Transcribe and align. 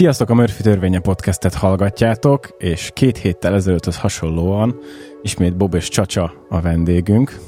Sziasztok, 0.00 0.30
a 0.30 0.34
Murphy 0.34 0.62
Törvénye 0.62 1.00
podcastet 1.00 1.54
hallgatjátok, 1.54 2.48
és 2.58 2.90
két 2.94 3.18
héttel 3.18 3.54
ezelőtt 3.54 3.94
hasonlóan 3.94 4.78
ismét 5.22 5.56
Bob 5.56 5.74
és 5.74 5.88
Csacsa 5.88 6.32
a 6.48 6.60
vendégünk, 6.60 7.38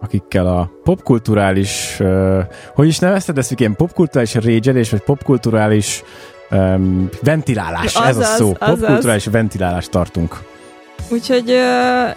akikkel 0.00 0.46
a 0.46 0.70
popkulturális, 0.82 1.96
uh, 2.00 2.38
hogy 2.74 2.86
is 2.86 2.98
nevezted 2.98 3.38
ezt, 3.38 3.60
ilyen 3.60 3.76
popkulturális 3.76 4.34
régyelés, 4.34 4.90
vagy 4.90 5.02
popkulturális 5.02 6.02
um, 6.50 7.08
ventilálás, 7.22 7.94
azaz, 7.94 8.08
ez 8.08 8.16
a 8.16 8.22
szó. 8.22 8.52
Popkulturális 8.52 9.26
ventilálást 9.26 9.90
tartunk. 9.90 10.51
Úgyhogy 11.12 11.58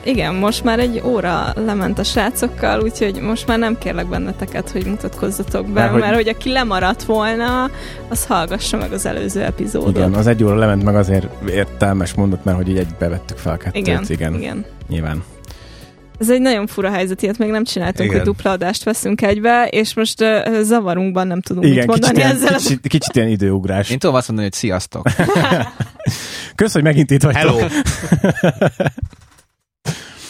igen, 0.04 0.36
most 0.36 0.64
már 0.64 0.80
egy 0.80 1.02
óra 1.06 1.54
lement 1.56 2.00
a 2.00 2.04
srácokkal, 2.04 2.82
úgyhogy 2.82 3.20
most 3.22 3.48
már 3.48 3.60
nem 3.60 3.78
kérlek 3.78 4.08
benneteket, 4.08 4.70
hogy 4.70 4.86
mutatkozzatok 4.86 5.66
be, 5.66 5.80
mert, 5.80 5.92
hogy... 5.92 6.02
mert 6.02 6.16
hogy 6.16 6.28
aki 6.28 6.52
lemaradt 6.52 7.04
volna, 7.04 7.70
az 8.10 8.26
hallgassa 8.26 8.78
meg 8.78 8.92
az 8.92 9.06
előző 9.06 9.42
epizódot. 9.42 9.96
Igen, 9.96 10.14
az 10.14 10.28
egy 10.28 10.44
óra 10.44 10.56
lement 10.56 10.84
meg 10.84 10.96
azért 10.96 11.28
értelmes 11.50 12.14
mondat, 12.14 12.44
mert 12.44 12.58
hogy 12.58 12.70
így 12.70 12.78
egybe 12.78 13.08
vettük 13.08 13.38
fel 13.38 13.58
kettőt. 13.58 13.88
Igen, 13.88 14.04
igen. 14.08 14.34
igen. 14.34 14.66
Nyilván. 14.90 15.24
Ez 16.20 16.30
egy 16.30 16.42
nagyon 16.42 16.68
fura 16.68 16.92
helyzet, 16.92 17.22
ilyet 17.22 17.38
még 17.38 17.50
nem 17.50 17.64
csináltunk, 17.64 18.10
Igen. 18.10 18.22
hogy 18.22 18.34
dupla 18.34 18.52
adást 18.52 18.84
veszünk 18.84 19.22
egybe, 19.22 19.68
és 19.70 19.94
most 19.94 20.22
uh, 20.22 20.62
zavarunkban 20.62 21.28
nem 21.28 21.42
tudunk 21.42 21.66
Igen, 21.66 21.78
mit 21.78 21.88
mondani 21.88 22.14
kicsit 22.14 22.32
ezzel. 22.32 22.48
Ilyen, 22.48 22.60
kicsit, 22.60 22.88
kicsit 22.88 23.16
ilyen 23.16 23.28
időugrás. 23.28 23.90
Én 23.90 24.00
tudom 24.00 24.16
azt 24.16 24.28
mondani, 24.28 24.50
hogy 24.50 24.60
sziasztok. 24.60 25.08
Kösz, 26.56 26.74
hogy 26.74 26.84
megint 26.84 27.12
itt 27.12 27.24
vagytok. 27.24 27.60
Hello. 27.60 27.68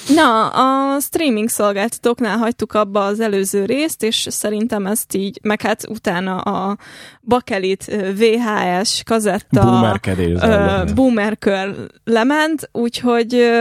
Na, 0.08 0.48
a 0.48 1.00
streaming 1.00 1.50
szolgáltatóknál 1.50 2.38
hagytuk 2.38 2.74
abba 2.74 3.06
az 3.06 3.20
előző 3.20 3.66
részt, 3.66 4.04
és 4.04 4.28
szerintem 4.30 4.86
ezt 4.86 5.16
így, 5.16 5.40
meg 5.42 5.62
hát 5.62 5.88
utána 5.90 6.38
a 6.38 6.78
bakelit 7.22 7.86
VHS 8.16 9.04
kazetta 9.04 10.00
boomerkör 10.96 11.76
lement, 12.04 12.70
úgyhogy 12.72 13.52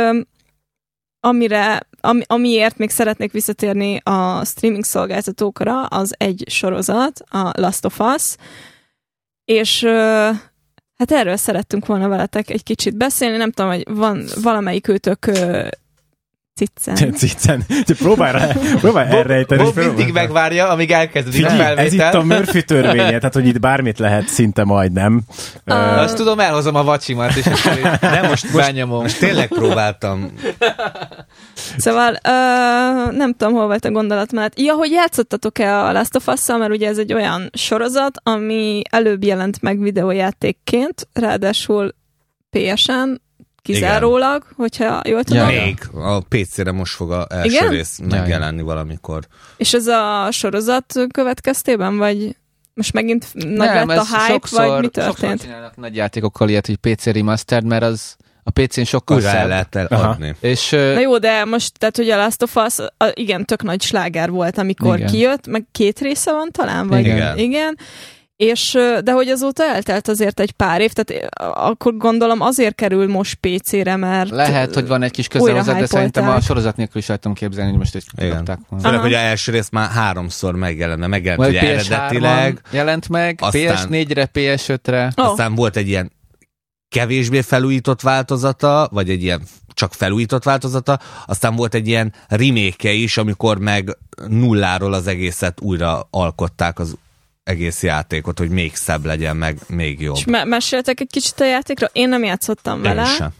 amire, 1.21 1.87
ami, 2.01 2.23
amiért 2.27 2.79
még 2.79 2.91
szeretnék 2.91 3.33
visszatérni 3.33 4.01
a 4.03 4.45
streaming 4.45 4.85
szolgáltatókra, 4.85 5.83
az 5.83 6.15
egy 6.19 6.45
sorozat, 6.47 7.21
a 7.31 7.53
Last 7.61 7.85
of 7.85 8.01
Us, 8.01 8.37
és 9.45 9.87
hát 10.97 11.13
erről 11.13 11.37
szerettünk 11.37 11.87
volna 11.87 12.09
veletek 12.09 12.51
egy 12.51 12.63
kicsit 12.63 12.97
beszélni, 12.97 13.37
nem 13.37 13.53
tudom, 13.53 13.71
hogy 13.71 13.85
van 13.89 14.25
valamelyik 14.43 14.89
őtök 14.89 15.31
Ciccen. 16.55 17.13
Ciccen. 17.15 17.65
Próbálj, 17.99 18.53
próbálj 18.81 19.09
Bob, 19.09 19.19
elrejteni. 19.19 19.63
Bob 19.63 19.77
mindig 19.77 20.13
megvárja, 20.13 20.69
amíg 20.69 20.91
elkezdődik 20.91 21.47
a 21.47 21.49
felvétel. 21.49 21.85
Ez 21.85 21.93
itt 21.93 22.01
a 22.01 22.23
Murphy 22.23 22.63
törvénye, 22.63 23.19
tehát 23.19 23.35
hogy 23.35 23.47
itt 23.47 23.61
bármit 23.61 23.99
lehet 23.99 24.29
szinte 24.29 24.65
majdnem. 24.65 25.21
Uh, 25.67 25.99
Azt 25.99 26.17
tudom, 26.17 26.41
elhozom 26.41 26.75
a 26.75 26.83
vacsimat, 26.83 27.37
és 27.37 27.45
nem 28.01 28.27
most, 28.27 28.53
most, 28.53 28.85
most 28.87 29.19
tényleg 29.19 29.49
próbáltam. 29.49 30.33
Szóval 31.77 32.13
uh, 32.13 33.17
nem 33.17 33.35
tudom, 33.37 33.55
hol 33.55 33.67
volt 33.67 33.85
a 33.85 33.91
gondolat, 33.91 34.33
mert 34.33 34.61
ja, 34.61 34.75
hogy 34.75 34.91
játszottatok-e 34.91 35.79
a 35.79 35.93
Last 35.93 36.17
of 36.17 36.27
us 36.27 36.47
mert 36.47 36.71
ugye 36.71 36.89
ez 36.89 36.99
egy 36.99 37.13
olyan 37.13 37.51
sorozat, 37.53 38.21
ami 38.23 38.83
előbb 38.91 39.25
jelent 39.25 39.63
meg 39.63 39.81
videójátékként, 39.81 41.09
ráadásul 41.13 41.95
PS-en, 42.51 43.23
Kizárólag, 43.63 44.43
Igen. 44.43 44.55
hogyha 44.57 45.01
jól 45.05 45.25
tudom. 45.25 45.49
Ja, 45.49 45.65
Még. 45.65 45.79
A 45.93 46.21
PC-re 46.21 46.73
most 46.73 46.95
fog 46.95 47.13
a 47.13 47.27
első 47.31 47.55
Igen? 47.55 47.69
rész 47.69 47.99
megjelenni 47.99 48.59
ja, 48.59 48.65
valamikor. 48.65 49.27
És 49.57 49.75
ez 49.75 49.87
a 49.87 50.29
sorozat 50.31 50.95
következtében, 51.13 51.97
vagy 51.97 52.37
most 52.75 52.93
megint 52.93 53.35
nagy 53.35 53.57
Nem, 53.57 53.89
lett 53.89 53.99
a 53.99 54.05
hype, 54.05 54.33
sokszor, 54.33 54.67
vagy 54.67 54.81
mi 54.81 54.89
történt? 54.89 55.19
Sokszor 55.19 55.39
csinálnak 55.39 55.77
nagy 55.77 55.97
játékokkal 55.97 56.49
ilyet, 56.49 56.67
hogy 56.67 56.77
PC 56.77 57.05
remastered, 57.05 57.65
mert 57.65 57.83
az 57.83 58.17
a 58.45 58.51
PC-n 58.51 58.83
sokkal 58.83 59.17
Újra 59.17 59.29
szebb. 59.29 59.49
lehet 59.49 59.75
adni. 59.93 60.35
És, 60.41 60.71
Na 60.71 61.01
jó, 61.01 61.19
de 61.19 61.45
most, 61.45 61.79
tehát 61.79 61.97
hogy 61.97 62.11
a 62.11 62.17
Last 62.17 62.43
of 62.43 62.57
Us, 62.57 62.79
a, 62.79 63.11
igen, 63.15 63.45
tök 63.45 63.63
nagy 63.63 63.83
sláger 63.83 64.31
volt, 64.31 64.59
amikor 64.59 64.97
igen. 64.97 65.11
kijött, 65.11 65.47
meg 65.47 65.65
két 65.73 65.99
része 65.99 66.33
van 66.33 66.49
talán, 66.51 66.89
vagy 66.89 67.01
igen. 67.01 67.39
igen 67.39 67.77
és, 68.37 68.79
de 69.05 69.13
hogy 69.13 69.29
azóta 69.29 69.65
eltelt 69.65 70.09
azért 70.09 70.41
egy 70.41 70.53
pár 70.53 70.81
év, 70.81 70.93
tehát 70.93 71.35
akkor 71.55 71.97
gondolom 71.97 72.41
azért 72.41 72.75
kerül 72.75 73.09
most 73.09 73.35
PC-re, 73.35 73.97
mert 73.97 74.31
Lehet, 74.31 74.75
hogy 74.75 74.87
van 74.87 75.03
egy 75.03 75.11
kis 75.11 75.29
közel 75.29 75.55
hozzá, 75.55 75.79
de 75.79 75.87
szerintem 75.87 76.29
a 76.29 76.41
sorozat 76.41 76.77
nélkül 76.77 77.01
is 77.01 77.07
tudom 77.07 77.33
képzelni, 77.33 77.71
hogy 77.71 77.79
most 77.79 77.95
egy 77.95 78.05
kapták 78.31 78.59
volna. 78.69 78.87
Főleg, 78.87 79.01
hogy 79.01 79.13
a 79.13 79.19
első 79.19 79.53
rész 79.53 79.69
már 79.71 79.91
háromszor 79.91 80.55
megjelenne, 80.55 81.07
megjelent 81.07 81.51
ugye 81.51 81.61
eredetileg. 81.61 82.61
jelent 82.71 83.09
meg, 83.09 83.39
aztán, 83.43 83.89
PS4-re, 83.91 84.29
PS5-re. 84.35 85.13
Oh. 85.17 85.31
Aztán 85.31 85.55
volt 85.55 85.77
egy 85.77 85.89
ilyen 85.89 86.13
kevésbé 86.95 87.41
felújított 87.41 88.01
változata, 88.01 88.89
vagy 88.93 89.11
egy 89.11 89.23
ilyen 89.23 89.43
csak 89.75 89.95
felújított 89.95 90.45
változata, 90.45 91.01
aztán 91.27 91.57
volt 91.57 91.75
egy 91.75 91.89
ilyen 91.89 92.13
remake 92.29 92.93
is, 92.93 93.17
amikor 93.17 93.59
meg 93.59 93.97
nulláról 94.29 94.93
az 94.93 95.07
egészet 95.07 95.61
újra 95.61 96.09
alkották 96.11 96.79
az 96.79 96.97
egész 97.45 97.83
játékot, 97.83 98.39
hogy 98.39 98.49
még 98.49 98.75
szebb 98.75 99.05
legyen, 99.05 99.37
meg 99.37 99.59
még 99.67 100.01
jobb. 100.01 100.17
És 100.17 100.25
me- 100.25 100.45
meséltek 100.45 101.01
egy 101.01 101.11
kicsit 101.11 101.41
a 101.41 101.45
játékról? 101.45 101.91
Én 101.93 102.09
nem 102.09 102.25
játszottam 102.25 102.83
vele. 102.83 103.03
Én 103.03 103.07
sem. 103.07 103.31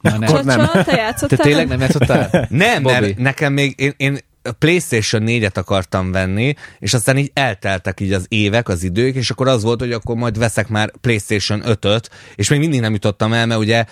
Na, 0.00 0.18
nem. 0.18 0.28
Csacsa, 0.28 0.82
te 0.82 0.96
játszottál? 0.96 1.38
Te 1.38 1.44
tényleg 1.44 1.68
nem 1.68 1.80
játszottál? 1.80 2.46
nem, 2.50 2.82
Bobby. 2.82 3.00
mert 3.00 3.18
nekem 3.18 3.52
még, 3.52 3.74
én, 3.76 3.94
én 3.96 4.18
PlayStation 4.52 5.22
4-et 5.26 5.54
akartam 5.54 6.12
venni, 6.12 6.54
és 6.78 6.94
aztán 6.94 7.18
így 7.18 7.30
elteltek 7.34 8.00
így 8.00 8.12
az 8.12 8.26
évek, 8.28 8.68
az 8.68 8.82
idők, 8.82 9.14
és 9.14 9.30
akkor 9.30 9.48
az 9.48 9.62
volt, 9.62 9.80
hogy 9.80 9.92
akkor 9.92 10.16
majd 10.16 10.38
veszek 10.38 10.68
már 10.68 10.92
PlayStation 11.00 11.62
5-öt, 11.64 12.10
és 12.34 12.48
még 12.48 12.58
mindig 12.58 12.80
nem 12.80 12.92
jutottam 12.92 13.32
el, 13.32 13.46
mert 13.46 13.60
ugye 13.60 13.84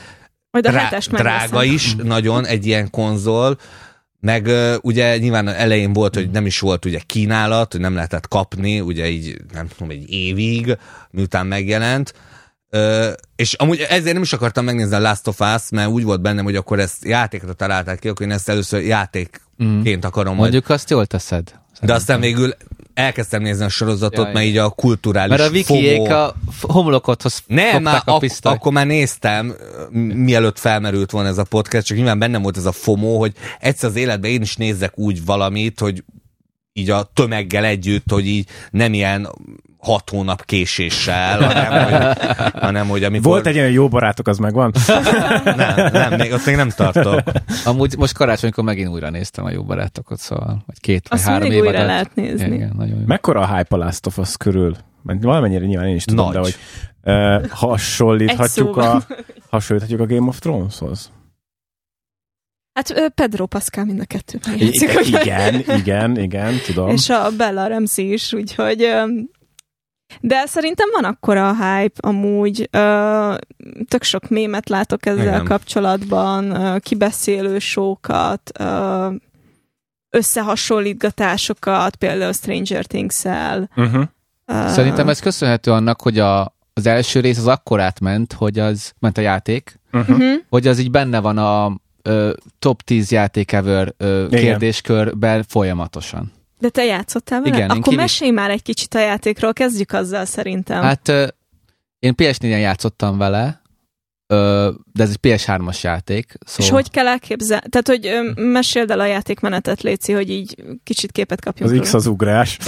majd 0.51 0.67
a 0.67 0.71
drá- 0.71 1.11
drága 1.11 1.65
is 1.65 1.95
nagyon 1.95 2.47
egy 2.47 2.67
ilyen 2.67 2.91
konzol, 2.91 3.59
meg 4.21 4.51
ugye 4.81 5.17
nyilván 5.17 5.49
elején 5.49 5.93
volt, 5.93 6.15
hogy 6.15 6.31
nem 6.31 6.47
is 6.47 6.59
volt 6.59 6.85
ugye 6.85 7.01
kínálat, 7.07 7.73
hogy 7.73 7.81
nem 7.81 7.95
lehetett 7.95 8.29
kapni, 8.29 8.81
ugye 8.81 9.09
így 9.09 9.37
nem 9.53 9.69
tudom, 9.69 9.91
egy 9.91 10.11
évig, 10.11 10.79
miután 11.11 11.47
megjelent. 11.47 12.15
Uh, 12.73 13.13
és 13.37 13.53
amúgy 13.53 13.81
ezért 13.81 14.13
nem 14.13 14.23
is 14.23 14.33
akartam 14.33 14.65
megnézni 14.65 14.95
a 14.95 15.01
Last 15.01 15.27
of 15.29 15.41
Us, 15.41 15.63
mert 15.71 15.89
úgy 15.89 16.05
volt 16.05 16.21
bennem, 16.21 16.45
hogy 16.45 16.57
akkor 16.57 16.79
ezt 16.79 17.05
játékra 17.05 17.53
találták 17.53 17.99
ki, 17.99 18.09
akkor 18.09 18.27
én 18.27 18.33
ezt 18.33 18.49
először 18.49 18.83
játékként 18.83 20.05
mm. 20.05 20.09
akarom. 20.09 20.37
Mondjuk 20.37 20.69
majd. 20.69 20.81
azt 20.81 20.91
jól 20.91 21.07
teszed. 21.07 21.55
De 21.81 21.95
aztán 21.95 22.21
végül 22.21 22.55
elkezdtem 22.95 23.43
nézni 23.43 23.65
a 23.65 23.69
sorozatot, 23.69 24.25
Jaj. 24.25 24.33
mert 24.33 24.47
így 24.47 24.57
a 24.57 24.71
kulturális 24.71 25.39
Mert 25.39 25.51
a 25.51 25.53
wikiék 25.53 26.11
a 26.11 26.35
homlokothoz 26.61 27.43
Nem, 27.47 27.83
már 27.83 28.03
a 28.05 28.13
ak- 28.13 28.45
akkor 28.45 28.73
már 28.73 28.87
néztem, 28.87 29.55
mielőtt 30.15 30.59
felmerült 30.59 31.11
volna 31.11 31.29
ez 31.29 31.39
a 31.39 31.45
podcast, 31.45 31.87
csak 31.87 31.97
nyilván 31.97 32.19
bennem 32.19 32.43
volt 32.43 32.57
ez 32.57 32.65
a 32.65 32.73
FOMO, 32.73 33.19
hogy 33.19 33.33
egyszer 33.61 33.89
az 33.89 33.97
életben 33.97 34.31
én 34.31 34.43
is 34.43 34.57
nézzek 34.57 34.99
úgy 34.99 35.25
valamit, 35.25 35.81
hogy 35.81 36.05
így 36.73 36.91
a 36.91 37.11
tömeggel 37.15 37.65
együtt, 37.65 38.11
hogy 38.11 38.27
így 38.27 38.49
nem 38.71 38.95
ilyen 38.95 39.29
hat 39.87 40.11
hónap 40.11 40.45
késéssel, 40.45 41.41
hanem 41.41 41.91
hogy, 41.91 42.17
hanem, 42.53 42.89
hogy 42.89 43.05
amikor... 43.05 43.31
Volt 43.33 43.47
egy 43.47 43.57
olyan 43.57 43.71
jó 43.71 43.89
barátok, 43.89 44.29
az 44.29 44.39
megvan? 44.39 44.73
nem, 45.45 45.91
nem, 45.93 46.15
még, 46.15 46.33
ott 46.33 46.47
még 46.47 46.57
nem 46.57 46.69
tartok. 46.69 47.23
Amúgy 47.65 47.97
most 47.97 48.15
karácsonykor 48.15 48.65
megint 48.65 48.89
újra 48.89 49.11
néztem 49.11 49.45
a 49.45 49.51
jó 49.51 49.63
barátokat, 49.63 50.19
szóval, 50.19 50.63
vagy 50.67 50.81
két 50.81 51.09
vagy 51.09 51.19
Azt 51.19 51.29
három 51.29 51.51
év 51.51 51.61
újra 51.61 51.85
lehet 51.85 52.15
nézni. 52.15 52.55
Igen, 52.55 52.73
nagyon 52.77 52.99
jó. 52.99 53.07
Mekkora 53.07 53.41
a 53.41 53.57
hype 53.57 53.77
a 53.77 53.79
Last 53.79 54.07
of 54.07 54.19
Us 54.19 54.37
körül? 54.37 54.77
Valamennyire 55.03 55.65
nyilván 55.65 55.89
én 55.89 55.95
is 55.95 56.05
tudom, 56.05 56.33
Nagy. 56.33 56.35
de 56.35 56.41
hogy 56.41 56.57
uh, 57.03 57.51
hasonlíthatjuk, 57.51 58.77
a, 58.77 59.03
hasonlíthatjuk 59.51 60.01
a 60.01 60.07
Game 60.15 60.29
of 60.29 60.39
Throneshoz. 60.39 61.11
Hát 62.73 63.13
Pedro 63.15 63.47
Pascal 63.47 63.85
mind 63.85 64.01
a 64.01 64.05
kettő. 64.05 64.39
igen, 65.23 65.65
igen, 65.77 66.19
igen, 66.19 66.55
tudom. 66.67 66.89
És 66.89 67.09
a 67.09 67.31
Bella 67.37 67.67
Ramsey 67.67 68.13
is, 68.13 68.33
úgyhogy 68.33 68.89
de 70.21 70.47
szerintem 70.47 70.89
van 70.93 71.05
akkora 71.05 71.55
hype 71.55 72.09
amúgy, 72.09 72.69
ö, 72.71 73.35
tök 73.89 74.03
sok 74.03 74.29
mémet 74.29 74.69
látok 74.69 75.07
ezzel 75.07 75.23
Igen. 75.27 75.45
kapcsolatban, 75.45 76.51
ö, 76.51 76.79
kibeszélő 76.79 77.59
sókat, 77.59 78.51
ö, 78.59 79.09
összehasonlítgatásokat, 80.11 81.97
például 81.97 82.33
Stranger 82.33 82.85
Things-el. 82.85 83.71
Uh-huh. 83.77 84.03
Uh, 84.47 84.67
Szerintem 84.69 85.09
ez 85.09 85.21
köszönhető 85.21 85.71
annak, 85.71 86.01
hogy 86.01 86.19
a, 86.19 86.55
az 86.73 86.87
első 86.87 87.21
rész 87.21 87.39
az 87.39 87.47
akkor 87.47 87.81
átment, 87.81 88.33
hogy 88.33 88.59
az 88.59 88.93
ment 88.99 89.19
a 89.19 89.21
játék, 89.21 89.81
uh-huh. 89.93 90.33
hogy 90.49 90.67
az 90.67 90.79
így 90.79 90.91
benne 90.91 91.21
van 91.21 91.39
a 91.39 91.81
ö, 92.03 92.33
top 92.59 92.83
10 92.83 93.11
játék 93.11 93.53
ever 93.53 93.95
ö, 93.97 94.27
kérdéskörben 94.31 95.43
folyamatosan. 95.49 96.33
De 96.59 96.69
te 96.69 96.85
játszottál 96.85 97.43
vele? 97.43 97.57
Igen, 97.57 97.71
Akkor 97.71 97.83
kívül... 97.83 97.99
mesélj 97.99 98.31
már 98.31 98.51
egy 98.51 98.63
kicsit 98.63 98.95
a 98.95 98.99
játékról, 98.99 99.53
kezdjük 99.53 99.93
azzal 99.93 100.25
szerintem. 100.25 100.83
Hát 100.83 101.09
én 101.99 102.15
PS4-en 102.17 102.61
játszottam 102.61 103.19
vele, 103.19 103.61
de 104.93 105.03
ez 105.03 105.11
egy 105.11 105.19
PS3-as 105.23 105.81
játék. 105.81 106.35
Szóval... 106.47 106.67
És 106.67 106.71
hogy 106.71 106.91
kell 106.91 107.07
elképzelni? 107.07 107.65
Tehát, 107.69 107.89
hogy 107.89 108.33
meséld 108.35 108.91
el 108.91 109.01
a 109.01 109.07
játékmenetet, 109.07 109.83
Léci, 109.83 110.13
hogy 110.13 110.31
így 110.31 110.55
kicsit 110.85 111.13
képet 111.13 111.41
kapjunk. 111.41 111.73
Az 111.73 111.79
X 111.79 111.95
az 111.95 112.07
ugrás. 112.07 112.59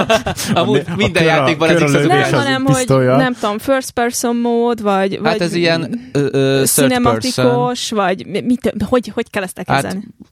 Amúgy 0.54 0.82
a 0.86 0.96
minden 0.96 1.22
a 1.22 1.26
játékban 1.26 1.68
az 1.68 1.74
X 1.74 1.82
az 1.82 2.04
ugrás. 2.04 2.30
Nem, 2.30 2.40
hanem, 2.40 2.64
hogy 2.64 3.06
nem 3.06 3.34
tudom, 3.34 3.58
first 3.58 3.90
person 3.90 4.36
mód, 4.36 4.82
vagy, 4.82 5.14
hát 5.14 5.32
vagy 5.32 5.40
ez 5.40 5.54
ilyen 5.54 6.10
uh, 6.14 6.64
cinematikus, 6.64 7.90
vagy 7.90 8.26
mit, 8.26 8.74
hogy, 8.84 9.08
hogy 9.14 9.30
kell 9.30 9.42
ezt 9.42 9.58
elképzelni? 9.58 10.04
Hát, 10.04 10.25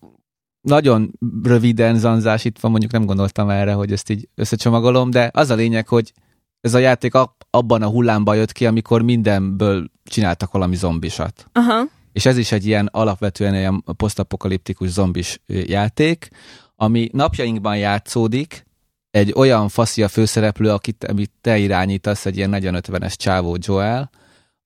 nagyon 0.64 1.12
röviden 1.42 1.98
zanzás 1.98 2.44
itt 2.44 2.58
van, 2.58 2.70
mondjuk 2.70 2.92
nem 2.92 3.04
gondoltam 3.04 3.50
erre, 3.50 3.72
hogy 3.72 3.92
ezt 3.92 4.10
így 4.10 4.28
összecsomagolom, 4.34 5.10
de 5.10 5.30
az 5.32 5.50
a 5.50 5.54
lényeg, 5.54 5.88
hogy 5.88 6.12
ez 6.60 6.74
a 6.74 6.78
játék 6.78 7.12
abban 7.50 7.82
a 7.82 7.88
hullámban 7.88 8.36
jött 8.36 8.52
ki, 8.52 8.66
amikor 8.66 9.02
mindenből 9.02 9.90
csináltak 10.04 10.52
valami 10.52 10.76
zombisat. 10.76 11.46
Aha. 11.52 11.82
És 12.12 12.26
ez 12.26 12.36
is 12.36 12.52
egy 12.52 12.66
ilyen 12.66 12.88
alapvetően 12.92 13.54
ilyen 13.54 13.84
posztapokaliptikus 13.96 14.88
zombis 14.88 15.40
játék, 15.46 16.28
ami 16.76 17.08
napjainkban 17.12 17.76
játszódik, 17.76 18.66
egy 19.10 19.32
olyan 19.36 19.68
faszi 19.68 20.02
a 20.02 20.08
főszereplő, 20.08 20.70
akit, 20.70 21.04
amit 21.04 21.30
te 21.40 21.58
irányítasz, 21.58 22.26
egy 22.26 22.36
ilyen 22.36 22.50
40-50-es 22.54 23.14
csávó 23.16 23.56
Joel, 23.60 24.10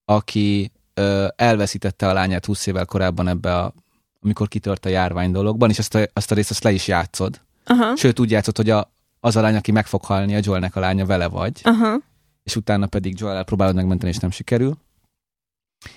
aki 0.04 0.72
ö, 0.94 1.26
elveszítette 1.36 2.08
a 2.08 2.12
lányát 2.12 2.44
20 2.44 2.66
évvel 2.66 2.84
korábban 2.84 3.28
ebbe 3.28 3.56
a, 3.56 3.74
amikor 4.20 4.48
kitört 4.48 4.84
a 4.84 4.88
járvány 4.88 5.30
dologban, 5.30 5.70
és 5.70 5.78
azt 5.78 5.94
a, 5.94 6.06
azt 6.12 6.30
a 6.30 6.34
részt 6.34 6.50
azt 6.50 6.62
le 6.62 6.72
is 6.72 6.86
játszod. 6.86 7.40
Aha. 7.64 7.96
Sőt, 7.96 8.18
úgy 8.18 8.30
játszod, 8.30 8.56
hogy 8.56 8.70
a, 8.70 8.92
az 9.20 9.36
a 9.36 9.40
lány, 9.40 9.56
aki 9.56 9.72
meg 9.72 9.86
fog 9.86 10.04
halni, 10.04 10.34
a 10.34 10.40
Joelnek 10.42 10.76
a 10.76 10.80
lánya 10.80 11.06
vele 11.06 11.28
vagy, 11.28 11.60
Aha. 11.62 11.98
és 12.42 12.56
utána 12.56 12.86
pedig 12.86 13.20
Joel 13.20 13.44
próbálod 13.44 13.74
megmenteni, 13.74 14.10
és 14.10 14.18
nem 14.18 14.30
sikerül. 14.30 14.78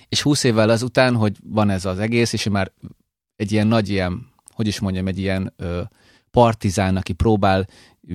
És 0.08 0.22
húsz 0.22 0.44
évvel 0.44 0.68
azután, 0.68 1.16
hogy 1.16 1.36
van 1.44 1.70
ez 1.70 1.84
az 1.84 1.98
egész, 1.98 2.32
és 2.32 2.48
már 2.48 2.72
egy 3.36 3.52
ilyen 3.52 3.66
nagy 3.66 3.88
ilyen, 3.88 4.30
hogy 4.54 4.66
is 4.66 4.80
mondjam, 4.80 5.06
egy 5.06 5.18
ilyen 5.18 5.52
ö, 5.56 5.82
partizán, 6.30 6.96
aki 6.96 7.12
próbál, 7.12 7.66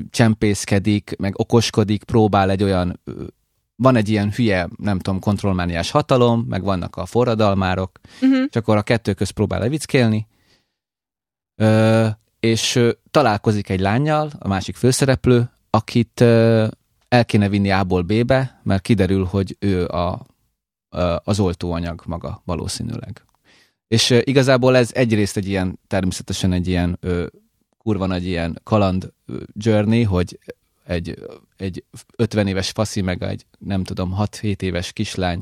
csempészkedik, 0.09 1.15
meg 1.17 1.39
okoskodik, 1.39 2.03
próbál 2.03 2.49
egy 2.49 2.63
olyan, 2.63 2.99
ö, 3.03 3.23
van 3.81 3.95
egy 3.95 4.09
ilyen 4.09 4.31
hülye, 4.31 4.69
nem 4.77 4.99
tudom, 4.99 5.19
kontrollmániás 5.19 5.91
hatalom, 5.91 6.45
meg 6.47 6.63
vannak 6.63 6.95
a 6.95 7.05
forradalmárok, 7.05 7.99
uh-huh. 8.21 8.45
és 8.49 8.55
akkor 8.55 8.77
a 8.77 8.81
kettő 8.81 9.13
közt 9.13 9.31
próbál 9.31 9.59
levickélni, 9.59 10.27
ö, 11.55 12.07
és 12.39 12.79
találkozik 13.11 13.69
egy 13.69 13.79
lányjal, 13.79 14.31
a 14.39 14.47
másik 14.47 14.75
főszereplő, 14.75 15.49
akit 15.69 16.21
el 17.07 17.25
kéne 17.25 17.49
vinni 17.49 17.71
A-ból 17.71 18.01
B-be, 18.01 18.61
mert 18.63 18.81
kiderül, 18.81 19.23
hogy 19.25 19.55
ő 19.59 19.85
a, 19.85 20.25
a, 20.89 21.21
az 21.23 21.39
oltóanyag 21.39 22.01
maga 22.05 22.41
valószínűleg. 22.45 23.25
És 23.87 24.09
igazából 24.23 24.75
ez 24.75 24.91
egyrészt 24.93 25.37
egy 25.37 25.47
ilyen, 25.47 25.79
természetesen 25.87 26.51
egy 26.51 26.67
ilyen 26.67 26.97
ö, 26.99 27.25
kurva 27.77 28.05
nagy 28.05 28.25
ilyen 28.25 28.59
kaland 28.63 29.13
journey, 29.53 30.03
hogy 30.03 30.39
egy, 30.83 31.19
egy 31.57 31.83
50 32.15 32.47
éves 32.47 32.69
faszi, 32.69 33.01
meg 33.01 33.23
egy 33.23 33.45
nem 33.59 33.83
tudom, 33.83 34.15
6-7 34.19 34.61
éves 34.61 34.93
kislány, 34.93 35.41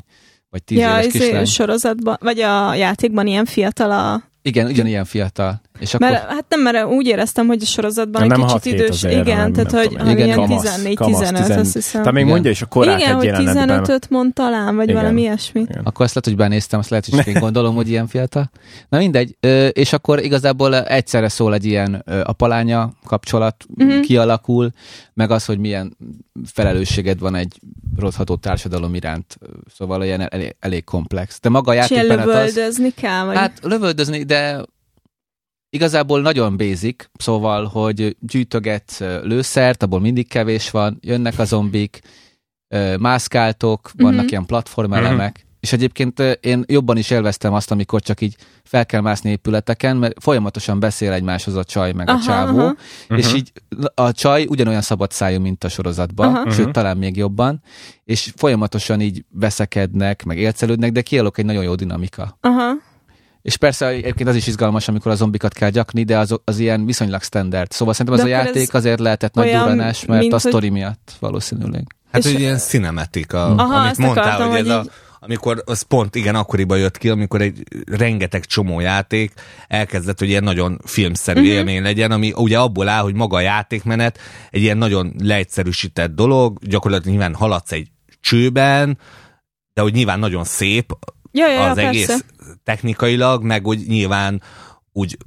vagy 0.50 0.64
10 0.64 0.78
ja, 0.78 1.00
éves 1.00 1.12
kislány. 1.12 1.46
sorozatban, 1.46 2.18
vagy 2.20 2.40
a 2.40 2.74
játékban 2.74 3.28
ilyen 3.28 3.46
fiatal 3.46 3.92
a 3.92 4.24
igen, 4.46 4.66
ugyanilyen 4.68 5.06
fiatal. 5.06 5.62
És 5.80 5.94
akkor... 5.94 6.10
mert, 6.10 6.24
hát 6.24 6.46
nem, 6.50 6.62
mert 6.62 6.86
úgy 6.86 7.08
éreztem, 7.08 7.48
hogy 7.48 7.62
a 7.62 7.66
sorozatban 7.66 8.28
nem 8.28 8.42
egy 8.42 8.54
kicsit 8.54 8.74
idős. 8.74 8.90
Azért, 8.90 9.26
igen, 9.26 9.38
nem, 9.38 9.54
tehát 9.54 9.72
hogy 9.72 9.88
tudom, 9.88 10.08
igen, 10.08 10.40
14-15, 10.40 11.60
azt 11.60 11.74
hiszem. 11.74 12.02
Tehát 12.02 12.12
még 12.12 12.22
igen. 12.22 12.34
mondja 12.34 12.52
is 12.52 12.62
a 12.62 12.66
korát 12.66 13.00
Igen, 13.00 13.16
hogy 13.16 13.30
15-öt 13.34 14.10
mond 14.10 14.34
talán, 14.34 14.76
vagy 14.76 14.90
igen. 14.90 15.02
valami 15.02 15.22
ilyesmi. 15.22 15.60
Igen. 15.62 15.82
Akkor 15.84 16.06
azt 16.06 16.16
lehet, 16.16 16.26
hogy 16.26 16.36
benéztem, 16.36 16.80
azt 16.80 16.90
lehet, 16.90 17.06
hogy 17.06 17.28
én 17.28 17.40
gondolom, 17.40 17.76
hogy 17.76 17.90
ilyen 17.90 18.08
fiatal. 18.08 18.50
Na 18.90 18.98
mindegy, 18.98 19.36
és 19.72 19.94
akkor 19.94 20.24
igazából 20.24 20.84
egyszerre 20.84 21.30
szól 21.30 21.54
egy 21.54 21.66
ilyen 21.66 22.04
apalánya 22.24 22.94
kapcsolat 23.06 23.66
uh-huh. 23.78 24.00
kialakul, 24.00 24.72
meg 25.14 25.32
az, 25.32 25.46
hogy 25.46 25.58
milyen 25.58 25.98
felelősséged 26.46 27.20
van 27.20 27.36
egy 27.36 27.60
rothadó 27.98 28.36
társadalom 28.36 28.96
iránt, 28.96 29.38
szóval 29.78 30.02
olyan 30.02 30.22
elég, 30.22 30.56
elég 30.60 30.84
komplex. 30.84 31.40
De 31.40 31.50
maga 31.50 31.72
a 31.72 31.74
játékmenet 31.74 32.28
az... 32.28 32.34
lövöldözni 32.34 32.90
kell? 32.90 33.26
Vagy? 33.26 33.36
Hát 33.36 33.60
lövöldözni, 33.62 34.24
de 34.24 34.66
igazából 35.76 36.22
nagyon 36.22 36.58
basic, 36.58 37.06
szóval, 37.18 37.66
hogy 37.66 38.16
gyűjtögetsz 38.20 39.00
lőszert, 39.00 39.84
abból 39.84 40.00
mindig 40.00 40.28
kevés 40.28 40.72
van, 40.72 40.98
jönnek 41.02 41.40
a 41.40 41.46
zombik, 41.46 42.00
mászkáltok, 43.00 43.92
vannak 43.98 44.20
mm-hmm. 44.20 44.28
ilyen 44.28 44.46
platformelemek, 44.46 45.38
mm-hmm. 45.40 45.58
és 45.60 45.74
egyébként 45.74 46.20
én 46.20 46.64
jobban 46.68 46.98
is 46.98 47.10
élveztem 47.10 47.54
azt, 47.54 47.72
amikor 47.72 48.02
csak 48.02 48.22
így 48.22 48.36
fel 48.64 48.86
kell 48.86 49.02
mászni 49.02 49.30
épületeken, 49.30 49.98
mert 49.98 50.24
folyamatosan 50.24 50.80
beszél 50.80 51.12
egymáshoz 51.12 51.56
a 51.56 51.64
csaj 51.64 51.92
meg 51.92 52.10
aha, 52.10 52.18
a 52.18 52.22
csávó, 52.22 52.60
aha. 52.60 52.76
és 53.08 53.26
uh-huh. 53.26 53.40
így 53.40 53.52
a 53.94 54.12
csaj 54.12 54.46
ugyanolyan 54.50 54.82
szabad 54.82 55.12
szájú, 55.12 55.40
mint 55.40 55.64
a 55.64 55.70
sorozatban, 55.70 56.36
aha. 56.36 56.52
sőt, 56.52 56.72
talán 56.72 56.98
még 56.98 57.18
jobban, 57.18 57.62
és 58.04 58.34
folyamatosan 58.36 59.02
így 59.02 59.26
veszekednek, 59.30 60.24
meg 60.24 60.38
élcelődnek, 60.38 60.92
de 60.92 61.02
kialak 61.02 61.38
egy 61.38 61.46
nagyon 61.46 61.64
jó 61.64 61.76
dinamika. 61.76 62.38
Aha. 62.42 62.72
És 63.46 63.58
persze 63.58 63.88
egyébként 63.88 64.30
az 64.30 64.36
is 64.36 64.48
izgalmas, 64.48 64.88
amikor 64.88 65.12
a 65.12 65.16
zombikat 65.16 65.54
kell 65.54 65.70
gyakni, 65.70 66.04
de 66.04 66.18
az, 66.18 66.40
az 66.44 66.60
ilyen 66.60 66.86
viszonylag 66.86 67.24
standard. 67.24 67.72
Szóval 67.72 67.94
szerintem 67.94 68.22
az 68.22 68.30
de 68.30 68.36
a 68.36 68.40
játék 68.40 68.74
azért 68.74 69.00
lehetett 69.00 69.34
nagy 69.34 69.52
duranás, 69.52 70.06
mert 70.06 70.34
a 70.34 70.40
sztori 70.40 70.68
hogy... 70.68 70.78
miatt 70.78 71.12
valószínűleg. 71.20 71.96
Hát, 72.12 72.24
hogy 72.24 72.40
ilyen 72.40 72.58
cinematika, 72.58 73.46
Aha, 73.46 73.76
amit 73.76 73.98
mondtál, 73.98 74.24
akartam, 74.24 74.50
hogy 74.50 74.60
ez 74.60 74.66
így... 74.66 74.72
a 74.72 74.84
amikor 75.20 75.64
az 75.66 75.82
pont 75.82 76.16
igen 76.16 76.36
akkoriban 76.36 76.78
jött 76.78 76.98
ki, 76.98 77.10
amikor 77.10 77.42
egy 77.42 77.64
rengeteg 77.92 78.46
csomó 78.46 78.80
játék 78.80 79.34
elkezdett, 79.68 80.20
hogy 80.20 80.28
ilyen 80.28 80.44
nagyon 80.44 80.80
filmszerű 80.84 81.40
uh-huh. 81.40 81.56
élmény 81.56 81.82
legyen, 81.82 82.12
ami 82.12 82.34
ugye 82.36 82.60
abból 82.60 82.88
áll, 82.88 83.02
hogy 83.02 83.14
maga 83.14 83.38
a 83.38 83.42
játékmenet 83.42 84.20
egy 84.50 84.62
ilyen 84.62 84.78
nagyon 84.78 85.14
leegyszerűsített 85.24 86.16
dolog, 86.16 86.60
gyakorlatilag 86.62 87.16
nyilván 87.18 87.36
haladsz 87.36 87.72
egy 87.72 87.88
csőben, 88.22 88.98
de 89.74 89.82
hogy 89.82 89.94
nyilván 89.94 90.20
nagyon 90.20 90.44
szép 90.44 90.94
ja, 91.36 91.48
ja, 91.48 91.70
az 91.70 91.78
ja, 91.78 91.88
egész 91.88 92.08
persze. 92.08 92.24
technikailag, 92.64 93.44
meg 93.44 93.68
úgy 93.68 93.88
nyilván 93.88 94.42
úgy 94.94 95.18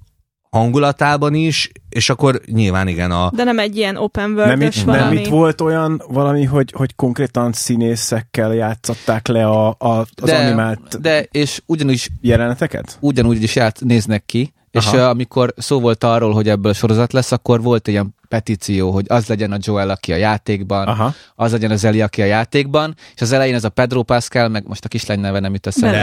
hangulatában 0.51 1.35
is, 1.35 1.71
és 1.89 2.11
akkor 2.11 2.41
nyilván 2.47 2.89
igen 2.89 3.11
a... 3.11 3.31
De 3.35 3.45
nem 3.45 3.59
egy 3.59 3.77
ilyen 3.77 3.97
open 3.97 4.31
world 4.31 4.59
nem 4.59 4.71
valami. 4.85 5.03
Nem 5.03 5.13
itt 5.13 5.27
volt 5.29 5.61
olyan 5.61 6.03
valami, 6.09 6.45
hogy, 6.45 6.73
hogy 6.77 6.95
konkrétan 6.95 7.53
színészekkel 7.53 8.55
játszották 8.55 9.27
le 9.27 9.47
a, 9.47 9.69
a, 9.69 9.99
az 9.99 10.07
de, 10.25 10.37
animált 10.37 11.01
De, 11.01 11.23
és 11.31 11.63
ugyanúgy 11.67 12.09
jeleneteket? 12.21 12.99
Ugyanúgy 13.01 13.43
is 13.43 13.57
ját, 13.57 13.81
néznek 13.81 14.25
ki, 14.27 14.53
Aha. 14.73 14.97
és 14.97 15.03
amikor 15.03 15.55
szó 15.57 15.81
volt 15.81 16.05
arról, 16.05 16.33
hogy 16.33 16.49
ebből 16.49 16.73
sorozat 16.73 17.13
lesz, 17.13 17.33
akkor 17.33 17.63
volt 17.63 17.89
egy 17.89 17.93
ilyen 17.93 18.15
petíció, 18.29 18.91
hogy 18.91 19.05
az 19.09 19.27
legyen 19.27 19.53
a 19.53 19.59
Joel, 19.61 19.91
aki 19.91 20.13
a 20.13 20.17
játékban, 20.17 20.87
Aha. 20.87 21.15
az 21.35 21.53
legyen 21.53 21.71
az 21.71 21.85
Eli, 21.85 22.01
aki 22.01 22.23
a 22.23 22.25
játékban, 22.25 22.95
és 23.15 23.21
az 23.21 23.33
elején 23.33 23.55
ez 23.55 23.65
a 23.65 23.69
Pedro 23.69 24.03
Pascal, 24.03 24.49
meg 24.49 24.67
most 24.67 24.85
a 24.85 24.89
kislány 24.89 25.21
neve 25.21 25.41
nem 25.41 25.53
jut 25.53 25.67
eszembe 25.67 25.97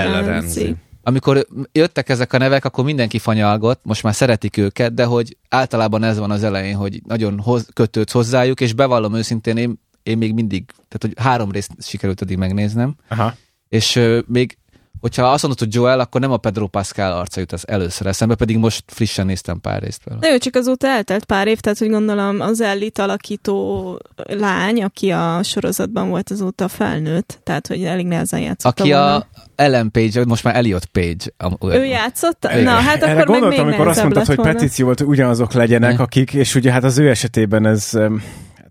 amikor 1.07 1.47
jöttek 1.71 2.09
ezek 2.09 2.33
a 2.33 2.37
nevek, 2.37 2.65
akkor 2.65 2.83
mindenki 2.83 3.19
fanyalgott, 3.19 3.79
most 3.83 4.03
már 4.03 4.13
szeretik 4.13 4.57
őket, 4.57 4.93
de 4.93 5.05
hogy 5.05 5.37
általában 5.49 6.03
ez 6.03 6.17
van 6.17 6.31
az 6.31 6.43
elején, 6.43 6.75
hogy 6.75 7.01
nagyon 7.07 7.39
hoz, 7.39 7.67
kötődsz 7.73 8.11
hozzájuk, 8.11 8.61
és 8.61 8.73
bevallom 8.73 9.15
őszintén, 9.15 9.57
én, 9.57 9.79
én 10.03 10.17
még 10.17 10.33
mindig, 10.33 10.65
tehát 10.65 10.99
hogy 10.99 11.13
három 11.15 11.51
részt 11.51 11.71
sikerült 11.79 12.21
eddig 12.21 12.37
megnéznem, 12.37 12.95
Aha. 13.07 13.33
és 13.69 13.95
uh, 13.95 14.19
még 14.27 14.57
hogyha 14.99 15.31
azt 15.31 15.41
mondod, 15.41 15.59
hogy 15.59 15.73
Joel, 15.73 15.99
akkor 15.99 16.21
nem 16.21 16.31
a 16.31 16.37
Pedro 16.37 16.67
Pascal 16.67 17.11
arca 17.11 17.39
jut 17.39 17.51
az 17.51 17.67
először 17.67 18.07
eszembe, 18.07 18.35
pedig 18.35 18.57
most 18.57 18.83
frissen 18.87 19.25
néztem 19.25 19.61
pár 19.61 19.81
részt 19.81 20.03
vele. 20.03 20.19
De 20.19 20.31
ő 20.31 20.37
csak 20.37 20.55
azóta 20.55 20.87
eltelt 20.87 21.25
pár 21.25 21.47
év, 21.47 21.59
tehát 21.59 21.77
hogy 21.77 21.89
gondolom 21.89 22.39
az 22.39 22.61
Ellit 22.61 22.99
alakító 22.99 23.99
lány, 24.15 24.83
aki 24.83 25.09
a 25.09 25.39
sorozatban 25.43 26.09
volt 26.09 26.31
azóta 26.31 26.67
felnőtt, 26.67 27.39
tehát 27.43 27.67
hogy 27.67 27.83
elég 27.83 28.05
nehezen 28.05 28.39
játszott. 28.39 28.79
Aki 28.79 28.89
volna. 28.89 29.15
a 29.15 29.27
Ellen 29.55 29.91
Page, 29.91 30.25
most 30.25 30.43
már 30.43 30.55
Elliot 30.55 30.85
Page. 30.85 31.25
Ő 31.61 31.85
játszott? 31.85 32.47
Na, 32.63 32.71
hát 32.71 32.95
akkor 32.95 33.09
Erre 33.09 33.23
gondoltam, 33.23 33.49
még 33.49 33.59
amikor 33.59 33.87
azt 33.87 34.01
mondtad, 34.01 34.25
hogy 34.25 34.41
petíció 34.41 34.85
volt, 34.85 34.99
hogy 34.99 35.07
ugyanazok 35.07 35.53
legyenek, 35.53 35.99
akik, 35.99 36.33
és 36.33 36.55
ugye 36.55 36.71
hát 36.71 36.83
az 36.83 36.97
ő 36.97 37.09
esetében 37.09 37.65
ez 37.65 37.91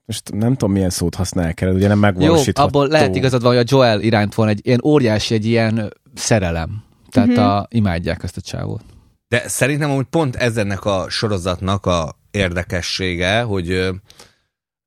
most 0.07 0.33
nem 0.33 0.51
tudom, 0.51 0.73
milyen 0.73 0.91
szót 0.91 1.15
használják 1.15 1.61
el, 1.61 1.75
ugye 1.75 1.89
nem 1.89 1.99
megvalósítható. 1.99 2.61
Jó, 2.61 2.67
abból 2.67 2.99
lehet 2.99 3.17
igazad 3.17 3.43
van, 3.43 3.55
hogy 3.55 3.63
a 3.63 3.77
Joel 3.77 4.01
iránt 4.01 4.35
van 4.35 4.49
egy 4.49 4.61
ilyen 4.63 4.81
óriási, 4.85 5.35
egy 5.35 5.47
ilyen 5.47 5.93
szerelem. 6.15 6.85
Tehát 7.11 7.29
uh-huh. 7.29 7.45
a, 7.45 7.67
imádják 7.71 8.23
ezt 8.23 8.37
a 8.37 8.41
csávót. 8.41 8.83
De 9.29 9.49
szerintem 9.49 9.91
hogy 9.91 10.05
pont 10.05 10.37
ez 10.37 10.57
ennek 10.57 10.85
a 10.85 11.07
sorozatnak 11.09 11.87
a 11.87 12.19
érdekessége, 12.31 13.43
hogy 13.43 13.71
ö, 13.71 13.91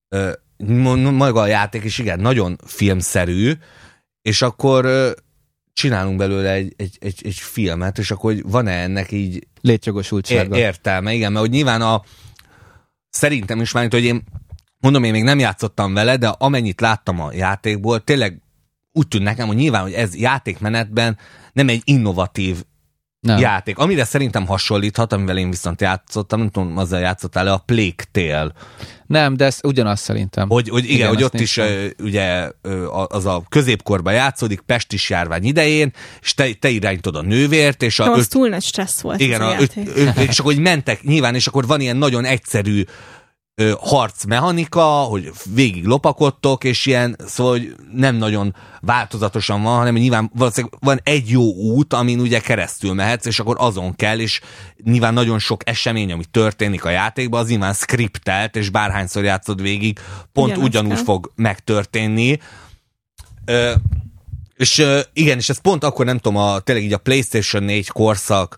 ö, 0.07 0.31
maga 1.11 1.41
a 1.41 1.47
játék 1.47 1.83
is 1.83 1.97
igen, 1.97 2.19
nagyon 2.19 2.57
filmszerű, 2.65 3.53
és 4.21 4.41
akkor 4.41 4.85
ö, 4.85 5.11
csinálunk 5.73 6.17
belőle 6.17 6.51
egy, 6.51 6.73
egy, 6.77 6.97
egy, 6.99 7.21
egy 7.23 7.35
filmet, 7.35 7.97
és 7.97 8.11
akkor 8.11 8.33
hogy 8.33 8.43
van-e 8.49 8.81
ennek 8.81 9.11
így 9.11 9.47
létjogosultsága? 9.61 10.57
Értelme, 10.57 11.13
igen, 11.13 11.31
mert 11.31 11.45
hogy 11.45 11.53
nyilván 11.53 11.81
a 11.81 12.03
szerintem 13.09 13.61
is 13.61 13.71
már, 13.71 13.91
hogy 13.91 14.03
én 14.03 14.23
mondom, 14.79 15.03
én 15.03 15.11
még 15.11 15.23
nem 15.23 15.39
játszottam 15.39 15.93
vele, 15.93 16.17
de 16.17 16.27
amennyit 16.27 16.81
láttam 16.81 17.19
a 17.19 17.33
játékból, 17.33 18.03
tényleg 18.03 18.41
úgy 18.97 19.07
tűnt 19.07 19.23
nekem, 19.23 19.47
hogy 19.47 19.55
nyilván, 19.55 19.81
hogy 19.81 19.93
ez 19.93 20.15
játékmenetben 20.15 21.17
nem 21.53 21.69
egy 21.69 21.81
innovatív 21.83 22.63
nem. 23.19 23.39
játék. 23.39 23.77
Amire 23.77 24.03
szerintem 24.03 24.45
hasonlíthat, 24.45 25.13
amivel 25.13 25.37
én 25.37 25.49
viszont 25.49 25.81
játszottam, 25.81 26.39
nem 26.39 26.49
tudom, 26.49 26.77
azzal 26.77 26.99
játszottál 26.99 27.47
a 27.47 27.57
Plague 27.57 28.05
Tale. 28.11 28.51
Nem, 29.05 29.37
de 29.37 29.45
ez 29.45 29.59
ugyanaz 29.63 29.99
szerintem. 29.99 30.49
Hogy, 30.49 30.69
hogy 30.69 30.83
igen, 30.83 30.95
igen 30.95 31.07
hogy 31.07 31.23
ott 31.23 31.33
néztem. 31.33 31.67
is 31.67 31.91
ugye 31.99 32.51
az 33.07 33.25
a 33.25 33.43
középkorban 33.49 34.13
játszódik, 34.13 34.59
Pestis 34.59 35.09
járvány 35.09 35.43
idején, 35.43 35.93
és 36.21 36.33
te, 36.33 36.53
te 36.53 36.69
irányítod 36.69 37.15
a 37.15 37.21
nővért, 37.21 37.83
és 37.83 37.99
a... 37.99 38.05
No, 38.05 38.11
az 38.11 38.27
túl 38.27 38.49
nagy 38.49 38.63
stressz 38.63 39.01
volt 39.01 39.19
Igen, 39.19 39.41
a, 39.41 39.49
a 39.49 39.55
öt, 39.59 39.73
öt, 39.95 40.17
és 40.17 40.39
akkor 40.39 40.53
hogy 40.53 40.61
mentek 40.61 41.03
nyilván, 41.03 41.35
és 41.35 41.47
akkor 41.47 41.67
van 41.67 41.81
ilyen 41.81 41.97
nagyon 41.97 42.25
egyszerű 42.25 42.83
harcmechanika, 43.79 44.83
hogy 44.83 45.31
végig 45.53 45.85
lopakodtok, 45.85 46.63
és 46.63 46.85
ilyen, 46.85 47.15
szóval 47.25 47.51
hogy 47.51 47.75
nem 47.93 48.15
nagyon 48.15 48.55
változatosan 48.81 49.63
van, 49.63 49.77
hanem 49.77 49.95
nyilván 49.95 50.31
valószínűleg 50.35 50.77
van 50.79 50.99
egy 51.03 51.29
jó 51.29 51.53
út, 51.53 51.93
amin 51.93 52.19
ugye 52.19 52.39
keresztül 52.39 52.93
mehetsz, 52.93 53.25
és 53.25 53.39
akkor 53.39 53.55
azon 53.59 53.95
kell, 53.95 54.19
és 54.19 54.41
nyilván 54.83 55.13
nagyon 55.13 55.39
sok 55.39 55.61
esemény, 55.69 56.11
ami 56.11 56.23
történik 56.31 56.85
a 56.85 56.89
játékban, 56.89 57.41
az 57.41 57.49
nyilván 57.49 57.73
skriptelt, 57.73 58.55
és 58.55 58.69
bárhányszor 58.69 59.23
játszod 59.23 59.61
végig, 59.61 59.99
pont 60.33 60.51
Ugyan 60.51 60.63
ugyanúgy 60.63 60.93
kell. 60.93 61.03
fog 61.03 61.31
megtörténni. 61.35 62.39
Ö, 63.45 63.73
és 64.55 64.85
igen, 65.13 65.37
és 65.37 65.49
ez 65.49 65.61
pont 65.61 65.83
akkor 65.83 66.05
nem 66.05 66.17
tudom, 66.17 66.37
a, 66.37 66.59
tényleg 66.59 66.85
így 66.85 66.93
a 66.93 66.97
PlayStation 66.97 67.63
4 67.63 67.87
korszak, 67.87 68.57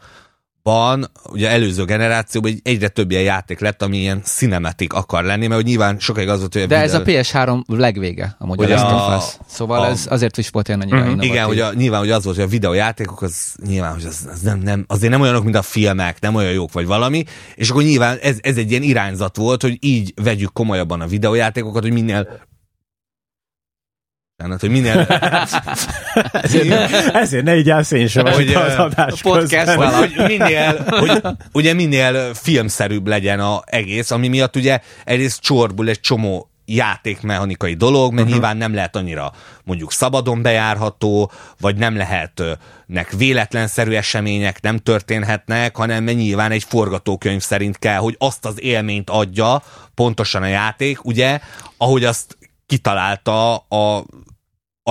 ban, 0.69 1.11
ugye 1.29 1.49
előző 1.49 1.85
generációban 1.85 2.59
egyre 2.63 2.87
több 2.87 3.11
ilyen 3.11 3.23
játék 3.23 3.59
lett, 3.59 3.81
ami 3.81 3.97
ilyen 3.97 4.21
cinematic 4.23 4.93
akar 4.93 5.23
lenni, 5.23 5.47
mert 5.47 5.61
hogy 5.61 5.69
nyilván 5.69 5.99
sokáig 5.99 6.29
az 6.29 6.39
volt, 6.39 6.53
hogy... 6.53 6.67
De 6.67 6.81
ez 6.81 6.93
a 6.93 7.01
PS3 7.01 7.61
legvége, 7.67 8.35
amúgy 8.39 8.71
a, 8.71 9.15
a, 9.15 9.21
Szóval 9.47 9.81
a, 9.81 9.87
ez 9.87 10.05
azért 10.09 10.37
is 10.37 10.49
volt 10.49 10.67
ilyen 10.67 10.81
annyira 10.81 10.99
uh-huh. 10.99 11.25
Igen, 11.25 11.45
hogy 11.45 11.59
a, 11.59 11.73
nyilván 11.73 11.99
hogy 11.99 12.11
az 12.11 12.23
volt, 12.23 12.35
hogy 12.35 12.45
a 12.45 12.49
videójátékok 12.49 13.21
az 13.21 13.55
nyilván, 13.67 13.93
hogy 13.93 14.05
az, 14.05 14.27
az 14.31 14.39
nem, 14.41 14.59
nem, 14.59 14.85
azért 14.87 15.11
nem 15.11 15.21
olyanok, 15.21 15.43
mint 15.43 15.55
a 15.55 15.61
filmek, 15.61 16.21
nem 16.21 16.35
olyan 16.35 16.51
jók 16.51 16.71
vagy 16.71 16.85
valami, 16.85 17.23
és 17.55 17.69
akkor 17.69 17.83
nyilván 17.83 18.17
ez, 18.21 18.37
ez 18.41 18.57
egy 18.57 18.69
ilyen 18.69 18.83
irányzat 18.83 19.37
volt, 19.37 19.61
hogy 19.61 19.77
így 19.79 20.13
vegyük 20.23 20.53
komolyabban 20.53 21.01
a 21.01 21.07
videójátékokat, 21.07 21.81
hogy 21.81 21.93
minél 21.93 22.47
tehát, 24.39 24.59
hogy 24.59 24.69
minél... 24.69 24.99
ezért, 26.31 26.91
ezért 27.15 27.43
ne 27.43 27.57
így 27.57 27.69
állsz 27.69 27.91
én 27.91 28.07
sem 28.07 28.25
hogy, 28.25 28.53
az 28.53 28.75
adás 28.75 29.21
podcast 29.21 29.69
hogy 29.73 30.13
minél, 30.27 30.85
hogy 30.87 31.21
ugye 31.51 31.73
minél 31.73 32.33
filmszerűbb 32.33 33.07
legyen 33.07 33.39
a 33.39 33.61
egész, 33.65 34.11
ami 34.11 34.27
miatt 34.27 34.55
ugye 34.55 34.79
egyrészt 35.05 35.41
csorbul 35.41 35.89
egy 35.89 35.99
csomó 35.99 36.49
játékmechanikai 36.65 37.73
dolog, 37.73 38.13
mert 38.13 38.13
uh-huh. 38.13 38.31
nyilván 38.31 38.57
nem 38.57 38.73
lehet 38.73 38.95
annyira 38.95 39.31
mondjuk 39.63 39.91
szabadon 39.91 40.41
bejárható, 40.41 41.31
vagy 41.59 41.75
nem 41.75 41.97
lehetnek 41.97 43.11
véletlenszerű 43.17 43.91
események, 43.91 44.61
nem 44.61 44.77
történhetnek, 44.77 45.75
hanem 45.75 46.03
nyilván 46.03 46.51
egy 46.51 46.63
forgatókönyv 46.63 47.41
szerint 47.41 47.77
kell, 47.77 47.97
hogy 47.97 48.15
azt 48.17 48.45
az 48.45 48.61
élményt 48.61 49.09
adja 49.09 49.63
pontosan 49.93 50.41
a 50.41 50.47
játék, 50.47 51.05
ugye, 51.05 51.39
ahogy 51.77 52.03
azt 52.03 52.37
kitalálta 52.65 53.55
a 53.55 54.05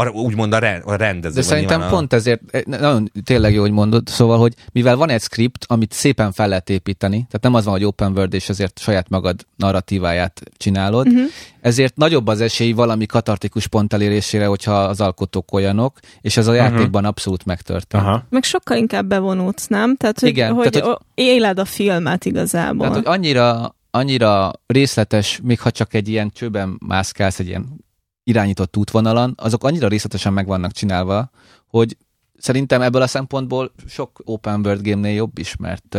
a, 0.07 0.11
úgymond 0.11 0.53
a, 0.53 0.59
re, 0.59 0.83
a 0.85 0.95
rendező. 0.95 1.35
De 1.35 1.43
szerintem 1.43 1.81
a... 1.81 1.87
pont 1.87 2.13
ezért, 2.13 2.41
eh, 2.51 2.61
nagyon 2.65 3.13
tényleg 3.25 3.53
jó, 3.53 3.61
hogy 3.61 3.71
mondod, 3.71 4.07
szóval, 4.09 4.39
hogy 4.39 4.55
mivel 4.73 4.97
van 4.97 5.11
egy 5.11 5.21
script, 5.21 5.65
amit 5.69 5.93
szépen 5.93 6.33
fel 6.33 6.49
lehet 6.49 6.71
építeni, 6.71 7.17
tehát 7.17 7.41
nem 7.43 7.55
az 7.55 7.65
van, 7.65 7.73
hogy 7.73 7.85
open 7.85 8.13
world, 8.13 8.35
és 8.35 8.49
ezért 8.49 8.79
saját 8.79 9.09
magad 9.09 9.47
narratíváját 9.57 10.43
csinálod, 10.57 11.07
uh-huh. 11.07 11.23
ezért 11.61 11.97
nagyobb 11.97 12.27
az 12.27 12.41
esély 12.41 12.73
valami 12.73 13.07
katartikus 13.07 13.67
pont 13.67 13.93
elérésére, 13.93 14.47
hogyha 14.47 14.83
az 14.83 15.01
alkotók 15.01 15.53
olyanok, 15.53 15.99
és 16.21 16.37
ez 16.37 16.47
a 16.47 16.53
uh-huh. 16.53 16.67
játékban 16.67 17.05
abszolút 17.05 17.45
megtörtént. 17.45 18.05
Uh-huh. 18.05 18.21
Meg 18.31 18.43
sokkal 18.43 18.77
inkább 18.77 19.07
bevonulsz, 19.07 19.67
nem? 19.67 19.97
Tehát, 19.97 20.21
hogy, 20.21 20.29
Igen, 20.29 20.53
hogy, 20.53 20.71
tehát, 20.71 20.89
hogy 20.89 20.99
éled 21.15 21.59
a 21.59 21.65
filmet 21.65 22.25
igazából. 22.25 22.89
Tehát, 22.89 22.95
hogy 22.95 23.15
annyira 23.15 23.77
annyira 23.91 24.53
részletes, 24.67 25.41
még 25.43 25.61
ha 25.61 25.71
csak 25.71 25.95
egy 25.95 26.09
ilyen 26.09 26.31
csőben 26.35 26.79
mászkálsz, 26.87 27.39
egy 27.39 27.47
ilyen 27.47 27.87
irányított 28.29 28.77
útvonalan, 28.77 29.35
azok 29.37 29.65
annyira 29.65 29.89
részletesen 29.89 30.33
meg 30.33 30.47
vannak 30.47 30.73
csinálva, 30.73 31.31
hogy 31.67 31.97
szerintem 32.39 32.83
ebből 32.83 33.03
a 33.03 33.07
szempontból 33.07 33.73
sok 33.87 34.21
open 34.25 34.61
world 34.65 34.83
game-nél 34.83 35.15
jobb 35.15 35.39
is, 35.39 35.57
mert 35.57 35.99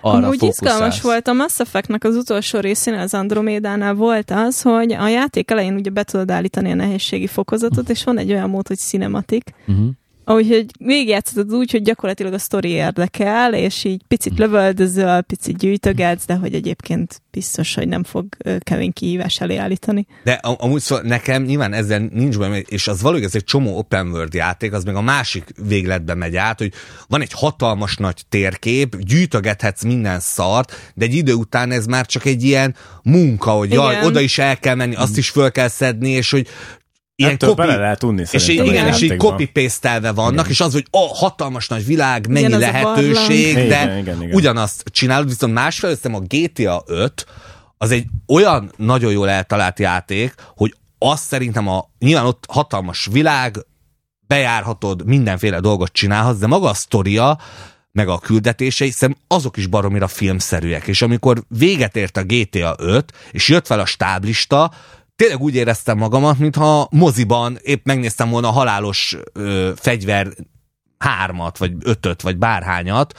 arra 0.00 0.28
Úgy 0.28 0.42
izgalmas 0.42 1.00
volt. 1.00 1.28
A 1.28 1.32
Mass 1.32 1.60
Effect-nek 1.60 2.04
az 2.04 2.16
utolsó 2.16 2.58
részén, 2.58 2.94
az 2.94 3.14
Andromédánál 3.14 3.94
volt 3.94 4.30
az, 4.30 4.62
hogy 4.62 4.92
a 4.92 5.08
játék 5.08 5.50
elején 5.50 5.74
ugye 5.74 5.90
be 5.90 6.02
tudod 6.02 6.30
állítani 6.30 6.70
a 6.70 6.74
nehézségi 6.74 7.26
fokozatot, 7.26 7.88
és 7.88 8.04
van 8.04 8.18
egy 8.18 8.32
olyan 8.32 8.50
mód, 8.50 8.68
hogy 8.68 8.76
cinematik, 8.76 9.54
uh-huh 9.66 9.88
ahogy 10.24 10.66
végigjátszod 10.78 11.54
úgy, 11.54 11.70
hogy 11.70 11.82
gyakorlatilag 11.82 12.32
a 12.32 12.38
sztori 12.38 12.68
érdekel, 12.68 13.54
és 13.54 13.84
így 13.84 14.02
picit 14.08 14.38
lövöldözöl, 14.38 15.20
picit 15.20 15.56
gyűjtögetsz, 15.56 16.26
de 16.26 16.34
hogy 16.34 16.54
egyébként 16.54 17.22
biztos, 17.30 17.74
hogy 17.74 17.88
nem 17.88 18.04
fog 18.04 18.26
kemény 18.58 18.92
kihívás 18.92 19.40
elé 19.40 19.56
állítani. 19.56 20.06
De 20.24 20.32
amúgy 20.32 20.80
szóval 20.80 21.04
nekem 21.04 21.42
nyilván 21.42 21.72
ezzel 21.72 22.08
nincs 22.12 22.38
baj, 22.38 22.64
és 22.68 22.88
az 22.88 23.02
valójában 23.02 23.28
ez 23.28 23.36
egy 23.36 23.44
csomó 23.44 23.78
open 23.78 24.06
world 24.06 24.34
játék, 24.34 24.72
az 24.72 24.84
meg 24.84 24.94
a 24.94 25.00
másik 25.00 25.44
végletbe 25.66 26.14
megy 26.14 26.36
át, 26.36 26.58
hogy 26.58 26.72
van 27.08 27.20
egy 27.20 27.32
hatalmas 27.32 27.96
nagy 27.96 28.22
térkép, 28.28 28.96
gyűjtögethetsz 28.96 29.82
minden 29.82 30.20
szart, 30.20 30.92
de 30.94 31.04
egy 31.04 31.14
idő 31.14 31.32
után 31.32 31.70
ez 31.70 31.86
már 31.86 32.06
csak 32.06 32.24
egy 32.24 32.42
ilyen 32.42 32.74
munka, 33.02 33.50
hogy 33.50 33.72
jaj, 33.72 34.04
oda 34.04 34.20
is 34.20 34.38
el 34.38 34.58
kell 34.58 34.74
menni, 34.74 34.94
azt 34.94 35.16
is 35.16 35.30
föl 35.30 35.50
kell 35.50 35.68
szedni, 35.68 36.10
és 36.10 36.30
hogy 36.30 36.48
ilyen 37.22 37.38
copy, 37.38 37.54
bele 37.54 37.76
lehet 37.76 38.02
unni 38.02 38.24
és 38.30 38.48
így, 38.48 38.66
igen, 38.66 38.86
és 38.86 39.00
így 39.00 39.16
copy 39.16 39.46
paste 39.46 40.12
vannak, 40.12 40.32
igen. 40.32 40.50
és 40.50 40.60
az, 40.60 40.72
hogy 40.72 40.86
oh, 40.90 41.10
hatalmas 41.14 41.68
nagy 41.68 41.86
világ, 41.86 42.26
mennyi 42.28 42.46
igen, 42.46 42.58
lehetőség, 42.58 43.54
de 43.54 43.62
igen, 43.62 43.98
igen, 43.98 44.22
igen. 44.22 44.34
ugyanazt 44.34 44.84
csinálod, 44.90 45.28
viszont 45.28 45.52
másfelől 45.52 45.96
a 46.02 46.20
GTA 46.26 46.82
5 46.86 47.26
az 47.78 47.90
egy 47.90 48.06
olyan 48.28 48.72
nagyon 48.76 49.12
jól 49.12 49.28
eltalált 49.28 49.78
játék, 49.78 50.34
hogy 50.56 50.74
azt 50.98 51.26
szerintem 51.26 51.68
a, 51.68 51.90
nyilván 51.98 52.26
ott 52.26 52.44
hatalmas 52.48 53.08
világ, 53.12 53.56
bejárhatod, 54.26 55.06
mindenféle 55.06 55.60
dolgot 55.60 55.92
csinálhatsz, 55.92 56.38
de 56.38 56.46
maga 56.46 56.68
a 56.68 56.74
sztoria, 56.74 57.38
meg 57.92 58.08
a 58.08 58.18
küldetései, 58.18 58.90
szerintem 58.90 59.24
azok 59.28 59.56
is 59.56 59.66
baromira 59.66 60.08
filmszerűek. 60.08 60.86
És 60.86 61.02
amikor 61.02 61.42
véget 61.48 61.96
ért 61.96 62.16
a 62.16 62.24
GTA 62.24 62.74
5, 62.78 63.12
és 63.30 63.48
jött 63.48 63.66
fel 63.66 63.80
a 63.80 63.86
stáblista, 63.86 64.72
tényleg 65.22 65.42
úgy 65.42 65.54
éreztem 65.54 65.98
magamat, 65.98 66.38
mintha 66.38 66.88
moziban 66.90 67.58
épp 67.62 67.86
megnéztem 67.86 68.30
volna 68.30 68.48
a 68.48 68.52
halálos 68.52 69.16
ö, 69.32 69.70
fegyver 69.76 70.28
hármat, 70.98 71.58
vagy 71.58 71.72
ötöt, 71.84 72.22
vagy 72.22 72.36
bárhányat, 72.36 73.18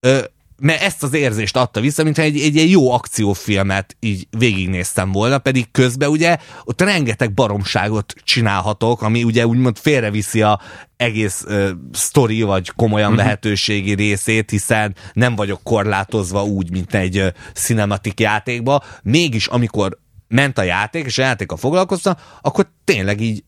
ö, 0.00 0.18
mert 0.60 0.82
ezt 0.82 1.02
az 1.02 1.14
érzést 1.14 1.56
adta 1.56 1.80
vissza, 1.80 2.02
mintha 2.02 2.22
egy, 2.22 2.40
egy, 2.40 2.58
egy 2.58 2.70
jó 2.70 2.92
akciófilmet 2.92 3.96
így 4.00 4.26
végignéztem 4.38 5.12
volna, 5.12 5.38
pedig 5.38 5.70
közben 5.70 6.08
ugye 6.08 6.36
ott 6.64 6.80
rengeteg 6.80 7.34
baromságot 7.34 8.14
csinálhatok, 8.24 9.02
ami 9.02 9.24
ugye 9.24 9.46
úgymond 9.46 9.78
félreviszi 9.78 10.42
a 10.42 10.60
egész 10.96 11.44
uh, 11.48 11.70
sztori 11.92 12.42
vagy 12.42 12.72
komolyan 12.76 13.14
lehetőségi 13.14 13.94
részét, 13.94 14.50
hiszen 14.50 14.94
nem 15.12 15.34
vagyok 15.34 15.60
korlátozva 15.62 16.44
úgy, 16.44 16.70
mint 16.70 16.94
egy 16.94 17.18
uh, 17.18 17.28
cinematik 17.54 18.20
játékba. 18.20 18.82
Mégis 19.02 19.46
amikor 19.46 19.98
ment 20.28 20.58
a 20.58 20.62
játék, 20.62 21.04
és 21.04 21.18
a 21.18 21.22
játék 21.22 21.52
a 21.52 21.56
foglalkozta, 21.56 22.16
akkor 22.40 22.68
tényleg 22.84 23.20
így 23.20 23.44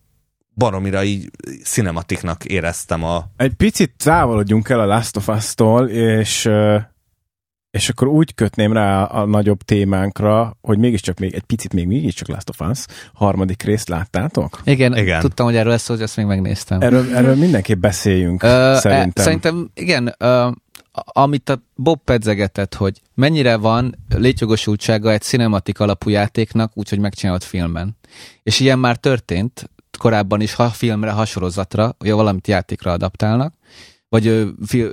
baromira 0.55 1.05
így 1.05 1.31
cinematiknak 1.65 2.45
éreztem 2.45 3.05
a... 3.05 3.25
Egy 3.37 3.53
picit 3.53 3.93
távolodjunk 3.97 4.69
el 4.69 4.81
a 4.81 4.87
Last 4.87 5.17
of 5.17 5.29
Us-tól, 5.29 5.89
és, 5.89 6.51
és 7.71 7.89
akkor 7.89 8.09
úgy 8.09 8.35
kötném 8.35 8.73
rá 8.73 9.03
a 9.05 9.27
nagyobb 9.27 9.63
témánkra, 9.63 10.57
hogy 10.61 10.79
mégiscsak 10.79 11.19
még 11.19 11.35
egy 11.35 11.43
picit 11.43 11.73
még 11.73 11.87
mégiscsak 11.87 12.29
Last 12.29 12.49
of 12.49 12.69
Us. 12.69 12.85
Harmadik 13.15 13.63
részt 13.63 13.89
láttátok? 13.89 14.61
Igen, 14.65 14.97
igen. 14.97 15.21
tudtam, 15.21 15.47
hogy 15.47 15.57
erről 15.57 15.71
lesz, 15.71 15.89
hogy 15.89 16.03
ezt 16.03 16.17
még 16.17 16.27
megnéztem. 16.27 16.81
Erről, 16.81 17.15
erről 17.15 17.37
mindenképp 17.37 17.81
beszéljünk, 17.81 18.43
uh, 18.43 18.49
szerintem. 18.75 19.13
E, 19.15 19.23
szerintem, 19.23 19.71
igen, 19.75 20.15
uh, 20.19 20.53
amit 20.93 21.49
a 21.49 21.63
Bob 21.75 22.01
pedzegetett, 22.05 22.75
hogy 22.75 23.01
mennyire 23.15 23.57
van 23.57 23.97
létjogosultsága 24.09 25.13
egy 25.13 25.23
cinematik 25.23 25.81
alapú 25.81 26.11
játéknak, 26.11 26.73
úgyhogy 26.75 26.99
megcsinált 26.99 27.45
filmben. 27.45 27.97
És 28.43 28.61
ilyen 28.61 28.79
már 28.79 28.97
történt 28.97 29.71
korábban 29.99 30.41
is, 30.41 30.55
ha 30.55 30.69
filmre, 30.69 31.11
ha 31.11 31.25
sorozatra, 31.25 31.95
vagy 31.99 32.11
valamit 32.11 32.47
játékra 32.47 32.93
adaptálnak, 32.93 33.55
vagy 34.09 34.47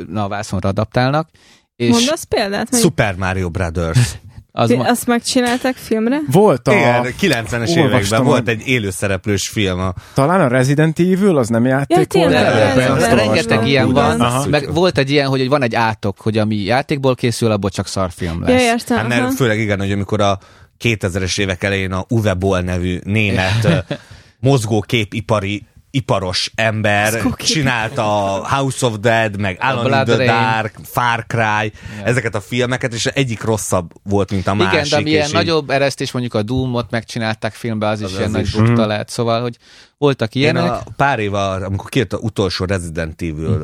na, 0.07 0.23
a 0.23 0.27
vászonra 0.27 0.69
adaptálnak. 0.69 1.29
És 1.75 1.89
Mondasz 1.89 2.23
példát? 2.23 2.75
Super 2.75 3.15
Mario 3.15 3.49
Brothers. 3.49 4.17
Az 4.59 4.69
ma... 4.69 4.83
Azt 4.83 5.07
megcsináltak 5.07 5.75
filmre? 5.75 6.19
Volt 6.31 6.67
a... 6.67 6.71
Igen, 6.71 7.05
90-es 7.21 7.75
években 7.75 8.23
volt 8.23 8.47
egy 8.47 8.67
élőszereplős 8.67 9.47
film. 9.47 9.79
A... 9.79 9.93
Talán 10.13 10.41
a 10.41 10.47
Resident 10.47 10.99
Evil, 10.99 11.37
az 11.37 11.47
nem 11.47 11.65
játék 11.65 12.13
ja, 12.13 12.29
volt? 12.29 13.13
Rengeteg 13.13 13.67
ilyen 13.67 13.91
van. 13.91 14.21
Aha. 14.21 14.47
Meg 14.47 14.73
volt 14.73 14.97
egy 14.97 15.11
ilyen, 15.11 15.27
hogy 15.27 15.49
van 15.49 15.61
egy 15.61 15.75
átok, 15.75 16.19
hogy 16.19 16.37
ami 16.37 16.55
játékból 16.55 17.15
készül, 17.15 17.51
abból 17.51 17.69
csak 17.69 17.87
szarfilm 17.87 18.41
lesz. 18.41 18.49
Ja, 18.49 18.59
értem, 18.59 18.97
hát, 18.97 19.07
mert 19.07 19.33
főleg 19.33 19.59
igen, 19.59 19.79
hogy 19.79 19.91
amikor 19.91 20.21
a 20.21 20.39
2000-es 20.83 21.39
évek 21.39 21.63
elején 21.63 21.91
a 21.91 22.05
Uwe 22.09 22.33
Boll 22.33 22.61
nevű 22.61 22.99
német 23.03 23.85
mozgóképipari 24.39 25.65
iparos 25.91 26.51
ember 26.55 27.23
csinálta 27.37 28.33
a 28.33 28.47
House 28.55 28.85
of 28.85 28.99
Dead, 28.99 29.39
meg 29.39 29.57
Alan 29.59 30.07
in 30.07 30.15
the 30.15 30.25
Dark, 30.25 30.79
Far 30.83 31.25
Cry, 31.27 31.41
yeah. 31.41 31.71
ezeket 32.03 32.35
a 32.35 32.41
filmeket, 32.41 32.93
és 32.93 33.05
egyik 33.05 33.43
rosszabb 33.43 33.91
volt, 34.03 34.31
mint 34.31 34.47
a 34.47 34.53
Igen, 34.53 34.65
másik. 34.65 34.85
Igen, 34.85 35.03
de 35.03 35.09
ilyen 35.09 35.29
nagyobb 35.31 35.69
eresztés, 35.69 36.11
mondjuk 36.11 36.33
a 36.33 36.41
Doom-ot 36.41 36.91
megcsinálták 36.91 37.53
filmbe, 37.53 37.87
az, 37.87 38.01
az 38.01 38.09
is 38.09 38.15
az 38.15 38.19
ilyen 38.19 38.41
is. 38.41 38.53
nagy 38.53 38.63
bukta 38.63 38.83
mm. 38.83 38.87
lehet, 38.87 39.09
szóval, 39.09 39.41
hogy 39.41 39.57
voltak 39.97 40.35
ilyenek. 40.35 40.63
Én 40.63 40.69
a 40.69 40.83
pár 40.95 41.19
éve, 41.19 41.39
amikor 41.39 41.89
kijött 41.89 42.13
az 42.13 42.19
utolsó 42.21 42.65
Resident 42.65 43.21
Evil 43.21 43.57
mm. 43.57 43.61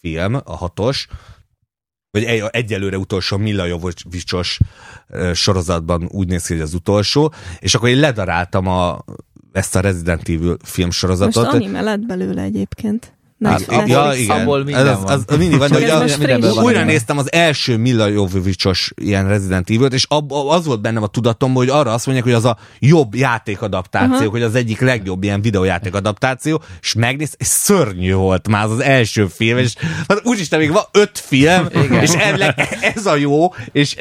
film, 0.00 0.40
a 0.44 0.56
hatos, 0.56 1.06
vagy 2.10 2.24
egy, 2.24 2.44
egyelőre 2.50 2.98
utolsó 2.98 3.36
Mila 3.36 3.64
Jovovicsos 3.64 4.58
sorozatban 5.34 6.08
úgy 6.10 6.28
néz 6.28 6.46
ki, 6.46 6.52
hogy 6.52 6.62
az 6.62 6.74
utolsó, 6.74 7.32
és 7.58 7.74
akkor 7.74 7.88
én 7.88 7.98
ledaráltam 7.98 8.66
a, 8.66 9.04
ezt 9.52 9.76
a 9.76 9.80
Resident 9.80 10.28
Evil 10.28 10.56
filmsorozatot. 10.62 11.44
Most 11.44 11.54
anime 11.54 11.80
lett 11.80 12.00
belőle 12.00 12.42
egyébként. 12.42 13.12
Hát, 13.44 13.88
ja, 13.88 14.12
igen. 14.14 14.40
Abból 14.40 14.64
minden 14.64 14.86
az, 14.86 15.02
az, 15.04 15.24
az 15.26 15.36
mindig 15.36 15.58
van, 15.58 15.70
de 15.70 15.94
az, 16.46 16.56
újra 16.56 16.84
néztem 16.84 17.18
az 17.18 17.32
első 17.32 17.76
Mila 17.76 18.06
Jovovicsos 18.06 18.92
ilyen 18.96 19.28
Resident 19.28 19.70
Evil-t, 19.70 19.92
és 19.92 20.04
ab, 20.08 20.32
az 20.32 20.66
volt 20.66 20.80
bennem 20.80 21.02
a 21.02 21.06
tudatomban, 21.06 21.64
hogy 21.64 21.72
arra 21.72 21.92
azt 21.92 22.06
mondják, 22.06 22.26
hogy 22.26 22.36
az 22.36 22.44
a 22.44 22.56
jobb 22.78 23.14
játékadaptáció, 23.14 24.14
uh-huh. 24.14 24.30
hogy 24.30 24.42
az 24.42 24.54
egyik 24.54 24.80
legjobb 24.80 25.22
ilyen 25.22 25.42
videójáték 25.42 25.94
adaptáció, 25.94 26.62
és 26.80 26.94
megnéz, 26.94 27.34
és 27.38 27.46
szörnyű 27.46 28.12
volt 28.14 28.48
már 28.48 28.64
az, 28.64 28.70
az 28.70 28.80
első 28.80 29.26
film, 29.26 29.58
és 29.58 29.74
hát 30.08 30.20
úgyis 30.24 30.48
még 30.48 30.72
van 30.72 30.84
öt 30.92 31.18
film, 31.18 31.66
igen. 31.84 32.02
és 32.02 32.12
ez 32.94 33.06
a 33.06 33.16
jó, 33.16 33.54
és 33.72 33.96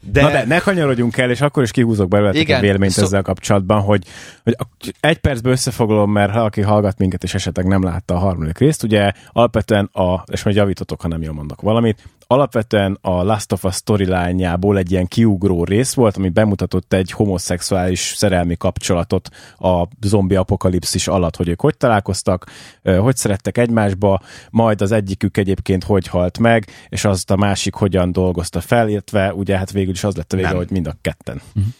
de... 0.00 0.22
Na 0.22 0.30
de 0.30 0.44
ne 0.46 0.58
kanyarodjunk 0.58 1.16
el, 1.16 1.30
és 1.30 1.40
akkor 1.40 1.62
is 1.62 1.70
kihúzok 1.70 2.08
belőle 2.08 2.30
egy 2.30 2.60
véleményt 2.60 2.92
szó... 2.92 3.02
ezzel 3.02 3.22
kapcsolatban, 3.22 3.80
hogy, 3.80 4.04
hogy 4.44 4.56
egy 5.00 5.18
percben 5.18 5.52
összefoglalom, 5.52 6.12
mert 6.12 6.32
ha 6.32 6.40
aki 6.40 6.60
hallgat 6.60 6.98
minket, 6.98 7.22
és 7.22 7.34
esetleg 7.34 7.66
nem 7.66 7.82
látta 7.82 8.14
a 8.14 8.18
harmadik 8.18 8.58
részt, 8.58 8.82
ugye 8.82 9.12
alapvetően 9.32 9.84
a, 9.92 10.22
és 10.32 10.42
majd 10.42 10.56
javítotok, 10.56 11.00
ha 11.00 11.08
nem 11.08 11.22
jól 11.22 11.34
mondok 11.34 11.60
valamit, 11.60 12.02
alapvetően 12.26 12.98
a 13.00 13.22
Last 13.22 13.52
of 13.52 13.64
Us 13.64 13.74
storyline 13.74 14.58
egy 14.76 14.90
ilyen 14.90 15.06
kiugró 15.06 15.64
rész 15.64 15.94
volt, 15.94 16.16
ami 16.16 16.28
bemutatott 16.28 16.92
egy 16.92 17.10
homoszexuális 17.10 18.14
szerelmi 18.16 18.56
kapcsolatot 18.56 19.28
a 19.58 19.88
zombi 20.00 20.34
apokalipszis 20.34 21.08
alatt, 21.08 21.36
hogy 21.36 21.48
ők 21.48 21.60
hogy 21.60 21.76
találkoztak, 21.76 22.46
hogy 22.98 23.16
szerettek 23.16 23.58
egymásba, 23.58 24.20
majd 24.50 24.80
az 24.80 24.92
egyikük 24.92 25.36
egyébként 25.36 25.84
hogy 25.84 26.06
halt 26.06 26.38
meg, 26.38 26.66
és 26.88 27.04
azt 27.04 27.30
a 27.30 27.36
másik 27.36 27.74
hogyan 27.74 28.12
dolgozta 28.12 28.60
fel, 28.60 28.88
illetve 28.88 29.34
ugye 29.34 29.56
hát 29.56 29.72
végül 29.72 29.92
is 29.92 30.04
az 30.04 30.16
lett 30.16 30.32
a 30.32 30.36
vége, 30.36 30.48
Nem. 30.48 30.56
hogy 30.56 30.70
mind 30.70 30.86
a 30.86 30.96
ketten. 31.00 31.40
Uh-huh. 31.54 31.72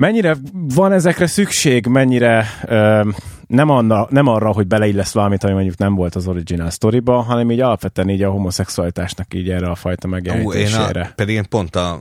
Mennyire 0.00 0.36
van 0.52 0.92
ezekre 0.92 1.26
szükség, 1.26 1.86
mennyire 1.86 2.46
ö, 2.64 3.08
nem, 3.46 3.68
anna, 3.68 4.06
nem 4.10 4.26
arra, 4.26 4.52
hogy 4.52 4.66
beleillesz 4.66 5.12
valamit, 5.12 5.44
ami 5.44 5.52
mondjuk 5.52 5.76
nem 5.76 5.94
volt 5.94 6.14
az 6.14 6.26
original 6.26 6.70
storyba, 6.70 7.20
hanem 7.20 7.50
így 7.50 7.60
alapvetően 7.60 8.08
így 8.08 8.22
a 8.22 8.30
homoszexualitásnak 8.30 9.34
így 9.34 9.50
erre 9.50 9.70
a 9.70 9.74
fajta 9.74 10.08
megjelenítésére. 10.08 11.00
Én 11.00 11.06
a, 11.06 11.12
pedig 11.14 11.34
én 11.34 11.48
pont 11.48 11.76
a 11.76 12.00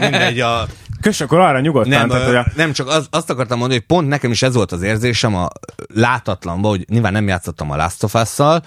mindegy 0.00 0.40
a... 0.40 0.66
Kösz, 1.00 1.20
akkor 1.20 1.38
arra 1.38 1.60
nyugodtan. 1.60 1.90
Nem, 1.90 2.08
tehát, 2.08 2.26
hogy 2.26 2.34
a... 2.34 2.46
nem 2.56 2.72
csak 2.72 2.88
az, 2.88 3.06
azt 3.10 3.30
akartam 3.30 3.58
mondani, 3.58 3.80
hogy 3.80 3.96
pont 3.96 4.08
nekem 4.08 4.30
is 4.30 4.42
ez 4.42 4.54
volt 4.54 4.72
az 4.72 4.82
érzésem 4.82 5.34
a 5.34 5.48
látatlanban, 5.94 6.70
hogy 6.70 6.84
nyilván 6.88 7.12
nem 7.12 7.28
játszottam 7.28 7.70
a 7.70 7.76
Last 7.76 8.02
of 8.02 8.14
Us-szal, 8.14 8.62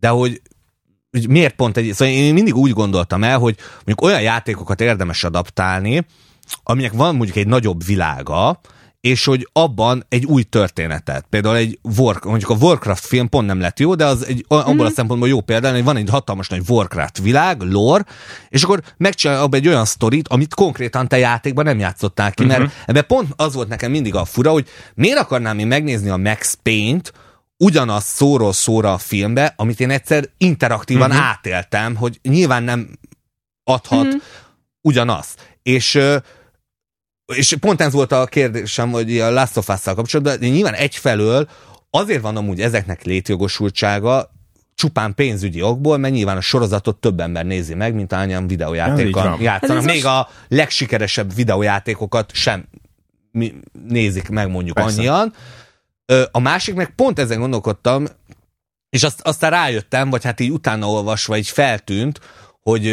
de 0.00 0.08
hogy 0.08 0.40
hogy 1.10 1.28
miért 1.28 1.54
pont 1.54 1.76
egy... 1.76 1.92
Szóval 1.92 2.14
én 2.14 2.34
mindig 2.34 2.54
úgy 2.54 2.72
gondoltam 2.72 3.24
el, 3.24 3.38
hogy 3.38 3.56
mondjuk 3.74 4.02
olyan 4.02 4.22
játékokat 4.22 4.80
érdemes 4.80 5.24
adaptálni, 5.24 6.06
aminek 6.62 6.92
van 6.92 7.14
mondjuk 7.14 7.36
egy 7.36 7.46
nagyobb 7.46 7.84
világa, 7.84 8.60
és 9.00 9.24
hogy 9.24 9.48
abban 9.52 10.04
egy 10.08 10.24
új 10.24 10.42
történetet. 10.42 11.26
Például 11.28 11.56
egy 11.56 11.78
War, 11.96 12.20
mondjuk 12.24 12.50
a 12.50 12.56
Warcraft 12.60 13.04
film 13.04 13.28
pont 13.28 13.46
nem 13.46 13.60
lett 13.60 13.78
jó, 13.78 13.94
de 13.94 14.04
az 14.04 14.26
egy, 14.26 14.44
abból 14.48 14.74
mm-hmm. 14.74 14.84
a 14.84 14.90
szempontból 14.90 15.28
jó 15.28 15.40
példa, 15.40 15.70
hogy 15.70 15.84
van 15.84 15.96
egy 15.96 16.10
hatalmas 16.10 16.48
nagy 16.48 16.62
Warcraft 16.68 17.18
világ, 17.18 17.60
lore, 17.60 18.04
és 18.48 18.62
akkor 18.62 18.82
megcsinálja 18.96 19.42
abban 19.42 19.60
egy 19.60 19.68
olyan 19.68 19.84
sztorit, 19.84 20.28
amit 20.28 20.54
konkrétan 20.54 21.08
te 21.08 21.18
játékban 21.18 21.64
nem 21.64 21.78
játszottál 21.78 22.32
ki, 22.32 22.42
mm-hmm. 22.42 22.52
mert 22.52 22.62
mhm. 22.62 22.72
ebben 22.86 23.06
pont 23.06 23.32
az 23.36 23.54
volt 23.54 23.68
nekem 23.68 23.90
mindig 23.90 24.14
a 24.14 24.24
fura, 24.24 24.50
hogy 24.50 24.68
miért 24.94 25.18
akarnám 25.18 25.58
én 25.58 25.66
megnézni 25.66 26.08
a 26.08 26.16
Max 26.16 26.58
Payne-t, 26.62 27.12
ugyanaz 27.56 28.04
szóról 28.04 28.52
szóra 28.52 28.92
a 28.92 28.98
filmbe, 28.98 29.54
amit 29.56 29.80
én 29.80 29.90
egyszer 29.90 30.24
interaktívan 30.38 31.10
mm-hmm. 31.10 31.20
átéltem, 31.20 31.96
hogy 31.96 32.18
nyilván 32.22 32.62
nem 32.62 32.98
adhat 33.64 34.04
mm-hmm. 34.04 34.16
ugyanazt. 34.80 35.58
És 35.62 35.98
és 37.34 37.56
pont 37.60 37.80
ez 37.80 37.92
volt 37.92 38.12
a 38.12 38.24
kérdésem, 38.24 38.90
hogy 38.90 39.18
a 39.18 39.30
Last 39.30 39.56
of 39.56 39.68
Us-szal 39.68 39.94
kapcsolatban, 39.94 40.40
de 40.40 40.48
nyilván 40.48 40.74
egyfelől 40.74 41.48
azért 41.90 42.22
van 42.22 42.36
amúgy 42.36 42.60
ezeknek 42.60 43.04
létjogosultsága, 43.04 44.30
csupán 44.74 45.14
pénzügyi 45.14 45.62
okból, 45.62 45.96
mert 45.96 46.14
nyilván 46.14 46.36
a 46.36 46.40
sorozatot 46.40 46.96
több 46.96 47.20
ember 47.20 47.44
nézi 47.44 47.74
meg, 47.74 47.94
mint 47.94 48.12
annyian 48.12 48.46
videójátékkal 48.46 49.38
játszanak. 49.40 49.84
Még 49.84 50.02
most... 50.02 50.06
a 50.06 50.28
legsikeresebb 50.48 51.34
videójátékokat 51.34 52.30
sem 52.34 52.68
nézik 53.88 54.28
meg 54.28 54.50
mondjuk 54.50 54.76
Persze. 54.76 54.98
annyian. 54.98 55.34
A 56.30 56.38
másik 56.38 56.74
meg 56.74 56.94
pont 56.94 57.18
ezen 57.18 57.38
gondolkodtam, 57.38 58.06
és 58.90 59.02
azt, 59.02 59.20
aztán 59.20 59.50
rájöttem, 59.50 60.10
vagy 60.10 60.24
hát 60.24 60.40
így 60.40 60.50
utána 60.50 60.86
olvasva 60.86 61.36
így 61.36 61.48
feltűnt, 61.48 62.20
hogy 62.62 62.84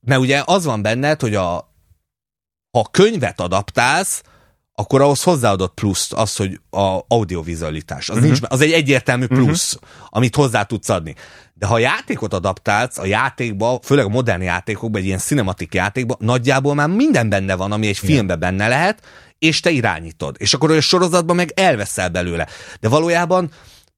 mert 0.00 0.20
ugye 0.20 0.42
az 0.44 0.64
van 0.64 0.82
benned, 0.82 1.20
hogy 1.20 1.34
a, 1.34 1.69
ha 2.70 2.88
könyvet 2.90 3.40
adaptálsz, 3.40 4.22
akkor 4.74 5.00
ahhoz 5.00 5.22
hozzáadott 5.22 5.74
pluszt 5.74 6.12
az, 6.12 6.36
hogy 6.36 6.60
a 6.70 6.98
audiovizualitás. 7.08 8.08
Az, 8.08 8.16
uh-huh. 8.16 8.30
nincs, 8.30 8.40
az 8.48 8.60
egy 8.60 8.72
egyértelmű 8.72 9.24
mhm. 9.24 9.34
plusz, 9.34 9.74
uh-huh. 9.74 9.90
amit 10.08 10.34
hozzá 10.34 10.62
tudsz 10.62 10.88
adni. 10.88 11.14
De 11.54 11.66
ha 11.66 11.78
játékot 11.78 12.34
adaptálsz, 12.34 12.98
a 12.98 13.04
játékba, 13.04 13.78
főleg 13.82 14.04
a 14.04 14.08
modern 14.08 14.42
játékokban, 14.42 15.00
egy 15.00 15.06
ilyen 15.06 15.18
cinematik 15.18 15.74
játékban, 15.74 16.16
nagyjából 16.20 16.74
már 16.74 16.88
minden 16.88 17.28
benne 17.28 17.54
van, 17.54 17.72
ami 17.72 17.86
egy 17.86 17.98
filmben 17.98 18.38
benne 18.38 18.68
lehet, 18.68 19.02
és 19.38 19.60
te 19.60 19.70
irányítod. 19.70 20.36
És 20.38 20.54
akkor 20.54 20.70
a 20.70 20.80
sorozatban 20.80 21.36
meg 21.36 21.52
elveszel 21.54 22.08
belőle. 22.08 22.46
De 22.80 22.88
valójában 22.88 23.50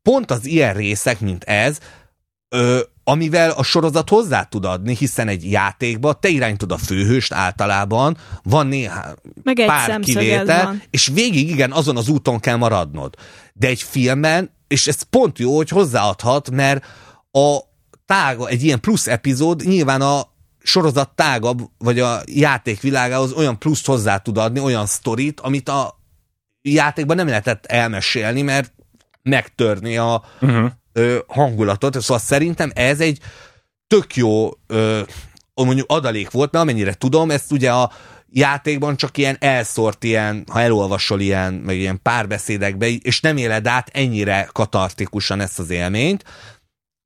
pont 0.03 0.31
az 0.31 0.47
ilyen 0.47 0.75
részek, 0.75 1.21
mint 1.21 1.45
ez, 1.45 1.79
ö, 2.49 2.81
amivel 3.05 3.51
a 3.51 3.62
sorozat 3.62 4.09
hozzá 4.09 4.43
tud 4.43 4.65
adni, 4.65 4.97
hiszen 4.97 5.29
egy 5.29 5.51
játékba 5.51 6.12
te 6.12 6.29
irányítod 6.29 6.73
a 6.73 6.79
főhőst 6.79 7.33
általában, 7.33 8.17
van 8.43 8.67
néhány 8.67 9.15
Meg 9.43 9.61
egy 9.61 9.67
pár 9.67 10.01
kivétel, 10.01 10.65
van. 10.65 10.83
és 10.91 11.07
végig 11.07 11.49
igen, 11.49 11.73
azon 11.73 11.97
az 11.97 12.09
úton 12.09 12.41
kell 12.41 12.57
maradnod. 12.57 13.15
De 13.55 13.67
egy 13.67 13.83
filmben, 13.83 14.51
és 14.69 14.87
ez 14.87 15.03
pont 15.03 15.38
jó, 15.38 15.57
hogy 15.57 15.69
hozzáadhat, 15.69 16.51
mert 16.51 16.87
a 17.31 17.59
tága, 18.07 18.49
egy 18.49 18.62
ilyen 18.62 18.81
plusz 18.81 19.07
epizód 19.07 19.62
nyilván 19.65 20.01
a 20.01 20.21
sorozat 20.62 21.11
tágabb, 21.15 21.61
vagy 21.79 22.01
a 22.01 22.21
játék 22.27 22.81
világához 22.81 23.33
olyan 23.33 23.59
pluszt 23.59 23.87
hozzá 23.87 24.17
tud 24.17 24.38
adni, 24.38 24.61
olyan 24.61 24.87
sztorit, 24.87 25.41
amit 25.41 25.69
a 25.69 26.01
játékban 26.62 27.17
nem 27.17 27.29
lehetett 27.29 27.67
elmesélni, 27.67 28.43
mert 28.43 28.73
megtörni 29.23 29.97
a, 29.97 30.25
uh-huh 30.41 30.71
ö, 30.93 31.19
hangulatot, 31.27 32.01
szóval 32.01 32.23
szerintem 32.23 32.71
ez 32.75 33.01
egy 33.01 33.19
tök 33.87 34.17
jó 34.17 34.51
ö, 34.67 35.01
mondjuk 35.55 35.91
adalék 35.91 36.31
volt, 36.31 36.53
mert 36.53 36.65
amennyire 36.65 36.95
tudom, 36.95 37.31
ezt 37.31 37.53
ugye 37.53 37.73
a 37.73 37.93
játékban 38.33 38.97
csak 38.97 39.19
ilyen 39.19 39.37
elszórt 39.41 40.05
ilyen, 40.05 40.45
ha 40.51 40.61
elolvasol 40.61 41.21
ilyen, 41.21 41.55
meg 41.55 41.77
ilyen 41.77 42.03
párbeszédekbe, 42.03 42.89
és 42.89 43.21
nem 43.21 43.37
éled 43.37 43.67
át 43.67 43.91
ennyire 43.93 44.49
katartikusan 44.53 45.41
ezt 45.41 45.59
az 45.59 45.71
élményt, 45.71 46.25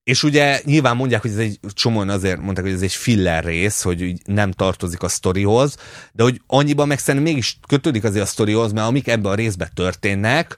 és 0.02 0.22
ugye 0.22 0.60
nyilván 0.64 0.96
mondják, 0.96 1.22
hogy 1.22 1.30
ez 1.30 1.36
egy 1.36 1.60
csomóan 1.72 2.08
azért 2.08 2.40
mondták, 2.40 2.64
hogy 2.64 2.74
ez 2.74 2.82
egy 2.82 2.92
filler 2.92 3.44
rész, 3.44 3.82
hogy 3.82 4.12
nem 4.24 4.50
tartozik 4.50 5.02
a 5.02 5.08
sztorihoz, 5.08 5.76
de 6.12 6.22
hogy 6.22 6.40
annyiban 6.46 6.86
meg 6.86 6.98
szerintem 6.98 7.32
mégis 7.32 7.58
kötődik 7.68 8.04
azért 8.04 8.24
a 8.24 8.28
sztorihoz, 8.28 8.72
mert 8.72 8.86
amik 8.86 9.08
ebben 9.08 9.32
a 9.32 9.34
részben 9.34 9.70
történnek, 9.74 10.56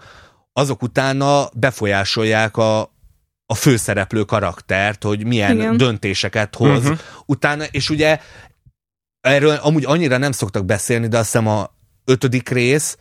azok 0.53 0.83
utána 0.83 1.49
befolyásolják 1.55 2.57
a, 2.57 2.93
a 3.51 3.55
főszereplő 3.55 4.23
karaktert, 4.23 5.03
hogy 5.03 5.27
milyen 5.27 5.57
Igen. 5.57 5.77
döntéseket 5.77 6.55
hoz. 6.55 6.79
Uh-huh. 6.79 6.99
Utána, 7.27 7.65
és 7.71 7.91
ugye 7.91 8.19
erről 9.21 9.55
amúgy 9.63 9.85
annyira 9.85 10.17
nem 10.17 10.33
szoktak 10.33 10.65
beszélni, 10.65 11.09
de 11.09 11.19
azt 11.19 11.25
hiszem 11.25 11.47
a 11.47 11.71
ötödik 12.05 12.49
rész, 12.49 12.97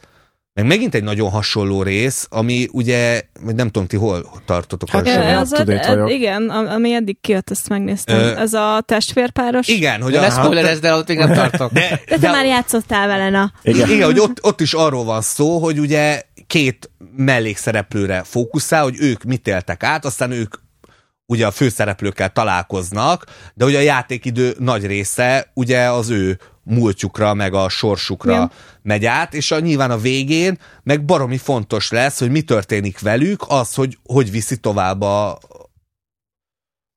meg 0.53 0.65
megint 0.65 0.95
egy 0.95 1.03
nagyon 1.03 1.29
hasonló 1.29 1.83
rész, 1.83 2.27
ami 2.29 2.67
ugye, 2.71 3.21
nem 3.55 3.69
tudom, 3.69 3.87
ti 3.87 3.97
hol 3.97 4.41
tartotok. 4.45 4.89
Hát, 4.89 5.07
az 5.41 5.51
a, 5.51 5.63
ed, 5.67 6.09
igen, 6.09 6.49
ami 6.49 6.93
eddig 6.93 7.17
kijött, 7.21 7.49
ezt 7.49 7.69
megnéztem. 7.69 8.17
Ö, 8.17 8.37
ez 8.37 8.53
a 8.53 8.83
testvérpáros. 8.85 9.67
Igen, 9.67 10.01
hogy 10.01 10.11
de 10.11 10.19
a... 10.19 10.31
spoilerezd, 10.31 10.81
de 10.81 10.93
ott 10.93 11.07
még 11.07 11.17
nem 11.17 11.33
tartok. 11.33 11.71
De, 11.71 11.89
de, 11.89 11.99
de 12.07 12.17
te 12.17 12.31
már 12.31 12.45
játszottál 12.45 13.07
vele, 13.07 13.29
na. 13.29 13.51
Igen, 13.61 13.89
igen 13.89 14.05
hogy 14.05 14.19
ott, 14.19 14.43
ott 14.43 14.61
is 14.61 14.73
arról 14.73 15.03
van 15.03 15.21
szó, 15.21 15.57
hogy 15.59 15.79
ugye 15.79 16.21
két 16.47 16.91
mellékszereplőre 17.15 18.23
fókuszál, 18.23 18.83
hogy 18.83 18.95
ők 18.99 19.23
mit 19.23 19.47
éltek 19.47 19.83
át, 19.83 20.05
aztán 20.05 20.31
ők 20.31 20.55
ugye 21.25 21.45
a 21.45 21.51
főszereplőkkel 21.51 22.29
találkoznak, 22.29 23.25
de 23.53 23.65
ugye 23.65 23.77
a 23.77 23.81
játékidő 23.81 24.55
nagy 24.59 24.85
része 24.85 25.51
ugye 25.53 25.91
az 25.91 26.09
ő 26.09 26.39
múltjukra, 26.63 27.33
meg 27.33 27.53
a 27.53 27.69
sorsukra 27.69 28.33
ja. 28.33 28.51
megy 28.81 29.05
át, 29.05 29.33
és 29.33 29.51
a, 29.51 29.59
nyilván 29.59 29.91
a 29.91 29.97
végén 29.97 30.57
meg 30.83 31.05
baromi 31.05 31.37
fontos 31.37 31.89
lesz, 31.89 32.19
hogy 32.19 32.31
mi 32.31 32.41
történik 32.41 32.99
velük, 32.99 33.45
az, 33.47 33.73
hogy 33.73 33.97
hogy 34.05 34.31
viszi 34.31 34.57
tovább 34.57 35.01
a, 35.01 35.37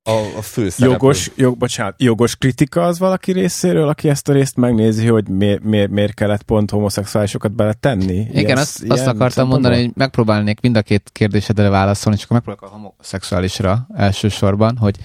a, 0.03 0.37
a 0.37 0.43
főszereplő. 0.43 0.93
Jogos, 0.93 1.31
jog, 1.37 1.57
bocsánat, 1.57 2.03
jogos 2.03 2.37
kritika 2.37 2.87
az 2.87 2.99
valaki 2.99 3.33
részéről, 3.33 3.89
aki 3.89 4.09
ezt 4.09 4.29
a 4.29 4.33
részt 4.33 4.57
megnézi, 4.57 5.07
hogy 5.07 5.29
miért, 5.29 5.63
miért, 5.63 5.91
miért 5.91 6.15
kellett 6.15 6.43
pont 6.43 6.71
homoszexuálisokat 6.71 7.53
beletenni? 7.53 8.15
Igen, 8.15 8.45
ilyen, 8.45 8.59
azt, 8.59 8.85
azt 8.89 9.07
akartam 9.07 9.49
mondani, 9.49 9.83
hogy 9.83 9.91
megpróbálnék 9.95 10.61
mind 10.61 10.77
a 10.77 10.83
két 10.83 11.11
kérdésedre 11.13 11.69
válaszolni, 11.69 12.19
csak 12.19 12.29
megpróbálok 12.29 12.71
a 12.71 12.77
homoszexuálisra 12.77 13.87
elsősorban, 13.95 14.77
hogy 14.77 14.97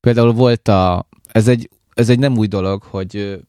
például 0.00 0.32
volt 0.32 0.68
a, 0.68 1.08
ez 1.32 1.48
egy, 1.48 1.70
ez 1.94 2.08
egy 2.08 2.18
nem 2.18 2.36
új 2.36 2.46
dolog, 2.46 2.82
hogy 2.82 3.40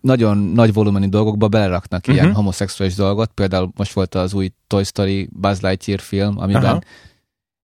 nagyon 0.00 0.38
nagy 0.38 0.72
volumenű 0.72 1.08
dolgokba 1.08 1.48
beleraknak 1.48 2.00
uh-huh. 2.00 2.14
ilyen 2.14 2.34
homoszexuális 2.34 2.94
dolgot. 2.94 3.30
Például 3.34 3.72
most 3.76 3.92
volt 3.92 4.14
az 4.14 4.34
új 4.34 4.50
Toy 4.66 4.84
Story 4.84 5.28
Buzz 5.32 5.60
Lightyear 5.60 6.00
film, 6.00 6.38
amiben 6.38 6.64
Aha. 6.64 6.80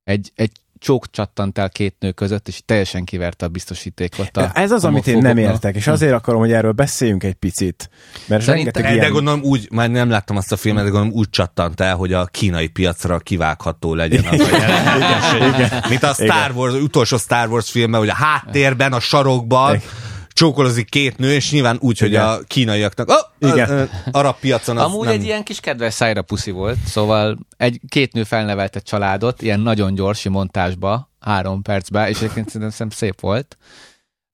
egy, 0.04 0.32
egy 0.34 0.52
csók 0.84 1.10
csattant 1.10 1.58
el 1.58 1.68
két 1.68 1.96
nő 1.98 2.12
között, 2.12 2.48
és 2.48 2.62
teljesen 2.64 3.04
kiverte 3.04 3.46
a 3.46 3.48
biztosítékot. 3.48 4.36
A 4.36 4.50
Ez 4.54 4.70
az, 4.70 4.84
amit 4.84 5.06
én 5.06 5.18
nem 5.18 5.36
értek, 5.36 5.74
és 5.76 5.86
azért 5.86 6.12
akarom, 6.12 6.40
hogy 6.40 6.52
erről 6.52 6.72
beszéljünk 6.72 7.24
egy 7.24 7.34
picit. 7.34 7.90
Mert 8.26 8.42
Szerintem, 8.42 8.82
de 8.82 8.92
ilyen... 8.92 9.12
gondolom 9.12 9.42
úgy, 9.42 9.68
már 9.70 9.90
nem 9.90 10.10
láttam 10.10 10.36
azt 10.36 10.52
a 10.52 10.56
filmet, 10.56 10.84
de 10.84 10.90
gondolom 10.90 11.16
úgy 11.16 11.30
csattant 11.30 11.80
el, 11.80 11.96
hogy 11.96 12.12
a 12.12 12.24
kínai 12.24 12.68
piacra 12.68 13.18
kivágható 13.18 13.94
legyen 13.94 14.24
az 14.24 14.40
a 14.40 15.36
igen, 15.36 15.84
Mint 15.88 16.02
a 16.02 16.12
Star 16.12 16.50
Wars, 16.54 16.74
az 16.74 16.82
utolsó 16.82 17.16
Star 17.16 17.48
Wars 17.48 17.70
filmben, 17.70 18.00
hogy 18.00 18.08
a 18.08 18.14
háttérben, 18.14 18.92
a 18.92 19.00
sarokban, 19.00 19.74
igen 19.74 20.12
csókolozik 20.34 20.88
két 20.88 21.16
nő, 21.16 21.32
és 21.32 21.50
nyilván 21.50 21.78
úgy, 21.80 21.98
hogy 21.98 22.14
a 22.14 22.38
kínaiaknak 22.46 23.08
oh, 23.08 23.50
Igen. 23.50 23.70
A, 23.70 23.80
a, 23.80 23.88
arab 24.10 24.36
piacon 24.40 24.76
az 24.76 24.84
Amúgy 24.84 25.04
nem... 25.04 25.14
egy 25.14 25.24
ilyen 25.24 25.44
kis 25.44 25.60
kedves 25.60 25.94
szájra 25.94 26.22
puszi 26.22 26.50
volt, 26.50 26.78
szóval 26.86 27.38
egy 27.56 27.80
két 27.88 28.12
nő 28.12 28.24
felnevelt 28.24 28.76
egy 28.76 28.82
családot, 28.82 29.42
ilyen 29.42 29.60
nagyon 29.60 29.94
gyors 29.94 30.28
montásba, 30.28 31.10
három 31.20 31.62
percbe, 31.62 32.08
és 32.08 32.16
egyébként 32.16 32.50
szerintem 32.50 32.90
szép 32.90 33.20
volt. 33.20 33.56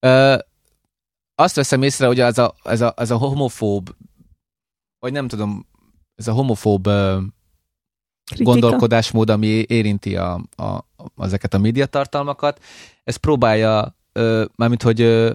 Ö, 0.01 0.37
azt 1.35 1.55
veszem 1.55 1.83
észre, 1.83 2.07
hogy 2.07 2.21
ez 2.21 2.39
a, 2.39 2.55
ez 2.65 2.81
a, 2.81 2.95
ez 2.97 3.11
a 3.11 3.17
homofób, 3.17 3.95
vagy 4.99 5.13
nem 5.13 5.29
tudom, 5.29 5.67
ez 6.15 6.29
a 6.29 6.33
homofób 6.33 6.83
Kritika. 8.25 8.51
gondolkodásmód, 8.51 9.31
ami 9.31 9.47
érinti 9.47 10.17
a, 10.17 10.33
a, 10.57 10.85
ezeket 11.19 11.55
a 11.55 11.59
médiatartalmakat, 11.59 12.63
ez 13.05 13.17
próbálja, 13.17 13.97
ö, 14.13 14.45
mármint, 14.57 14.83
hogy 14.83 15.01
ö, 15.01 15.33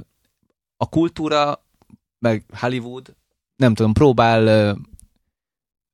a 0.77 0.89
kultúra, 0.89 1.65
meg 2.19 2.45
Hollywood, 2.59 3.15
nem 3.55 3.73
tudom, 3.73 3.93
próbál 3.93 4.75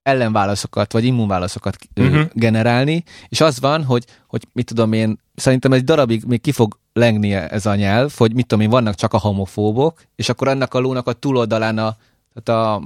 ellenválaszokat, 0.04 0.94
vagy 0.94 1.06
immunválaszokat 1.06 1.78
uh-huh. 1.96 2.30
generálni, 2.34 3.04
és 3.28 3.42
az 3.42 3.60
van, 3.60 3.84
hogy, 3.84 4.06
hogy 4.28 4.48
mit 4.54 4.66
tudom 4.66 4.94
én, 4.94 5.20
szerintem 5.36 5.74
egy 5.74 5.84
darabig 5.84 6.24
még 6.24 6.42
ki 6.42 6.52
fog 6.52 6.80
lengnie 6.94 7.48
ez 7.48 7.66
a 7.66 7.76
nyelv, 7.76 8.14
hogy 8.18 8.34
mit 8.34 8.48
tudom 8.48 8.64
én, 8.64 8.70
vannak 8.70 8.96
csak 8.96 9.14
a 9.14 9.20
homofóbok, 9.20 10.04
és 10.16 10.30
akkor 10.30 10.48
ennek 10.48 10.74
a 10.74 10.80
lónak 10.80 11.08
a 11.08 11.14
túloldalán 11.14 11.78
a, 11.78 11.98
tehát 12.34 12.62
a, 12.66 12.82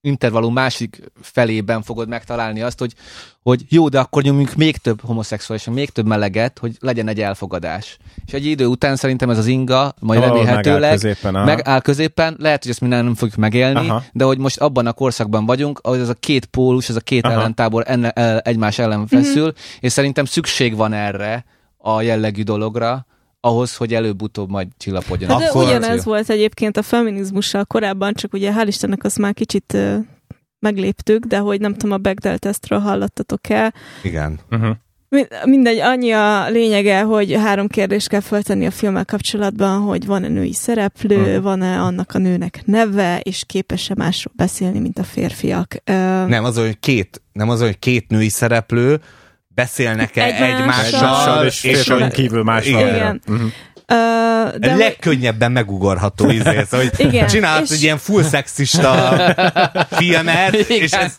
intervallum 0.00 0.52
másik 0.52 1.02
felében 1.20 1.82
fogod 1.82 2.08
megtalálni 2.08 2.62
azt, 2.62 2.78
hogy, 2.78 2.94
hogy 3.42 3.64
jó, 3.68 3.88
de 3.88 3.98
akkor 3.98 4.22
nyomjunk 4.22 4.54
még 4.54 4.76
több 4.76 5.00
homoszexuális, 5.00 5.64
még 5.64 5.90
több 5.90 6.06
meleget, 6.06 6.58
hogy 6.58 6.76
legyen 6.80 7.08
egy 7.08 7.20
elfogadás. 7.20 7.96
És 8.26 8.32
egy 8.32 8.44
idő 8.44 8.66
után 8.66 8.96
szerintem 8.96 9.30
ez 9.30 9.38
az 9.38 9.46
inga, 9.46 9.94
majd 9.98 10.20
remélhetőleg 10.20 10.80
megáll 10.80 10.90
középen, 10.90 11.32
megáll 11.32 11.80
középen, 11.80 12.36
lehet, 12.38 12.62
hogy 12.62 12.70
ezt 12.70 12.80
minden 12.80 13.04
nem 13.04 13.14
fogjuk 13.14 13.36
megélni, 13.36 13.88
aha. 13.88 14.02
de 14.12 14.24
hogy 14.24 14.38
most 14.38 14.60
abban 14.60 14.86
a 14.86 14.92
korszakban 14.92 15.46
vagyunk, 15.46 15.78
ahogy 15.82 16.00
ez 16.00 16.08
a 16.08 16.14
két 16.14 16.44
pólus, 16.44 16.88
ez 16.88 16.96
a 16.96 17.00
két 17.00 17.24
aha. 17.24 17.34
ellentábor 17.34 17.84
enne, 17.86 18.10
el, 18.10 18.38
egymás 18.38 18.78
ellen 18.78 19.06
feszül, 19.06 19.42
mm-hmm. 19.42 19.80
és 19.80 19.92
szerintem 19.92 20.24
szükség 20.24 20.76
van 20.76 20.92
erre 20.92 21.44
a 21.78 22.02
jellegű 22.02 22.42
dologra, 22.42 23.06
ahhoz, 23.40 23.76
hogy 23.76 23.94
előbb-utóbb 23.94 24.50
majd 24.50 24.68
csillapodjon. 24.76 25.30
Hát 25.30 25.38
de 25.38 25.46
Akkor 25.48 25.64
ugyanez 25.64 26.04
volt 26.04 26.30
egyébként 26.30 26.76
a 26.76 26.82
feminizmussal 26.82 27.64
korábban, 27.64 28.14
csak 28.14 28.32
ugye 28.32 28.52
hál' 28.56 28.66
Istennek 28.66 29.04
azt 29.04 29.18
már 29.18 29.34
kicsit 29.34 29.72
uh, 29.74 29.96
megléptük, 30.58 31.24
de 31.24 31.38
hogy 31.38 31.60
nem 31.60 31.72
tudom, 31.72 31.92
a 31.92 31.98
Bechdel 31.98 32.38
tesztről 32.38 32.78
hallottatok 32.78 33.48
el. 33.48 33.74
Igen. 34.02 34.40
Uh-huh. 34.50 34.76
Mindegy, 35.44 35.78
annyi 35.78 36.12
a 36.12 36.48
lényege, 36.48 37.02
hogy 37.02 37.32
három 37.32 37.66
kérdést 37.66 38.08
kell 38.08 38.20
feltenni 38.20 38.66
a 38.66 38.70
filmmel 38.70 39.04
kapcsolatban, 39.04 39.80
hogy 39.80 40.06
van-e 40.06 40.28
női 40.28 40.52
szereplő, 40.52 41.20
uh-huh. 41.20 41.42
van-e 41.42 41.80
annak 41.80 42.14
a 42.14 42.18
nőnek 42.18 42.62
neve, 42.64 43.20
és 43.22 43.44
képes-e 43.46 43.94
másról 43.96 44.34
beszélni, 44.36 44.78
mint 44.78 44.98
a 44.98 45.02
férfiak. 45.02 45.74
Uh, 45.90 45.94
nem 46.26 46.44
az, 46.44 46.56
hogy 46.56 46.78
két, 46.80 47.22
nem 47.32 47.48
az, 47.48 47.60
hogy 47.60 47.78
két 47.78 48.08
női 48.08 48.28
szereplő, 48.28 49.00
beszélnek-e 49.54 50.24
egymással, 50.24 50.84
egymással 50.84 51.44
és, 51.44 51.64
és, 51.64 51.86
és 51.86 52.04
kívül 52.12 52.42
más 52.42 52.66
igen. 52.66 52.94
igen. 52.94 53.20
Uh-huh. 53.28 53.50
Uh, 53.92 54.58
de 54.58 54.74
legkönnyebben 54.74 55.52
megugorható 55.52 56.30
izé, 56.30 56.64
hogy 56.70 56.90
igen, 56.96 57.26
csinálsz 57.26 57.70
és... 57.70 57.76
egy 57.76 57.82
ilyen 57.82 57.98
full 57.98 58.22
szexista 58.22 58.92
filmet, 59.90 60.54
igen. 60.54 60.82
és 60.82 60.92
ez 60.92 61.16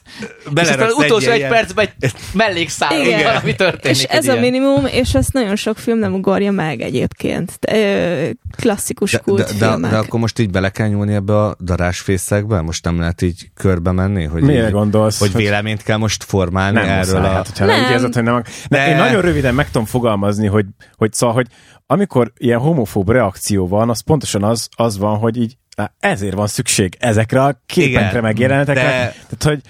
beleraksz 0.52 0.94
és 0.98 1.06
utolsó 1.06 1.30
egy, 1.30 1.42
egy 1.42 1.50
percben 1.50 1.90
egy 2.00 2.14
mellékszál, 2.34 3.02
igen. 3.02 3.24
valami 3.24 3.56
történik. 3.56 3.98
És 3.98 4.04
ez 4.04 4.24
ilyen. 4.24 4.38
a 4.38 4.40
minimum, 4.40 4.86
és 4.86 5.16
ezt 5.16 5.34
nagyon 5.34 5.56
sok 5.56 5.78
film 5.78 5.98
nem 5.98 6.14
ugorja 6.14 6.52
meg 6.52 6.82
egyébként. 6.82 7.58
De, 7.60 8.32
klasszikus 8.56 9.20
kult 9.24 9.58
de, 9.58 9.68
de, 9.68 9.78
de, 9.78 9.88
de, 9.88 9.98
akkor 9.98 10.20
most 10.20 10.40
így 10.40 10.50
bele 10.50 10.70
kell 10.70 10.88
nyúlni 10.88 11.14
ebbe 11.14 11.38
a 11.38 11.56
darásfészekbe? 11.64 12.62
Most 12.62 12.84
nem 12.84 13.00
lehet 13.00 13.22
így 13.22 13.52
körbe 13.56 13.92
menni? 13.92 14.24
Hogy 14.24 14.42
Mire 14.42 14.66
így, 14.66 14.72
gondolsz? 14.72 15.20
Hogy 15.20 15.34
véleményt 15.34 15.84
kell 15.84 15.98
most 15.98 16.24
formálni 16.24 16.78
nem 16.78 16.90
erről 16.90 17.20
muszáj, 17.20 17.20
a... 17.20 17.34
Hát, 17.34 17.60
nem. 17.60 17.68
Nem 17.68 17.92
érzed, 17.92 18.14
hogy 18.14 18.24
nem... 18.24 18.44
De... 18.70 18.90
Én 18.90 18.96
nagyon 18.96 19.22
röviden 19.22 19.56
meg 19.56 19.66
tudom 19.66 19.86
fogalmazni, 19.86 20.48
hogy, 20.48 20.66
hogy 20.96 21.14
szóval, 21.14 21.36
hogy 21.36 21.48
amikor 21.92 22.34
ilyen 22.38 22.60
homofób 22.60 23.10
reakció 23.10 23.68
van, 23.68 23.90
az 23.90 24.00
pontosan 24.00 24.44
az, 24.44 24.70
az 24.76 24.98
van, 24.98 25.18
hogy 25.18 25.38
így 25.38 25.58
ezért 26.00 26.34
van 26.34 26.48
szükség 26.48 26.98
ezekre 27.00 27.44
a 27.44 27.62
képekre 27.66 28.22
megjelenetekre. 28.22 28.82
Tehát, 28.82 29.44
hogy 29.44 29.62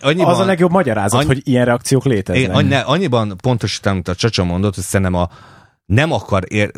annyiban, 0.00 0.32
az 0.32 0.38
a 0.38 0.44
legjobb 0.44 0.70
magyarázat, 0.70 1.20
annyi, 1.20 1.26
hogy 1.26 1.40
ilyen 1.44 1.64
reakciók 1.64 2.04
léteznek. 2.04 2.56
Annyi, 2.56 2.74
annyiban 2.74 3.36
pontosítom, 3.42 3.92
amit 3.92 4.08
a 4.08 4.14
Csacsa 4.14 4.44
mondott, 4.44 4.74
hogy 4.74 4.84
szerintem 4.84 5.14
a 5.14 5.28
nem 5.86 6.12
akar 6.12 6.44
ér, 6.48 6.70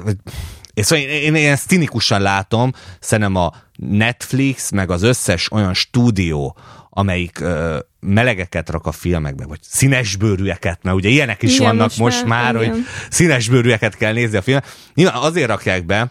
és 0.75 0.87
szóval 0.87 1.05
én, 1.05 1.23
én, 1.23 1.35
én 1.35 1.51
ezt 1.51 1.69
cinikusan 1.69 2.21
látom, 2.21 2.73
szerintem 3.01 3.37
a 3.37 3.53
Netflix, 3.77 4.71
meg 4.71 4.91
az 4.91 5.03
összes 5.03 5.53
olyan 5.53 5.75
stúdió, 5.75 6.57
amelyik 6.99 7.41
ö, 7.41 7.79
melegeket 8.01 8.71
rak 8.71 8.87
a 8.87 8.93
filmekbe, 8.93 9.47
vagy 9.47 9.59
színesbőrűeket, 9.63 10.83
mert 10.83 10.97
ugye 10.97 11.09
ilyenek 11.09 11.43
is 11.43 11.55
igen, 11.55 11.67
vannak 11.67 11.89
most, 11.89 11.99
most 11.99 12.25
már, 12.25 12.55
igen. 12.55 12.71
hogy 12.71 12.85
színesbőrűeket 13.11 13.97
kell 13.97 14.13
nézni 14.13 14.37
a 14.37 14.43
filmet. 14.43 14.67
Nyilván 14.95 15.23
azért 15.23 15.49
rakják 15.49 15.87
be, 15.87 16.11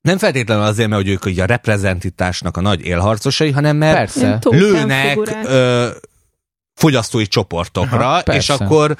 nem 0.00 0.18
feltétlenül 0.18 0.64
azért, 0.64 0.88
mert 0.88 1.02
hogy 1.02 1.10
ők 1.10 1.24
ugye 1.24 1.42
a 1.42 1.46
reprezentitásnak 1.46 2.56
a 2.56 2.60
nagy 2.60 2.84
élharcosai, 2.84 3.50
hanem 3.50 3.76
mert 3.76 3.96
Persze. 3.96 4.38
lőnek 4.42 5.18
ö, 5.44 5.88
fogyasztói 6.74 7.26
csoportokra, 7.26 8.08
Aha, 8.08 8.34
és 8.34 8.48
akkor 8.48 8.96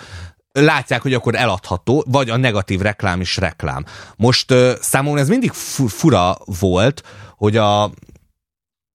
látják, 0.52 1.02
hogy 1.02 1.14
akkor 1.14 1.34
eladható, 1.34 2.04
vagy 2.08 2.30
a 2.30 2.36
negatív 2.36 2.80
reklám 2.80 3.20
is 3.20 3.36
reklám. 3.36 3.84
Most 4.16 4.50
ö, 4.50 4.72
számomra 4.80 5.20
ez 5.20 5.28
mindig 5.28 5.50
fura 5.88 6.36
volt, 6.44 7.02
hogy 7.36 7.56
a 7.56 7.90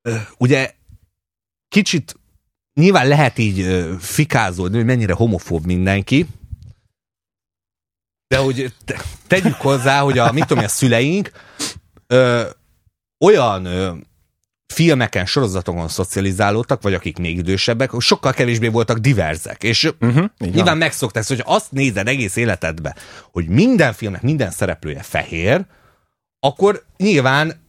ö, 0.01 0.15
ugye 0.37 0.75
kicsit 1.69 2.19
nyilván 2.73 3.07
lehet 3.07 3.37
így 3.37 3.87
fikázódni, 3.99 4.75
hogy 4.75 4.85
mennyire 4.85 5.13
homofób 5.13 5.65
mindenki, 5.65 6.27
de 8.27 8.37
hogy 8.37 8.73
te, 8.85 9.01
tegyük 9.27 9.55
hozzá, 9.55 10.01
hogy 10.01 10.17
a, 10.17 10.31
mit 10.31 10.45
tudom, 10.45 10.63
a 10.63 10.67
szüleink 10.67 11.31
ö, 12.07 12.49
olyan 13.25 13.65
ö, 13.65 13.93
filmeken, 14.73 15.25
sorozatokon 15.25 15.87
szocializálódtak, 15.87 16.81
vagy 16.81 16.93
akik 16.93 17.17
még 17.17 17.37
idősebbek, 17.37 17.91
sokkal 17.99 18.33
kevésbé 18.33 18.67
voltak 18.67 18.97
diverzek. 18.97 19.63
És 19.63 19.91
uh-huh, 19.99 20.29
nyilván 20.37 20.77
megszokták, 20.77 21.27
hogy 21.27 21.41
azt 21.45 21.71
nézed 21.71 22.07
egész 22.07 22.35
életedbe, 22.35 22.95
hogy 23.31 23.47
minden 23.47 23.93
filmnek 23.93 24.21
minden 24.21 24.51
szereplője 24.51 25.01
fehér, 25.01 25.65
akkor 26.39 26.85
nyilván 26.97 27.61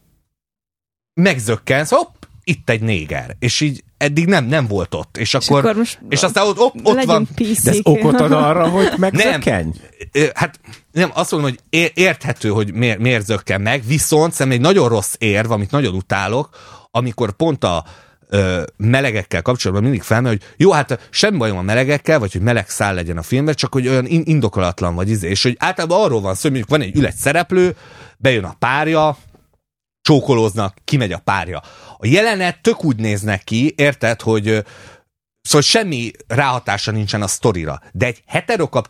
megzökkensz, 1.13 1.89
hopp, 1.89 2.18
itt 2.49 2.69
egy 2.69 2.81
néger. 2.81 3.35
És 3.39 3.61
így 3.61 3.83
eddig 3.97 4.25
nem, 4.25 4.45
nem 4.45 4.67
volt 4.67 4.93
ott. 4.93 5.17
És 5.17 5.33
akkor, 5.33 5.57
és, 5.57 5.65
akkor 5.65 5.75
most 5.75 5.99
és 6.09 6.23
aztán 6.23 6.47
ott, 6.47 6.59
ott, 6.59 6.73
ott 6.83 7.03
van. 7.03 7.27
De 7.35 7.71
ez 7.71 7.79
okot 7.83 8.19
ad 8.19 8.31
arra, 8.31 8.67
hogy 8.67 8.91
megzökkenj? 8.97 9.71
Nem, 10.11 10.29
hát 10.33 10.59
nem, 10.91 11.11
azt 11.13 11.31
mondom, 11.31 11.49
hogy 11.49 11.91
érthető, 11.93 12.49
hogy 12.49 12.73
miért, 12.73 12.99
miért 12.99 13.25
zökken 13.25 13.61
meg, 13.61 13.83
viszont 13.85 14.33
szerintem 14.33 14.61
egy 14.61 14.65
nagyon 14.65 14.89
rossz 14.89 15.13
érv, 15.17 15.51
amit 15.51 15.71
nagyon 15.71 15.95
utálok, 15.95 16.49
amikor 16.91 17.31
pont 17.31 17.63
a 17.63 17.85
ö, 18.29 18.63
melegekkel 18.77 19.41
kapcsolatban 19.41 19.83
mindig 19.83 20.01
felmerül, 20.01 20.37
hogy 20.37 20.53
jó, 20.57 20.71
hát 20.71 21.07
semmi 21.09 21.37
bajom 21.37 21.57
a 21.57 21.61
melegekkel, 21.61 22.19
vagy 22.19 22.31
hogy 22.31 22.41
meleg 22.41 22.69
szál 22.69 22.93
legyen 22.93 23.17
a 23.17 23.21
filmben, 23.21 23.55
csak 23.55 23.73
hogy 23.73 23.87
olyan 23.87 24.05
indokolatlan 24.05 24.95
vagy 24.95 25.09
izé, 25.09 25.29
és 25.29 25.43
hogy 25.43 25.55
általában 25.59 26.01
arról 26.01 26.21
van 26.21 26.35
szó, 26.35 26.41
hogy 26.41 26.51
mondjuk 26.51 26.69
van 26.69 26.81
egy 26.81 26.95
ület 26.95 27.15
szereplő, 27.15 27.75
bejön 28.17 28.43
a 28.43 28.55
párja, 28.59 29.17
csókolóznak, 30.09 30.77
kimegy 30.83 31.11
a 31.11 31.17
párja. 31.17 31.61
A 31.97 32.07
jelenet 32.07 32.61
tök 32.61 32.83
úgy 32.83 32.95
néznek 32.95 33.43
ki, 33.43 33.73
érted, 33.77 34.21
hogy 34.21 34.65
Szóval 35.41 35.61
semmi 35.61 36.11
ráhatása 36.27 36.91
nincsen 36.91 37.21
a 37.21 37.27
sztorira. 37.27 37.81
De 37.91 38.05
egy 38.05 38.23
heterokap 38.25 38.89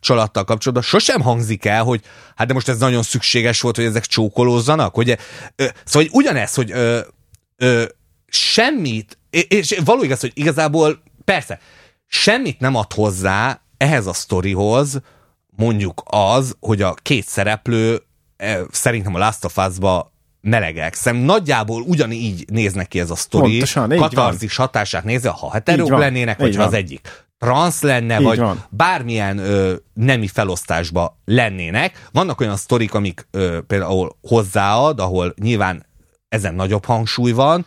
csalattal 0.00 0.44
kapcsolatban 0.44 0.82
sosem 0.82 1.20
hangzik 1.20 1.64
el, 1.64 1.82
hogy 1.82 2.02
hát 2.36 2.46
de 2.46 2.52
most 2.52 2.68
ez 2.68 2.78
nagyon 2.78 3.02
szükséges 3.02 3.60
volt, 3.60 3.76
hogy 3.76 3.84
ezek 3.84 4.04
csókolózzanak. 4.04 4.94
Hogy, 4.94 5.10
ö, 5.10 5.64
szóval 5.84 6.08
hogy 6.08 6.10
ugyanez, 6.12 6.54
hogy 6.54 6.70
ö, 6.70 7.00
ö, 7.56 7.84
semmit, 8.26 9.18
és 9.30 9.80
való 9.84 10.02
igaz, 10.02 10.20
hogy 10.20 10.32
igazából 10.34 11.02
persze, 11.24 11.60
semmit 12.06 12.60
nem 12.60 12.74
ad 12.74 12.92
hozzá 12.92 13.60
ehhez 13.76 14.06
a 14.06 14.12
sztorihoz, 14.12 15.00
mondjuk 15.56 16.02
az, 16.04 16.56
hogy 16.60 16.82
a 16.82 16.94
két 16.94 17.26
szereplő 17.26 18.06
szerintem 18.70 19.14
a 19.14 19.18
Last 19.18 19.44
of 19.44 19.56
Us-ba 19.56 20.14
melegek. 20.46 20.94
Szerintem 20.94 21.28
nagyjából 21.28 21.82
ugyanígy 21.82 22.44
néznek 22.50 22.88
ki 22.88 23.00
ez 23.00 23.10
a 23.10 23.16
sztori. 23.16 23.50
Pontosan, 23.50 23.88
Katarzis 23.88 24.56
van. 24.56 24.66
hatását 24.66 25.04
nézve, 25.04 25.28
ha 25.28 25.50
heterók 25.52 25.90
lennének, 25.98 26.38
vagy 26.38 26.56
ha 26.56 26.62
az 26.62 26.72
egyik 26.72 27.24
transz 27.38 27.82
lenne, 27.82 28.18
így 28.18 28.24
vagy 28.24 28.38
van. 28.38 28.64
bármilyen 28.70 29.38
ö, 29.38 29.74
nemi 29.94 30.26
felosztásba 30.26 31.20
lennének. 31.24 32.08
Vannak 32.12 32.40
olyan 32.40 32.56
sztorik, 32.56 32.94
amik 32.94 33.26
ö, 33.30 33.58
például 33.66 34.16
hozzáad, 34.20 35.00
ahol 35.00 35.34
nyilván 35.42 35.86
ezen 36.28 36.54
nagyobb 36.54 36.84
hangsúly 36.84 37.32
van, 37.32 37.66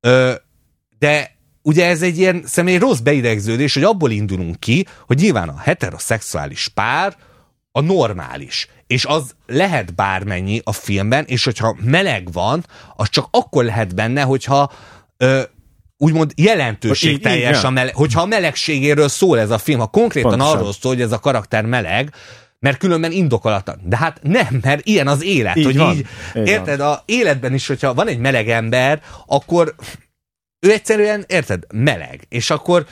ö, 0.00 0.32
de 0.98 1.36
ugye 1.62 1.86
ez 1.86 2.02
egy 2.02 2.18
ilyen 2.18 2.42
személy 2.46 2.76
rossz 2.78 2.98
beidegződés, 2.98 3.74
hogy 3.74 3.82
abból 3.84 4.10
indulunk 4.10 4.60
ki, 4.60 4.86
hogy 5.06 5.18
nyilván 5.18 5.48
a 5.48 5.58
heteroszexuális 5.58 6.68
pár 6.68 7.16
a 7.76 7.80
normális. 7.80 8.68
És 8.86 9.04
az 9.04 9.34
lehet 9.46 9.94
bármennyi 9.94 10.60
a 10.64 10.72
filmben, 10.72 11.24
és 11.24 11.44
hogyha 11.44 11.76
meleg 11.80 12.32
van, 12.32 12.66
az 12.96 13.08
csak 13.08 13.26
akkor 13.30 13.64
lehet 13.64 13.94
benne, 13.94 14.22
hogyha 14.22 14.72
ö, 15.16 15.42
úgymond 15.96 16.32
jelentőség 16.36 17.20
teljes, 17.20 17.64
a 17.64 17.70
meleg, 17.70 17.94
hogyha 17.94 18.20
a 18.20 18.26
melegségéről 18.26 19.08
szól 19.08 19.38
ez 19.38 19.50
a 19.50 19.58
film, 19.58 19.78
ha 19.78 19.86
konkrétan 19.86 20.30
Pontosan. 20.30 20.56
arról 20.56 20.72
szól, 20.72 20.92
hogy 20.92 21.02
ez 21.02 21.12
a 21.12 21.18
karakter 21.18 21.64
meleg, 21.64 22.14
mert 22.58 22.78
különben 22.78 23.12
indokolatlan. 23.12 23.80
De 23.84 23.96
hát 23.96 24.20
nem, 24.22 24.58
mert 24.62 24.86
ilyen 24.86 25.08
az 25.08 25.24
élet. 25.24 25.56
Így 25.56 25.64
hogy 25.64 25.76
van. 25.76 25.94
így, 25.94 26.06
így 26.36 26.46
érted, 26.46 26.78
van. 26.78 26.92
a 26.92 27.02
életben 27.04 27.54
is, 27.54 27.66
hogyha 27.66 27.94
van 27.94 28.08
egy 28.08 28.18
meleg 28.18 28.48
ember, 28.48 29.02
akkor 29.26 29.74
ő 30.60 30.72
egyszerűen, 30.72 31.24
érted, 31.28 31.62
meleg. 31.72 32.26
És 32.28 32.50
akkor, 32.50 32.86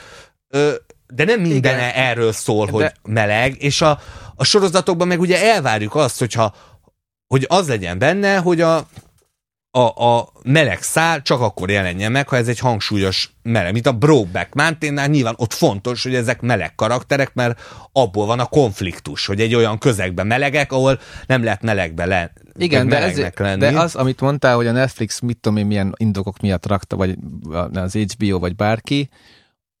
ö, 0.49 0.73
de 1.13 1.23
nem 1.23 1.39
minden 1.39 1.77
Igen. 1.77 1.91
erről 1.93 2.31
szól, 2.31 2.65
de... 2.65 2.71
hogy 2.71 2.91
meleg, 3.03 3.55
és 3.63 3.81
a, 3.81 3.99
a 4.35 4.43
sorozatokban 4.43 5.07
meg 5.07 5.19
ugye 5.19 5.53
elvárjuk 5.53 5.95
azt, 5.95 6.19
hogyha 6.19 6.55
hogy 7.27 7.45
az 7.47 7.67
legyen 7.67 7.99
benne, 7.99 8.37
hogy 8.37 8.61
a 8.61 8.87
a, 9.75 10.05
a 10.05 10.31
meleg 10.43 10.81
szál 10.81 11.21
csak 11.21 11.41
akkor 11.41 11.69
jelenjen 11.69 12.11
meg, 12.11 12.27
ha 12.27 12.35
ez 12.35 12.47
egy 12.47 12.59
hangsúlyos 12.59 13.35
meleg, 13.41 13.73
mint 13.73 13.87
a 13.87 13.91
Brokeback 13.91 14.53
Mountain-nál 14.53 15.07
nyilván 15.07 15.33
ott 15.37 15.53
fontos, 15.53 16.03
hogy 16.03 16.15
ezek 16.15 16.41
meleg 16.41 16.75
karakterek, 16.75 17.33
mert 17.33 17.61
abból 17.91 18.25
van 18.25 18.39
a 18.39 18.45
konfliktus, 18.45 19.25
hogy 19.25 19.41
egy 19.41 19.55
olyan 19.55 19.77
közegben 19.77 20.27
melegek, 20.27 20.71
ahol 20.71 20.99
nem 21.27 21.43
lehet 21.43 21.61
melegbe 21.61 22.05
le, 22.05 22.33
igen, 22.57 22.87
de, 22.87 22.97
ez, 22.97 23.21
lenni. 23.35 23.59
de 23.59 23.79
az, 23.79 23.95
amit 23.95 24.21
mondtál, 24.21 24.55
hogy 24.55 24.67
a 24.67 24.71
Netflix 24.71 25.19
mit 25.19 25.37
tudom 25.37 25.57
én 25.57 25.65
milyen 25.65 25.93
indokok 25.97 26.39
miatt 26.39 26.65
rakta, 26.65 26.95
vagy 26.95 27.17
az 27.73 27.93
HBO, 27.93 28.39
vagy 28.39 28.55
bárki, 28.55 29.09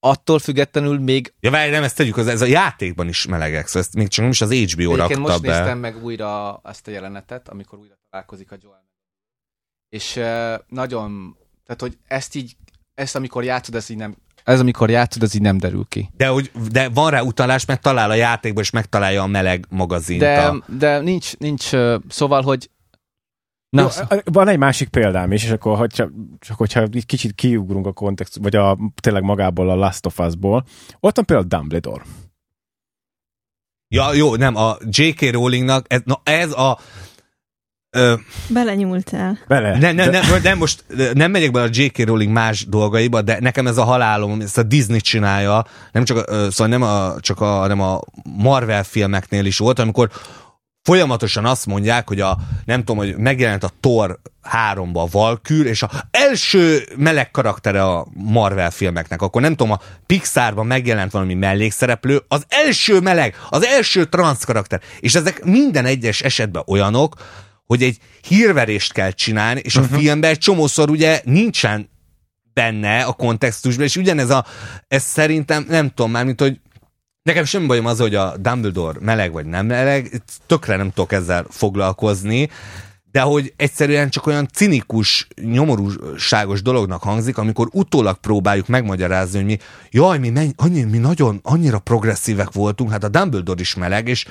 attól 0.03 0.39
függetlenül 0.39 0.99
még... 0.99 1.33
Ja, 1.39 1.51
várj, 1.51 1.71
nem, 1.71 1.83
ezt 1.83 1.95
tegyük, 1.95 2.17
ez 2.17 2.41
a 2.41 2.45
játékban 2.45 3.07
is 3.07 3.25
melegek, 3.25 3.67
szóval 3.67 3.81
ezt 3.81 3.95
még 3.95 4.07
csak 4.07 4.21
nem 4.21 4.31
is 4.31 4.41
az 4.41 4.53
HBO 4.53 4.95
rakta 4.95 5.19
most 5.19 5.41
be. 5.41 5.47
néztem 5.47 5.77
meg 5.77 6.03
újra 6.03 6.61
ezt 6.63 6.87
a 6.87 6.91
jelenetet, 6.91 7.49
amikor 7.49 7.79
újra 7.79 7.93
találkozik 8.09 8.51
a 8.51 8.55
Joel 8.61 8.83
és 9.93 10.19
nagyon, 10.67 11.37
tehát 11.65 11.81
hogy 11.81 11.97
ezt 12.07 12.35
így, 12.35 12.55
ezt 12.93 13.15
amikor 13.15 13.43
játszod, 13.43 13.75
ez 13.75 13.89
így 13.89 13.97
nem, 13.97 14.15
ez 14.43 14.59
amikor 14.59 14.89
játszod, 14.89 15.23
ez 15.23 15.35
így 15.35 15.41
nem 15.41 15.57
derül 15.57 15.85
ki. 15.89 16.09
De, 16.17 16.27
hogy, 16.27 16.51
de 16.71 16.89
van 16.89 17.09
rá 17.09 17.21
utalás, 17.21 17.65
mert 17.65 17.81
talál 17.81 18.09
a 18.09 18.13
játékban, 18.13 18.63
és 18.63 18.69
megtalálja 18.69 19.21
a 19.21 19.27
meleg 19.27 19.65
magazint. 19.69 20.19
De, 20.19 20.41
a... 20.41 20.63
de 20.67 20.99
nincs, 20.99 21.37
nincs, 21.37 21.69
szóval, 22.07 22.41
hogy 22.41 22.69
Na, 23.73 23.81
Jó, 23.81 24.17
van 24.23 24.47
egy 24.47 24.57
másik 24.57 24.89
példám 24.89 25.31
is, 25.31 25.43
és 25.43 25.51
akkor 25.51 25.77
hogyha, 25.77 26.09
csak 26.39 26.57
hogyha 26.57 26.87
kicsit 27.05 27.35
kiugrunk 27.35 27.85
a 27.85 27.91
kontext, 27.91 28.37
vagy 28.41 28.55
a, 28.55 28.77
tényleg 29.01 29.23
magából 29.23 29.69
a 29.69 29.75
Last 29.75 30.05
of 30.05 30.19
Us-ból, 30.19 30.65
ott 30.99 31.15
van 31.15 31.25
például 31.25 31.47
Dumbledore. 31.47 32.03
Ja, 33.87 34.13
jó, 34.13 34.35
nem, 34.35 34.55
a 34.55 34.77
J.K. 34.89 35.31
Rowlingnak, 35.31 35.85
ez, 35.87 36.01
na 36.05 36.21
ez 36.23 36.51
a 36.51 36.79
Ö, 37.89 38.13
Belenyúltál. 38.47 39.39
Bele. 39.47 39.77
Nem, 39.77 39.95
nem, 39.95 40.09
nem, 40.09 40.23
nem, 40.43 40.57
most 40.57 40.85
nem 41.13 41.31
megyek 41.31 41.51
bele 41.51 41.65
a 41.65 41.69
J.K. 41.71 41.97
Rowling 41.97 42.31
más 42.31 42.65
dolgaiba, 42.65 43.21
de 43.21 43.37
nekem 43.39 43.67
ez 43.67 43.77
a 43.77 43.83
halálom, 43.83 44.41
ezt 44.41 44.57
a 44.57 44.63
Disney 44.63 44.99
csinálja, 44.99 45.65
nem 45.91 46.03
csak, 46.03 46.29
szóval 46.29 46.67
nem 46.67 46.81
a, 46.81 47.19
csak 47.19 47.41
a, 47.41 47.67
nem 47.67 47.81
a 47.81 47.99
Marvel 48.23 48.83
filmeknél 48.83 49.45
is 49.45 49.57
volt, 49.57 49.79
amikor 49.79 50.09
folyamatosan 50.83 51.45
azt 51.45 51.65
mondják, 51.65 52.07
hogy 52.07 52.19
a, 52.19 52.37
nem 52.65 52.79
tudom, 52.79 52.97
hogy 52.97 53.17
megjelent 53.17 53.63
a 53.63 53.71
Thor 53.79 54.19
3-ba 54.51 54.93
a 54.93 55.07
Valkür, 55.11 55.65
és 55.65 55.83
a 55.83 55.91
első 56.11 56.87
meleg 56.97 57.31
karaktere 57.31 57.83
a 57.83 58.07
Marvel 58.13 58.71
filmeknek, 58.71 59.21
akkor 59.21 59.41
nem 59.41 59.55
tudom, 59.55 59.71
a 59.71 59.79
Pixarban 60.05 60.65
megjelent 60.65 61.11
valami 61.11 61.33
mellékszereplő, 61.33 62.23
az 62.27 62.45
első 62.47 62.99
meleg, 62.99 63.35
az 63.49 63.65
első 63.65 64.05
transz 64.05 64.43
karakter, 64.43 64.81
és 64.99 65.15
ezek 65.15 65.43
minden 65.43 65.85
egyes 65.85 66.21
esetben 66.21 66.63
olyanok, 66.67 67.15
hogy 67.65 67.83
egy 67.83 67.97
hírverést 68.27 68.93
kell 68.93 69.11
csinálni, 69.11 69.61
és 69.63 69.75
uh-huh. 69.75 69.91
a 69.91 69.95
mhm. 69.95 70.03
filmben 70.03 70.29
egy 70.29 70.37
csomószor 70.37 70.89
ugye 70.89 71.21
nincsen 71.23 71.89
benne 72.53 73.03
a 73.03 73.13
kontextusban, 73.13 73.85
és 73.85 73.95
ugyanez 73.95 74.29
a, 74.29 74.45
ez 74.87 75.03
szerintem, 75.03 75.65
nem 75.69 75.89
tudom 75.89 76.11
már, 76.11 76.25
mint 76.25 76.41
hogy 76.41 76.59
nekem 77.23 77.43
semmi 77.45 77.65
bajom 77.65 77.85
az, 77.85 77.99
hogy 77.99 78.15
a 78.15 78.37
Dumbledore 78.37 78.99
meleg 79.01 79.31
vagy 79.31 79.45
nem 79.45 79.65
meleg, 79.65 80.21
tökre 80.45 80.75
nem 80.75 80.91
tudok 80.91 81.11
ezzel 81.11 81.45
foglalkozni, 81.49 82.49
de 83.11 83.21
hogy 83.21 83.53
egyszerűen 83.55 84.09
csak 84.09 84.25
olyan 84.27 84.47
cinikus, 84.53 85.27
nyomorúságos 85.41 86.61
dolognak 86.61 87.03
hangzik, 87.03 87.37
amikor 87.37 87.67
utólag 87.71 88.17
próbáljuk 88.17 88.67
megmagyarázni, 88.67 89.37
hogy 89.37 89.45
mi, 89.45 89.57
jaj, 89.89 90.17
mi, 90.17 90.29
menny, 90.29 90.49
annyi, 90.55 90.83
mi 90.83 90.97
nagyon, 90.97 91.39
annyira 91.43 91.79
progresszívek 91.79 92.51
voltunk, 92.51 92.91
hát 92.91 93.03
a 93.03 93.09
Dumbledore 93.09 93.61
is 93.61 93.75
meleg, 93.75 94.07
és 94.07 94.25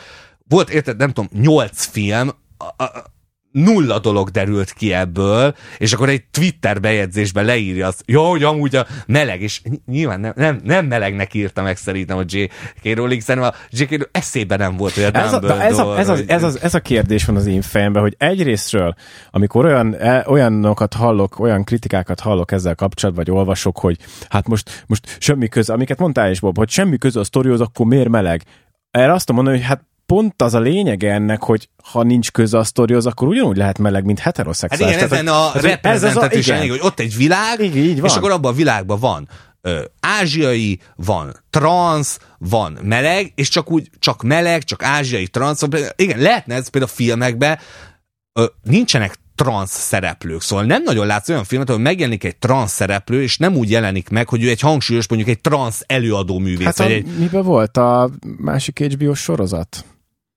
volt, 0.49 0.71
érted, 0.71 0.97
nem 0.97 1.13
tudom, 1.13 1.31
nyolc 1.33 1.85
film, 1.85 2.31
a, 2.57 2.83
a, 2.85 3.12
nulla 3.53 3.99
dolog 3.99 4.29
derült 4.29 4.73
ki 4.73 4.93
ebből, 4.93 5.55
és 5.79 5.93
akkor 5.93 6.09
egy 6.09 6.25
Twitter 6.31 6.81
bejegyzésben 6.81 7.45
leírja 7.45 7.87
azt, 7.87 8.03
jó, 8.07 8.31
hogy 8.31 8.43
amúgy 8.43 8.77
a 8.77 8.87
meleg, 9.07 9.43
és 9.43 9.61
nyilván 9.87 10.21
nem, 10.21 10.33
nem, 10.37 10.61
nem 10.65 10.87
melegnek 10.87 11.35
írta 11.35 11.63
meg 11.63 11.77
szerintem 11.77 12.19
a 12.19 12.23
J.K. 12.27 12.97
Rowling, 12.97 13.21
szerintem 13.21 13.53
a 13.53 13.67
J.K. 13.71 13.91
Rowling 13.91 14.09
eszébe 14.13 14.57
nem 14.57 14.77
volt, 14.77 14.97
a 14.97 15.01
ez 15.01 15.33
a, 15.33 15.63
ez, 15.63 15.79
a, 15.79 15.99
ez, 15.99 16.09
a, 16.09 16.17
ez, 16.27 16.43
a, 16.43 16.51
ez 16.63 16.75
a 16.75 16.81
kérdés 16.81 17.25
van 17.25 17.37
az 17.37 17.47
én 17.47 17.63
fejemben, 17.63 18.03
hogy 18.03 18.15
egyrésztről, 18.19 18.95
amikor 19.31 19.65
olyan, 19.65 19.95
e, 19.95 20.25
olyanokat 20.27 20.95
hallok, 20.95 21.39
olyan 21.39 21.65
kritikákat 21.65 22.21
hallok 22.21 22.53
ezzel 22.53 22.75
kapcsolatban, 22.75 23.25
vagy 23.25 23.35
olvasok, 23.35 23.79
hogy 23.79 23.97
hát 24.29 24.49
most, 24.49 24.85
most 24.87 25.17
semmi 25.21 25.49
köze, 25.49 25.73
amiket 25.73 25.99
mondtál 25.99 26.31
is, 26.31 26.41
Bob, 26.41 26.57
hogy 26.57 26.71
semmi 26.71 26.99
köze 26.99 27.21
a 27.21 27.25
sztorihoz, 27.25 27.61
akkor 27.61 27.87
miért 27.87 28.09
meleg? 28.09 28.43
Erre 28.91 29.13
azt 29.13 29.33
mondom, 29.33 29.55
hogy 29.55 29.63
hát 29.63 29.85
pont 30.13 30.43
az 30.43 30.55
a 30.55 30.61
lényege 30.61 31.13
ennek, 31.13 31.43
hogy 31.43 31.69
ha 31.83 32.03
nincs 32.03 32.31
köze 32.31 32.59
a 32.59 32.65
sztorihoz, 32.65 33.07
akkor 33.07 33.29
ugyanúgy 33.29 33.57
lehet 33.57 33.79
meleg, 33.79 34.05
mint 34.05 34.19
heteroszexuális. 34.19 34.97
Hát 34.97 35.07
igen, 35.07 35.09
Tehát, 35.09 35.25
ezen 35.25 35.35
a 35.35 35.69
reprezentatív 35.69 36.69
hogy 36.69 36.81
ott 36.83 37.01
egy 37.01 37.17
világ, 37.17 37.61
így, 37.61 37.77
így 37.77 38.01
van. 38.01 38.11
és 38.11 38.17
akkor 38.17 38.31
abban 38.31 38.53
a 38.53 38.57
világban 38.57 38.99
van 39.01 39.29
ö, 39.61 39.83
ázsiai, 40.01 40.81
van 40.97 41.37
trans, 41.51 42.17
van 42.39 42.79
meleg, 42.83 43.33
és 43.35 43.49
csak 43.49 43.71
úgy, 43.71 43.91
csak 43.99 44.23
meleg, 44.23 44.63
csak 44.63 44.83
ázsiai, 44.83 45.27
trans, 45.27 45.61
igen, 45.97 46.19
lehetne 46.19 46.55
ez 46.55 46.69
például 46.69 46.93
a 46.93 46.97
filmekben, 46.97 47.59
ö, 48.33 48.45
nincsenek 48.63 49.15
trans 49.35 49.71
szereplők. 49.71 50.41
Szóval 50.41 50.65
nem 50.65 50.83
nagyon 50.83 51.07
látsz 51.07 51.29
olyan 51.29 51.45
filmet, 51.45 51.69
ahol 51.69 51.81
megjelenik 51.81 52.25
egy 52.25 52.37
trans 52.37 52.71
szereplő, 52.71 53.23
és 53.23 53.39
nem 53.39 53.57
úgy 53.57 53.71
jelenik 53.71 54.09
meg, 54.09 54.29
hogy 54.29 54.43
ő 54.43 54.49
egy 54.49 54.61
hangsúlyos, 54.61 55.09
mondjuk 55.09 55.31
egy 55.31 55.41
trans 55.41 55.81
előadó 55.87 56.39
művész. 56.39 56.67
Hát 56.67 56.81
a, 56.81 56.85
egy... 56.85 57.07
miben 57.19 57.43
volt 57.43 57.77
a 57.77 58.11
másik 58.37 58.79
HBO 58.79 59.15
sorozat? 59.15 59.85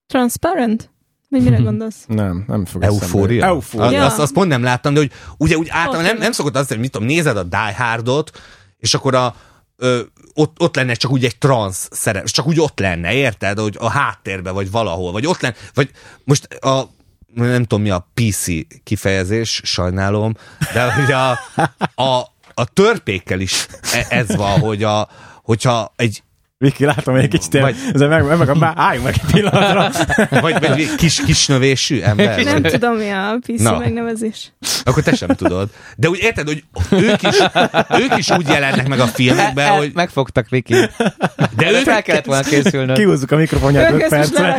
Transparent? 0.07 0.89
Vagy 1.29 1.43
mire 1.43 1.57
gondolsz? 1.69 2.03
Nem, 2.07 2.43
nem 2.47 2.65
fog 2.65 2.83
Eufória? 2.83 3.45
Eufória. 3.45 4.05
Azt, 4.05 4.19
azt 4.19 4.33
pont 4.33 4.49
nem 4.49 4.63
láttam, 4.63 4.93
de 4.93 4.99
hogy 4.99 5.11
ugye 5.37 5.57
úgy 5.57 5.67
általában 5.69 6.05
nem, 6.05 6.17
nem 6.17 6.31
szokott 6.31 6.55
azt, 6.55 6.69
hogy 6.69 6.79
mit 6.79 6.91
tudom, 6.91 7.07
nézed 7.07 7.37
a 7.37 7.43
Die 7.43 7.75
Hardot, 7.77 8.31
és 8.77 8.93
akkor 8.93 9.15
a, 9.15 9.35
ö, 9.77 10.01
ott, 10.33 10.61
ott 10.61 10.75
lenne 10.75 10.93
csak 10.93 11.11
úgy 11.11 11.25
egy 11.25 11.37
trans 11.37 11.87
szerep, 11.91 12.25
csak 12.25 12.47
úgy 12.47 12.59
ott 12.59 12.79
lenne, 12.79 13.13
érted? 13.13 13.59
Hogy 13.59 13.75
a 13.79 13.89
háttérbe, 13.89 14.51
vagy 14.51 14.71
valahol, 14.71 15.11
vagy 15.11 15.25
ott 15.25 15.41
lenne, 15.41 15.55
vagy 15.73 15.91
most 16.23 16.53
a 16.53 16.93
nem 17.33 17.63
tudom 17.63 17.81
mi 17.83 17.89
a 17.89 18.11
PC 18.13 18.45
kifejezés, 18.83 19.61
sajnálom, 19.63 20.33
de 20.73 20.93
hogy 20.93 21.11
a, 21.11 21.31
a 22.03 22.33
a 22.55 22.65
törpékkel 22.65 23.39
is 23.39 23.67
e- 23.93 24.05
ez 24.09 24.35
van, 24.35 24.59
hogy 24.59 24.83
a, 24.83 25.07
hogyha 25.43 25.93
egy 25.95 26.23
Viki, 26.57 26.85
látom, 26.85 27.13
hogy 27.13 27.23
egy 27.23 27.29
kicsit 27.29 27.59
vagy, 27.59 27.75
ez 27.93 27.99
meg, 27.99 28.23
meg, 28.23 28.37
meg, 28.37 28.71
álljunk 28.75 29.05
meg 29.05 29.15
egy 29.23 29.31
pillanatra. 29.31 29.91
Vagy, 30.41 30.67
vagy 30.67 30.95
kis, 30.95 31.21
kisnövésű 31.25 32.01
ember. 32.01 32.43
Nem 32.43 32.61
vagy. 32.61 32.71
tudom, 32.71 32.95
mi 32.95 33.09
a 33.09 33.37
PC 33.41 33.61
Na. 33.61 33.77
megnevezés. 33.77 34.53
Akkor 34.83 35.03
te 35.03 35.15
sem 35.15 35.29
tudod. 35.29 35.69
De 35.97 36.09
úgy 36.09 36.19
érted, 36.21 36.47
hogy 36.47 36.63
ők 36.91 37.21
is, 37.21 37.35
ők 37.89 38.17
is 38.17 38.29
úgy 38.29 38.47
jelennek 38.47 38.87
meg 38.87 38.99
a 38.99 39.07
filmekben, 39.07 39.65
e, 39.65 39.69
e, 39.69 39.77
hogy... 39.77 39.91
Megfogtak, 39.93 40.49
Viki. 40.49 40.73
De 41.55 41.71
ők... 41.71 41.83
Fel 41.83 42.01
kellett 42.01 42.25
volna 42.25 42.43
készülnöd. 42.43 42.97
Kihúzzuk 42.97 43.31
a 43.31 43.35
mikrofonját 43.35 43.91
5 43.91 44.07
percre. 44.07 44.57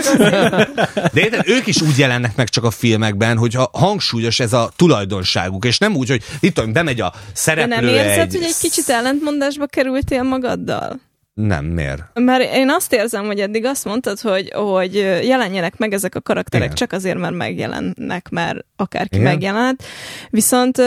De 1.12 1.20
érted, 1.20 1.48
ők 1.48 1.66
is 1.66 1.80
úgy 1.80 1.98
jelennek 1.98 2.37
meg 2.37 2.48
csak 2.48 2.64
a 2.64 2.70
filmekben, 2.70 3.37
hogyha 3.37 3.70
hangsúlyos 3.72 4.40
ez 4.40 4.52
a 4.52 4.70
tulajdonságuk, 4.76 5.64
és 5.64 5.78
nem 5.78 5.94
úgy, 5.94 6.09
hogy 6.09 6.22
itt 6.40 6.54
tudom, 6.54 6.72
bemegy 6.72 7.00
a 7.00 7.12
szereplő 7.32 7.74
De 7.74 7.80
nem 7.80 7.94
érzed, 7.94 8.18
egy... 8.18 8.35
hogy 8.35 8.42
egy 8.42 8.59
kicsit 8.61 8.88
ellentmondásba 8.88 9.66
kerültél 9.66 10.22
magaddal? 10.22 11.00
Nem, 11.40 11.64
miért? 11.64 12.03
Mert 12.14 12.55
én 12.55 12.70
azt 12.70 12.92
érzem, 12.92 13.27
hogy 13.27 13.40
eddig 13.40 13.64
azt 13.64 13.85
mondtad, 13.85 14.20
hogy, 14.20 14.51
hogy 14.53 14.94
jelenjenek 15.22 15.79
meg 15.79 15.92
ezek 15.92 16.14
a 16.14 16.20
karakterek 16.20 16.64
Igen. 16.64 16.77
csak 16.77 16.92
azért, 16.92 17.18
mert 17.18 17.35
megjelennek, 17.35 18.29
mert 18.29 18.64
akárki 18.77 19.16
Igen. 19.16 19.33
megjelent. 19.33 19.83
Viszont 20.31 20.83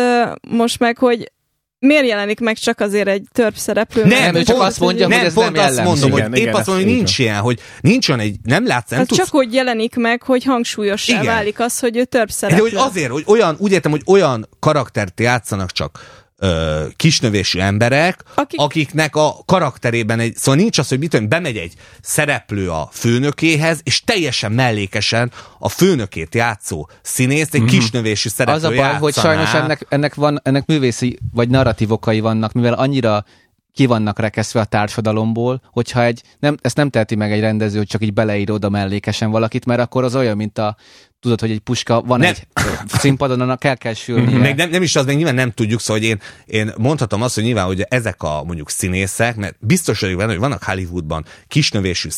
most 0.48 0.80
meg, 0.80 0.98
hogy 0.98 1.32
miért 1.80 2.08
jelenik 2.08 2.40
meg 2.40 2.58
csak 2.58 2.80
azért 2.80 3.08
egy 3.08 3.24
törp 3.32 3.56
szereplő? 3.56 4.06
Nem, 4.06 4.36
ő 4.36 4.44
csak 4.44 4.62
azt 4.62 4.80
mondja, 4.80 5.08
nem, 5.08 5.18
hogy 5.18 5.28
ez 5.28 5.34
pont 5.34 5.56
nem 5.56 5.66
azt 5.66 5.84
mondom, 5.84 6.10
igen, 6.10 6.30
hogy 6.30 6.38
igen, 6.38 6.48
épp 6.48 6.54
azt 6.54 6.68
mondom, 6.68 6.86
hogy 6.86 6.96
nincs 6.96 7.20
ilyen, 7.20 7.40
hogy 7.40 7.60
nincs 7.82 8.10
olyan 8.10 8.22
egy, 8.22 8.36
nem 8.44 8.68
látsz, 8.68 8.90
nem 8.90 9.00
hát 9.00 9.08
tudsz. 9.08 9.20
Csak 9.20 9.30
hogy 9.30 9.54
jelenik 9.54 9.96
meg, 9.96 10.24
hogy 10.24 10.44
hangsúlyossá 10.44 11.14
igen. 11.22 11.26
válik 11.26 11.60
az, 11.60 11.80
hogy 11.80 11.98
ő 11.98 12.06
törp 12.06 12.30
szereplő. 12.30 12.64
De 12.64 12.70
hogy 12.70 12.88
azért, 12.88 13.12
hogy 13.12 13.24
olyan, 13.28 13.56
úgy 13.60 13.72
értem, 13.72 13.92
hogy 13.92 14.04
olyan 14.06 14.50
karaktert 14.60 15.20
játszanak 15.20 15.72
csak 15.72 16.00
ö, 16.40 16.84
kisnövésű 16.96 17.60
emberek, 17.60 18.24
Akik... 18.36 18.60
akiknek 18.60 19.16
a 19.16 19.36
karakterében 19.46 20.20
egy, 20.20 20.36
szóval 20.36 20.60
nincs 20.60 20.78
az, 20.78 20.88
hogy 20.88 21.00
mit 21.00 21.10
tudom, 21.10 21.30
bemegy 21.30 21.58
egy 21.58 21.74
szereplő 22.02 22.70
a 22.70 22.90
főnökéhez, 22.92 23.80
és 23.84 24.02
teljesen 24.04 24.52
mellékesen 24.52 25.32
a 25.60 25.70
főnökét 25.70 26.36
játszó 26.36 26.90
színész 27.02 27.50
egy 27.52 27.62
mm. 27.62 27.66
kisnövésű 27.66 28.30
szereplő 28.30 28.58
Az 28.58 28.64
a 28.64 28.68
baj, 28.68 28.78
játszaná. 28.78 29.00
hogy 29.00 29.14
sajnos 29.14 29.54
ennek, 29.54 29.86
ennek, 29.90 30.16
van, 30.16 30.40
ennek 30.44 30.66
művészi 30.66 31.20
vagy 31.34 31.50
narratív 31.50 31.92
okai 31.92 32.20
vannak, 32.20 32.52
mivel 32.52 32.74
annyira 32.74 33.26
ki 33.74 33.86
vannak 33.86 34.20
rekeszve 34.20 34.60
a 34.60 34.66
társadalomból, 34.66 35.62
hogyha 35.72 36.04
egy, 36.04 36.22
nem, 36.40 36.58
ezt 36.62 36.76
nem 36.76 36.90
teheti 36.90 37.16
meg 37.16 37.32
egy 37.32 37.40
rendező, 37.40 37.78
hogy 37.78 37.88
csak 37.88 38.04
így 38.04 38.14
beleír 38.14 38.52
oda 38.52 38.70
mellékesen 38.70 39.32
valakit, 39.32 39.66
mert 39.66 39.80
akkor 39.80 40.04
az 40.04 40.16
olyan, 40.16 40.38
mint 40.38 40.58
a 40.58 40.76
tudod, 41.20 41.40
hogy 41.40 41.52
egy 41.52 41.60
puska 41.60 42.02
van 42.02 42.20
nem. 42.20 42.30
egy 42.30 42.48
színpadon, 42.88 43.42
annak 43.42 43.64
el 43.64 43.78
kell 43.78 43.94
sülni. 43.94 44.34
Meg 44.34 44.56
nem, 44.56 44.70
nem 44.70 44.82
is 44.82 44.96
az, 44.96 45.06
meg 45.06 45.16
nyilván 45.16 45.36
nem 45.36 45.52
tudjuk, 45.52 45.80
szóval 45.80 46.02
hogy 46.02 46.10
én, 46.10 46.22
én 46.46 46.74
mondhatom 46.78 47.22
azt, 47.22 47.36
hogy 47.36 47.44
nyilván, 47.44 47.66
hogy 47.66 47.86
ezek 47.90 48.24
a 48.24 48.44
mondjuk 48.44 48.70
színészek, 48.70 49.36
mert 49.36 49.56
biztos 49.60 50.00
vagyok 50.00 50.18
benne, 50.18 50.32
hogy 50.32 50.40
vannak 50.40 50.64
Hollywoodban 50.64 51.26
kisnövésű 51.48 52.10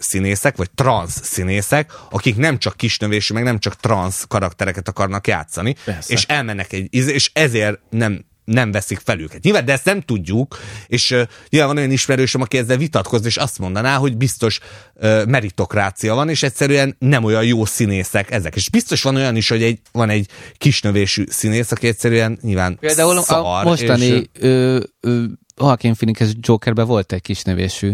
színészek, 0.00 0.56
vagy 0.56 0.70
trans 0.70 1.12
színészek, 1.12 1.92
akik 2.10 2.36
nem 2.36 2.58
csak 2.58 2.76
kisnövésű, 2.76 3.34
meg 3.34 3.42
nem 3.42 3.58
csak 3.58 3.76
trans 3.76 4.24
karaktereket 4.28 4.88
akarnak 4.88 5.26
játszani, 5.26 5.74
Persze. 5.84 6.12
és 6.12 6.24
elmennek 6.24 6.72
egy, 6.72 6.88
és 6.90 7.30
ezért 7.32 7.80
nem 7.90 8.24
nem 8.44 8.72
veszik 8.72 9.00
fel 9.04 9.20
őket. 9.20 9.42
Nyilván, 9.42 9.64
de 9.64 9.72
ezt 9.72 9.84
nem 9.84 10.00
tudjuk, 10.00 10.58
és 10.86 11.10
uh, 11.10 11.22
nyilván 11.48 11.68
van 11.68 11.78
olyan 11.78 11.90
ismerősöm, 11.90 12.40
aki 12.40 12.58
ezzel 12.58 12.76
vitatkozni, 12.76 13.26
és 13.26 13.36
azt 13.36 13.58
mondaná, 13.58 13.96
hogy 13.96 14.16
biztos 14.16 14.60
uh, 14.94 15.26
meritokrácia 15.26 16.14
van, 16.14 16.28
és 16.28 16.42
egyszerűen 16.42 16.96
nem 16.98 17.24
olyan 17.24 17.44
jó 17.44 17.64
színészek 17.64 18.30
ezek. 18.30 18.56
És 18.56 18.70
biztos 18.70 19.02
van 19.02 19.16
olyan 19.16 19.36
is, 19.36 19.48
hogy 19.48 19.62
egy, 19.62 19.80
van 19.92 20.10
egy 20.10 20.28
kisnövésű 20.56 21.24
színész, 21.28 21.70
aki 21.70 21.86
egyszerűen 21.86 22.38
nyilván 22.42 22.76
Például 22.80 23.22
szar, 23.22 23.38
a 23.38 23.62
mostani 23.62 24.04
és, 24.04 24.22
ö, 24.38 24.80
ö, 25.00 25.24
Joaquin 25.56 25.94
Phoenix 25.94 26.32
Jokerben 26.40 26.86
volt 26.86 27.12
egy 27.12 27.20
kisnövésű 27.20 27.92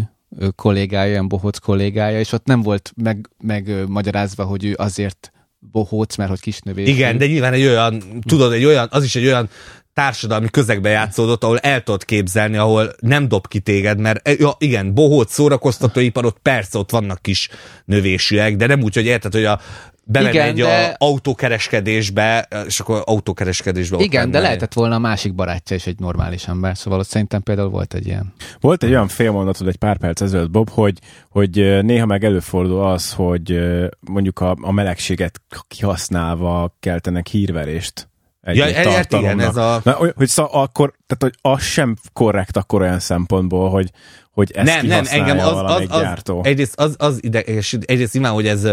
kollégája, 0.55 1.11
olyan 1.11 1.27
bohóc 1.27 1.57
kollégája, 1.57 2.19
és 2.19 2.31
ott 2.31 2.45
nem 2.45 2.61
volt 2.61 2.93
meg, 3.37 3.87
magyarázva, 3.87 4.43
hogy 4.43 4.65
ő 4.65 4.73
azért 4.77 5.31
bohóc, 5.59 6.15
mert 6.15 6.29
hogy 6.29 6.39
kisnövésű. 6.39 6.91
Igen, 6.91 7.17
de 7.17 7.27
nyilván 7.27 7.53
egy 7.53 7.65
olyan, 7.65 8.03
tudod, 8.27 8.51
egy 8.51 8.65
olyan, 8.65 8.87
az 8.91 9.03
is 9.03 9.15
egy 9.15 9.25
olyan 9.25 9.49
társadalmi 9.93 10.49
közegbe 10.49 10.89
játszódott, 10.89 11.43
ahol 11.43 11.57
el 11.57 11.83
tudod 11.83 12.05
képzelni, 12.05 12.57
ahol 12.57 12.91
nem 12.99 13.27
dob 13.27 13.47
ki 13.47 13.59
téged, 13.59 13.99
mert 13.99 14.27
e, 14.27 14.31
ja, 14.37 14.55
igen, 14.57 14.93
bohóc 14.93 15.33
szórakoztatóipar, 15.33 16.25
ott 16.25 16.37
persze 16.41 16.77
ott 16.77 16.91
vannak 16.91 17.21
kis 17.21 17.49
növésűek, 17.85 18.55
de 18.55 18.67
nem 18.67 18.81
úgy, 18.81 18.95
hogy 18.95 19.05
érted, 19.05 19.33
hogy 19.33 19.45
a 19.45 19.59
bemegy 20.03 20.33
igen, 20.33 20.47
egy 20.47 20.55
de... 20.55 20.95
a 20.99 21.05
autókereskedésbe, 21.05 22.47
és 22.65 22.79
akkor 22.79 23.01
autókereskedésbe 23.05 23.97
Igen, 23.99 24.31
de 24.31 24.39
lehetett 24.39 24.73
volna 24.73 24.95
a 24.95 24.99
másik 24.99 25.33
barátja 25.33 25.75
is 25.75 25.87
egy 25.87 25.99
normális 25.99 26.47
ember, 26.47 26.77
szóval 26.77 26.99
ott 26.99 27.07
szerintem 27.07 27.41
például 27.41 27.69
volt 27.69 27.93
egy 27.93 28.07
ilyen. 28.07 28.33
Volt 28.59 28.83
egy 28.83 28.89
olyan 28.89 29.07
félmondatod 29.07 29.67
egy 29.67 29.77
pár 29.77 29.97
perc 29.97 30.21
ezelőtt, 30.21 30.51
Bob, 30.51 30.69
hogy, 30.69 30.99
hogy 31.29 31.83
néha 31.83 32.05
meg 32.05 32.23
előfordul 32.23 32.83
az, 32.85 33.13
hogy 33.13 33.59
mondjuk 33.99 34.39
a, 34.39 34.57
a 34.61 34.71
melegséget 34.71 35.41
kihasználva 35.67 36.75
keltenek 36.79 37.27
hírverést 37.27 38.09
egy 38.41 38.55
ja, 38.55 38.65
egy 38.65 39.07
igen, 39.09 39.39
ez 39.39 39.55
a... 39.55 39.81
Na, 39.83 39.91
hogy 40.15 40.27
szó, 40.27 40.43
akkor, 40.51 40.93
tehát, 41.07 41.19
hogy 41.19 41.53
az 41.53 41.63
sem 41.63 41.95
korrekt 42.13 42.57
akkor 42.57 42.81
olyan 42.81 42.99
szempontból, 42.99 43.69
hogy, 43.69 43.91
hogy 44.31 44.51
ezt 44.51 44.65
nem, 44.65 44.85
nem, 44.85 45.05
engem 45.09 45.39
az, 45.39 45.45
az, 45.45 45.81
az, 45.81 45.87
gyártó. 45.87 46.43
Egyrészt 46.43 46.79
az, 46.79 46.95
az 46.97 47.23
ideges, 47.23 47.73
egyrészt 47.73 48.15
imán, 48.15 48.31
hogy 48.31 48.47
ez 48.47 48.67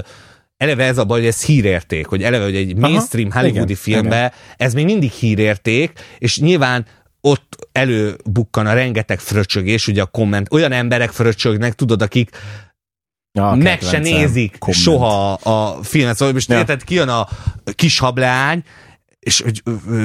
eleve 0.57 0.85
ez 0.85 0.99
a 0.99 1.05
baj, 1.05 1.19
hogy 1.19 1.29
ez 1.29 1.45
hírérték, 1.45 2.07
hogy 2.07 2.23
eleve, 2.23 2.45
hogy 2.45 2.57
egy 2.57 2.77
mainstream 2.77 3.29
Aha, 3.31 3.41
hollywoodi 3.41 3.63
igen, 3.71 3.83
filmbe 3.83 4.17
igen. 4.17 4.33
ez 4.57 4.75
még 4.75 4.85
mindig 4.85 5.11
hírérték, 5.11 5.93
és 6.19 6.39
nyilván 6.39 6.87
ott 7.21 7.69
előbukkan 7.73 8.67
a 8.67 8.73
rengeteg 8.73 9.19
fröcsögés, 9.19 9.87
ugye 9.87 10.03
a 10.03 10.07
komment, 10.07 10.53
olyan 10.53 10.73
emberek 10.73 11.11
fröcsögnek, 11.11 11.75
tudod, 11.75 12.03
akik 12.03 12.31
Ja, 13.33 13.55
meg 13.55 13.81
se 13.81 13.99
nézik 13.99 14.59
komment. 14.59 14.83
soha 14.83 15.33
a 15.33 15.83
filmet. 15.83 16.17
Szóval 16.17 16.35
most 16.35 16.51
ja. 16.51 16.59
érted, 16.59 16.85
kijön 16.85 17.09
a 17.09 17.29
kis 17.75 17.99
hableány, 17.99 18.65
és 19.29 19.41
hogy 19.41 19.63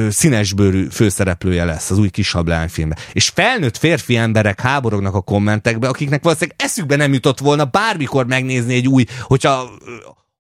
színesbőrű 0.10 0.88
főszereplője 0.92 1.66
lesz 1.66 1.90
az 1.90 1.98
új 1.98 2.10
kis 2.10 2.36
filmben. 2.68 2.98
És 3.14 3.30
felnőtt 3.30 3.78
férfi 3.78 4.16
emberek 4.16 4.62
háborognak 4.62 5.16
a 5.16 5.22
kommentekbe, 5.22 5.88
akiknek 5.88 6.24
valószínűleg 6.24 6.60
eszükbe 6.64 6.96
nem 6.96 7.14
jutott 7.14 7.40
volna 7.40 7.66
bármikor 7.66 8.26
megnézni 8.26 8.74
egy 8.74 8.88
új, 8.88 9.06
hogyha 9.22 9.70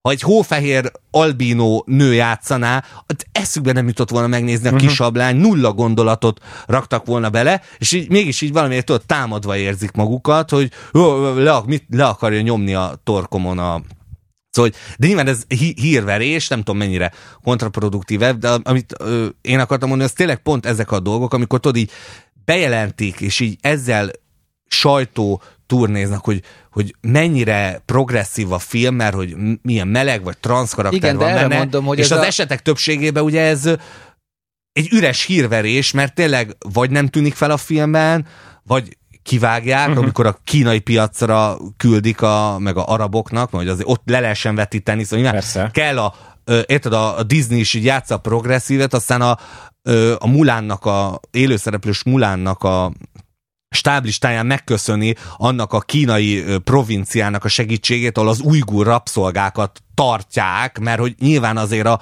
ha 0.02 0.10
egy 0.10 0.22
hófehér 0.22 0.91
albínó 1.12 1.84
nő 1.88 2.13
játszaná, 2.13 2.84
eszükbe 3.32 3.72
nem 3.72 3.88
jutott 3.88 4.10
volna 4.10 4.28
megnézni 4.28 4.67
a 4.67 4.72
uh-huh. 4.72 4.88
kisablány, 4.88 5.36
nulla 5.36 5.74
gondolatot 5.74 6.39
raktak 6.65 7.06
volna 7.06 7.30
bele, 7.30 7.62
és 7.78 7.91
így, 7.91 8.10
mégis 8.10 8.41
így 8.41 8.54
valamiért 8.54 8.86
tudod, 8.86 9.06
támadva 9.06 9.58
érzik 9.58 9.91
magukat, 9.91 10.50
hogy 10.50 10.72
le, 11.36 11.62
mit, 11.65 11.86
le 11.89 12.06
akarja 12.06 12.41
nyomni 12.41 12.74
a 12.74 13.00
torkomon 13.04 13.60
a 13.60 13.82
Szóval, 14.54 14.72
de 14.98 15.08
nyilván 15.08 15.28
ez 15.28 15.44
hí- 15.48 15.80
hírverés, 15.80 16.48
nem 16.48 16.58
tudom 16.58 16.78
mennyire 16.78 17.12
kontraproduktív, 17.44 18.20
de 18.20 18.50
amit 18.63 18.94
ö, 19.00 19.28
én 19.42 19.60
akartam 19.60 19.89
mondani, 19.89 20.10
az 20.10 20.16
tényleg 20.16 20.38
pont 20.38 20.66
ezek 20.66 20.92
a 20.92 21.00
dolgok, 21.00 21.34
amikor 21.34 21.60
tudod 21.60 21.78
így 21.78 21.92
bejelentik, 22.46 23.22
és 23.22 23.39
így 23.39 23.58
ezzel 23.62 24.12
sajtó 24.68 25.42
turnéznak, 25.68 26.26
hogy, 26.26 26.42
hogy 26.72 26.96
mennyire 27.02 27.82
progresszív 27.86 28.52
a 28.52 28.60
film, 28.60 28.96
mert 28.96 29.16
hogy 29.16 29.36
milyen 29.62 29.88
meleg 29.88 30.24
vagy 30.24 30.38
transz 30.38 30.74
karakter 30.74 31.00
Igen, 31.00 31.18
van 31.18 31.34
benne, 31.34 31.58
mondom, 31.58 31.86
hogy 31.86 32.00
és 32.00 32.12
az 32.12 32.18
a... 32.18 32.26
esetek 32.26 32.62
többségében 32.62 33.24
ugye 33.24 33.42
ez 33.42 33.70
egy 34.74 34.88
üres 34.92 35.26
hírverés, 35.26 35.92
mert 35.92 36.16
tényleg 36.16 36.56
vagy 36.74 36.89
nem 36.89 37.08
tűnik 37.08 37.34
fel 37.34 37.52
a 37.52 37.58
filmben, 37.58 38.26
vagy 38.63 38.98
kivágják, 39.24 39.88
uh-huh. 39.88 40.04
amikor 40.04 40.26
a 40.26 40.38
kínai 40.44 40.80
piacra 40.80 41.58
küldik 41.78 42.22
a, 42.22 42.58
meg 42.60 42.78
a 42.78 42.86
araboknak, 42.86 43.52
hogy 43.52 43.68
azért 43.68 43.90
ott 43.90 44.02
le 44.06 44.20
lehessen 44.20 44.56
vetíteni, 44.56 45.04
szóval 45.04 45.32
Persze. 45.32 45.70
kell 45.74 46.00
a, 46.00 46.14
érted, 46.66 46.94
a, 46.94 47.18
a 47.18 47.24
Disney 47.24 47.60
is 47.60 47.74
így 47.74 47.86
játsza 47.86 48.16
a 48.16 48.18
progresszívet, 48.18 48.94
aztán 48.94 49.22
a, 49.22 49.38
a 50.18 50.28
Mulánnak, 50.28 50.86
a 50.86 51.20
élőszereplős 51.32 52.04
Mulánnak 52.04 52.64
a 52.64 52.92
stáblistáján 53.70 54.46
megköszöni 54.46 55.16
annak 55.38 55.74
a 55.74 55.80
kínai 55.80 56.44
provinciának 56.64 57.44
a 57.44 57.48
segítségét, 57.48 58.18
ahol 58.18 58.30
az 58.30 58.40
ujgur 58.40 58.86
rabszolgákat 58.86 59.84
tartják, 59.94 60.80
mert 60.80 61.00
hogy 61.00 61.16
nyilván 61.20 61.58
azért 61.58 61.88
a, 61.88 62.00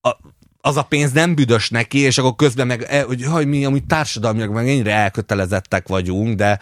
a 0.00 0.16
az 0.60 0.76
a 0.76 0.82
pénz 0.82 1.12
nem 1.12 1.34
büdös 1.34 1.70
neki, 1.70 1.98
és 1.98 2.18
akkor 2.18 2.34
közben 2.34 2.66
meg, 2.66 2.82
e, 2.88 3.02
hogy 3.02 3.24
haj, 3.24 3.44
mi 3.44 3.64
amúgy 3.64 3.84
társadalmiak 3.84 4.52
meg 4.52 4.68
ennyire 4.68 4.92
elkötelezettek 4.92 5.88
vagyunk, 5.88 6.36
de 6.36 6.58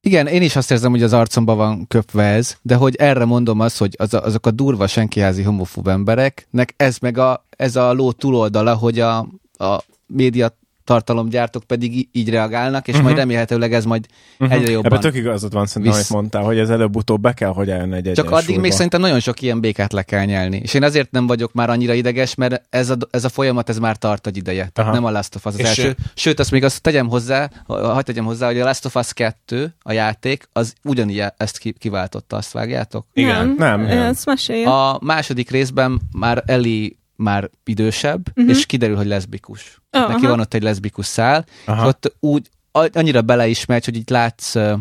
igen, 0.00 0.26
én 0.26 0.42
is 0.42 0.56
azt 0.56 0.70
érzem, 0.70 0.90
hogy 0.90 1.02
az 1.02 1.12
arcomba 1.12 1.54
van 1.54 1.86
köpve 1.86 2.24
ez, 2.24 2.56
de 2.62 2.74
hogy 2.74 2.96
erre 2.96 3.24
mondom 3.24 3.60
azt, 3.60 3.78
hogy 3.78 3.94
az 3.98 4.14
a, 4.14 4.22
azok 4.22 4.46
a 4.46 4.50
durva 4.50 4.86
senkiházi 4.86 5.42
homofób 5.42 5.88
embereknek 5.88 6.74
ez 6.76 6.98
meg 6.98 7.18
a, 7.18 7.46
ez 7.56 7.76
a 7.76 7.92
ló 7.92 8.12
túloldala, 8.12 8.74
hogy 8.74 9.00
a, 9.00 9.18
a 9.58 9.84
média 10.06 10.58
tartalomgyártók 10.84 11.64
pedig 11.64 12.08
így 12.12 12.30
reagálnak, 12.30 12.86
és 12.88 12.92
uh-huh. 12.92 13.08
majd 13.08 13.18
remélhetőleg 13.18 13.72
ez 13.72 13.84
majd 13.84 14.06
uh-huh. 14.38 14.56
egyre 14.56 14.70
jobban... 14.70 14.86
Ebben 14.86 15.00
tök 15.00 15.14
igazad 15.14 15.52
van 15.52 15.66
szerintem, 15.66 15.98
visz... 15.98 16.10
amit 16.10 16.20
mondtál, 16.20 16.42
hogy 16.42 16.58
ez 16.58 16.70
előbb-utóbb 16.70 17.20
be 17.20 17.32
kell, 17.32 17.48
hogy 17.48 17.70
eljön 17.70 17.92
egy 17.92 18.12
Csak 18.12 18.30
addig 18.30 18.58
még 18.58 18.72
szerintem 18.72 19.00
nagyon 19.00 19.20
sok 19.20 19.40
ilyen 19.40 19.60
békát 19.60 19.92
le 19.92 20.02
kell 20.02 20.24
nyelni. 20.24 20.60
És 20.62 20.74
én 20.74 20.82
azért 20.82 21.10
nem 21.10 21.26
vagyok 21.26 21.52
már 21.52 21.70
annyira 21.70 21.92
ideges, 21.92 22.34
mert 22.34 22.62
ez 22.70 22.90
a, 22.90 22.96
ez 23.10 23.24
a 23.24 23.28
folyamat, 23.28 23.68
ez 23.68 23.78
már 23.78 23.96
tart 23.96 24.26
egy 24.26 24.36
ideje. 24.36 24.68
Tehát 24.72 24.90
Aha. 24.90 25.00
nem 25.00 25.04
a 25.04 25.10
Last 25.10 25.34
of 25.34 25.46
Us 25.46 25.52
az 25.52 25.58
és 25.58 25.66
első. 25.66 25.96
Sőt, 26.14 26.38
azt 26.38 26.50
még 26.50 26.64
azt 26.64 26.82
tegyem 26.82 27.08
hozzá, 27.08 27.50
hagyd 27.66 28.04
tegyem 28.04 28.24
hozzá, 28.24 28.46
hogy 28.46 28.60
a 28.60 28.64
Last 28.64 28.84
of 28.84 28.94
Us 28.94 29.12
2, 29.12 29.74
a 29.82 29.92
játék, 29.92 30.48
az 30.52 30.74
ugyanígy 30.82 31.22
ezt 31.36 31.58
kiváltotta, 31.78 32.36
azt 32.36 32.52
vágjátok? 32.52 33.06
Igen. 33.12 33.54
Nem, 33.58 33.80
nem. 33.80 33.98
Ezt 33.98 34.28
A 34.64 34.98
második 35.00 35.50
részben 35.50 36.00
már 36.12 36.42
Eli 36.46 36.96
már 37.16 37.50
idősebb, 37.64 38.28
uh-huh. 38.28 38.48
és 38.48 38.66
kiderül, 38.66 38.96
hogy 38.96 39.06
leszbikus. 39.06 39.80
Oh, 39.90 40.00
Neki 40.00 40.24
aha. 40.24 40.28
van 40.28 40.40
ott 40.40 40.54
egy 40.54 40.62
leszbikus 40.62 41.06
szál, 41.06 41.46
aha. 41.64 41.82
és 41.82 41.88
ott 41.88 42.16
úgy 42.20 42.50
annyira 42.92 43.22
beleismert, 43.22 43.84
hogy 43.84 43.96
itt 43.96 44.10
látsz 44.10 44.54
uh, 44.54 44.78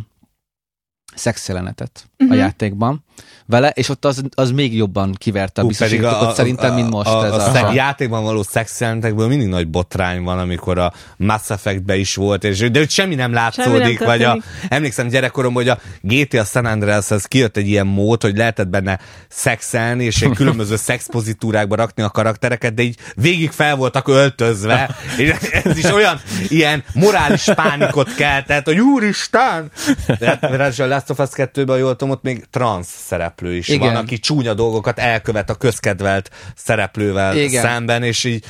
szexjelenetet 1.15 2.09
uh-huh. 2.11 2.29
a 2.29 2.34
mhm. 2.34 2.43
játékban 2.43 3.03
vele, 3.45 3.70
és 3.70 3.89
ott 3.89 4.05
az, 4.05 4.24
az 4.36 4.51
még 4.51 4.76
jobban 4.76 5.16
kiverte 5.18 5.61
a 5.61 5.66
biztosítékot 5.66 6.36
szerintem, 6.36 6.74
mint 6.74 6.89
most. 6.89 7.09
A, 7.09 7.26
ez 7.26 7.32
a, 7.34 7.66
a, 7.66 7.68
a 7.68 7.74
játékban 7.74 8.24
való 8.24 8.43
szexjelentekből 8.43 9.28
mindig 9.28 9.47
nagy 9.47 9.68
botrány 9.68 10.24
van, 10.24 10.39
amikor 10.39 10.78
a 10.78 10.93
Mass 11.18 11.49
Effect-be 11.49 11.95
is 11.95 12.16
volt, 12.16 12.43
és, 12.43 12.72
de 12.72 12.88
semmi 12.88 13.16
nem 13.16 13.34
látszódik, 13.34 13.82
semmi 13.82 13.93
nem 13.93 14.07
vagy 14.07 14.24
a, 14.24 14.38
emlékszem 14.70 15.07
gyerekkorom, 15.07 15.53
hogy 15.53 15.70
a 15.70 15.78
GTA 16.01 16.43
San 16.43 16.66
Andreas-hez 16.66 17.26
kijött 17.26 17.57
egy 17.57 17.68
ilyen 17.68 17.88
mód, 17.88 18.22
hogy 18.22 18.38
lehetett 18.38 18.68
benne 18.68 18.99
szexelni, 19.30 20.03
és 20.03 20.22
egy 20.22 20.34
különböző 20.41 20.76
szexpozitúrákba 20.76 21.76
rakni 21.76 22.03
a 22.03 22.09
karaktereket, 22.09 22.74
de 22.74 22.82
így 22.82 22.97
végig 23.16 23.51
fel 23.51 23.76
voltak 23.76 24.07
öltözve, 24.07 24.95
és 25.18 25.32
ez 25.64 25.78
is 25.78 25.91
olyan 25.91 26.22
ilyen 26.49 26.84
morális 26.93 27.43
pánikot 27.43 28.16
keltett, 28.16 28.66
hogy 28.66 28.80
úristen! 28.80 29.72
De, 30.20 30.38
mert 30.41 30.80
a 30.80 30.88
Last 30.88 31.09
of 31.09 31.20
Us 31.20 31.30
2-ben, 31.36 31.78
jól 31.78 31.95
tudom, 31.95 32.14
ott 32.14 32.24
még 32.24 32.45
trans 32.49 32.88
szereplő 33.03 33.55
is 33.55 33.67
Igen. 33.67 33.93
van, 33.93 33.95
aki 33.95 34.19
csúnya 34.19 34.53
dolgokat 34.53 34.99
elkövet 34.99 35.49
a 35.49 35.55
közkedvelt 35.55 36.29
szereplővel 36.55 37.37
Igen. 37.37 37.61
szemben, 37.61 38.03
és 38.03 38.23
így 38.23 38.45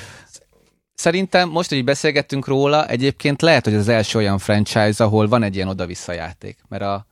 Szerintem 0.95 1.49
most, 1.49 1.69
hogy 1.69 1.83
beszélgettünk 1.83 2.47
róla, 2.47 2.87
egyébként 2.87 3.41
lehet, 3.41 3.63
hogy 3.63 3.73
az 3.73 3.87
első 3.87 4.17
olyan 4.17 4.37
franchise, 4.37 5.03
ahol 5.03 5.27
van 5.27 5.43
egy 5.43 5.55
ilyen 5.55 5.67
oda-vissza 5.67 6.13
játék. 6.13 6.57
Mert 6.67 6.83
a, 6.83 7.05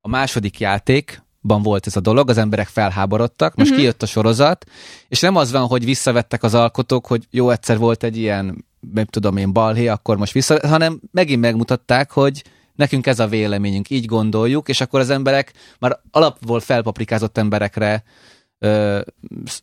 a 0.00 0.08
második 0.08 0.60
játékban 0.60 1.62
volt 1.62 1.86
ez 1.86 1.96
a 1.96 2.00
dolog, 2.00 2.30
az 2.30 2.38
emberek 2.38 2.68
felháborodtak, 2.68 3.54
most 3.54 3.70
uh-huh. 3.70 3.84
kijött 3.84 4.02
a 4.02 4.06
sorozat, 4.06 4.64
és 5.08 5.20
nem 5.20 5.36
az 5.36 5.52
van, 5.52 5.66
hogy 5.66 5.84
visszavettek 5.84 6.42
az 6.42 6.54
alkotók, 6.54 7.06
hogy 7.06 7.26
jó, 7.30 7.50
egyszer 7.50 7.78
volt 7.78 8.02
egy 8.02 8.16
ilyen, 8.16 8.64
nem 8.92 9.04
tudom 9.04 9.36
én, 9.36 9.52
balhé, 9.52 9.86
akkor 9.86 10.16
most 10.16 10.32
vissza, 10.32 10.68
hanem 10.68 11.00
megint 11.10 11.40
megmutatták, 11.40 12.10
hogy 12.10 12.42
nekünk 12.74 13.06
ez 13.06 13.18
a 13.18 13.26
véleményünk, 13.26 13.90
így 13.90 14.06
gondoljuk, 14.06 14.68
és 14.68 14.80
akkor 14.80 15.00
az 15.00 15.10
emberek 15.10 15.52
már 15.78 16.00
alapból 16.10 16.60
felpaprikázott 16.60 17.38
emberekre 17.38 18.02
ö, 18.58 19.00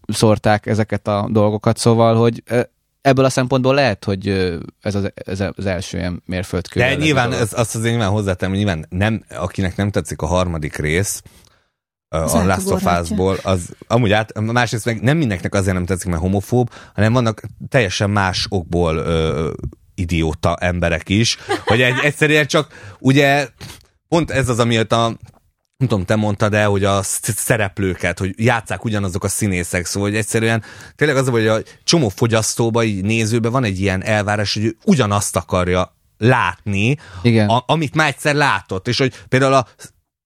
szórták 0.07 0.65
ezeket 0.65 1.07
a 1.07 1.27
dolgokat, 1.31 1.77
szóval, 1.77 2.15
hogy 2.15 2.43
ö, 2.45 2.61
ebből 3.01 3.25
a 3.25 3.29
szempontból 3.29 3.73
lehet, 3.73 4.03
hogy 4.03 4.27
ez 4.81 4.95
az, 4.95 5.11
ez 5.13 5.43
az 5.55 5.65
első 5.65 5.97
ilyen 5.97 6.23
mérföldkő. 6.25 6.79
De 6.79 6.95
nyilván, 6.95 7.33
ez, 7.33 7.53
azt 7.53 7.75
azért 7.75 7.91
nyilván 7.91 8.11
hozzátem, 8.11 8.49
hogy 8.49 8.57
nyilván 8.57 8.85
nem, 8.89 9.23
akinek 9.29 9.75
nem 9.75 9.91
tetszik 9.91 10.21
a 10.21 10.25
harmadik 10.25 10.75
rész, 10.75 11.21
az 12.11 12.33
a 12.33 12.45
Last 12.45 12.69
of 12.69 12.99
Us-ból, 13.01 13.37
az 13.43 13.75
amúgy 13.87 14.11
át, 14.11 14.39
másrészt 14.39 14.85
meg 14.85 15.01
nem 15.01 15.17
mindenkinek 15.17 15.53
azért 15.53 15.73
nem 15.73 15.85
tetszik, 15.85 16.09
mert 16.09 16.21
homofób, 16.21 16.73
hanem 16.93 17.13
vannak 17.13 17.41
teljesen 17.69 18.09
más 18.09 18.45
okból 18.49 18.95
ö, 18.95 19.51
idióta 19.99 20.55
emberek 20.55 21.09
is, 21.09 21.37
hogy 21.65 21.81
egy, 21.81 21.99
egyszerűen 22.01 22.47
csak 22.47 22.95
ugye 22.99 23.47
pont 24.07 24.31
ez 24.31 24.49
az, 24.49 24.59
amiért 24.59 24.91
a 24.91 25.17
nem 25.77 25.87
tudom, 25.87 26.05
te 26.05 26.15
mondtad 26.15 26.53
el, 26.53 26.69
hogy 26.69 26.83
a 26.83 26.99
szereplőket, 27.03 28.19
hogy 28.19 28.33
játszák 28.37 28.83
ugyanazok 28.83 29.23
a 29.23 29.27
színészek, 29.27 29.85
szóval 29.85 30.09
hogy 30.09 30.17
egyszerűen 30.17 30.63
tényleg 30.95 31.17
az, 31.17 31.27
hogy 31.27 31.47
a 31.47 31.59
csomó 31.83 32.09
fogyasztóba, 32.09 32.83
így 32.83 33.03
nézőbe 33.03 33.49
van 33.49 33.63
egy 33.63 33.79
ilyen 33.79 34.03
elvárás, 34.03 34.53
hogy 34.53 34.63
ő 34.63 34.75
ugyanazt 34.85 35.35
akarja 35.35 35.95
látni, 36.17 36.97
Igen. 37.21 37.49
A, 37.49 37.63
amit 37.67 37.95
már 37.95 38.07
egyszer 38.07 38.35
látott, 38.35 38.87
és 38.87 38.97
hogy 38.97 39.13
például 39.29 39.53
a 39.53 39.67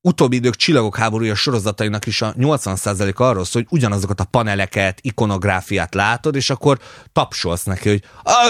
utóbbi 0.05 0.35
idők 0.35 0.55
csillagok 0.55 0.97
háborúja 0.97 1.35
sorozatainak 1.35 2.05
is 2.05 2.21
a 2.21 2.33
80% 2.33 3.15
arról 3.15 3.45
szól, 3.45 3.61
hogy 3.61 3.77
ugyanazokat 3.77 4.19
a 4.19 4.23
paneleket, 4.23 4.99
ikonográfiát 5.01 5.93
látod, 5.93 6.35
és 6.35 6.49
akkor 6.49 6.79
tapsolsz 7.13 7.63
neki, 7.63 7.89
hogy 7.89 8.03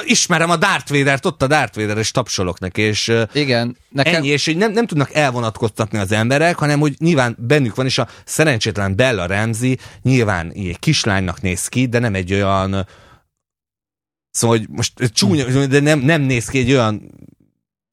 ismerem 0.06 0.50
a 0.50 0.56
Darth 0.56 0.92
Vader-t, 0.92 1.26
ott 1.26 1.42
a 1.42 1.48
Darth 1.48 1.78
Vader, 1.78 1.98
és 1.98 2.12
tapsolok 2.12 2.60
neki, 2.60 2.82
és 2.82 3.14
Igen, 3.34 3.78
nekem... 3.90 4.14
ennyi, 4.14 4.28
és 4.28 4.46
hogy 4.46 4.58
nem, 4.58 4.72
nem 4.72 4.86
tudnak 4.86 5.14
elvonatkoztatni 5.14 5.98
az 5.98 6.12
emberek, 6.12 6.58
hanem 6.58 6.80
hogy 6.80 6.96
nyilván 6.98 7.36
bennük 7.40 7.76
van, 7.76 7.86
és 7.86 7.98
a 7.98 8.08
szerencsétlen 8.26 8.96
Bella 8.96 9.26
Ramsey 9.26 9.78
nyilván 10.02 10.52
egy 10.52 10.80
kislánynak 10.80 11.42
néz 11.42 11.68
ki, 11.68 11.86
de 11.86 12.00
nem 12.00 12.16
egy 12.16 12.34
olyan 12.34 12.88
Szóval, 14.32 14.58
hogy 14.58 14.68
most 14.70 14.94
csúnya, 15.14 15.66
de 15.66 15.80
nem, 15.80 16.00
nem 16.00 16.22
néz 16.22 16.46
ki 16.46 16.60
egy 16.60 16.72
olyan 16.72 17.12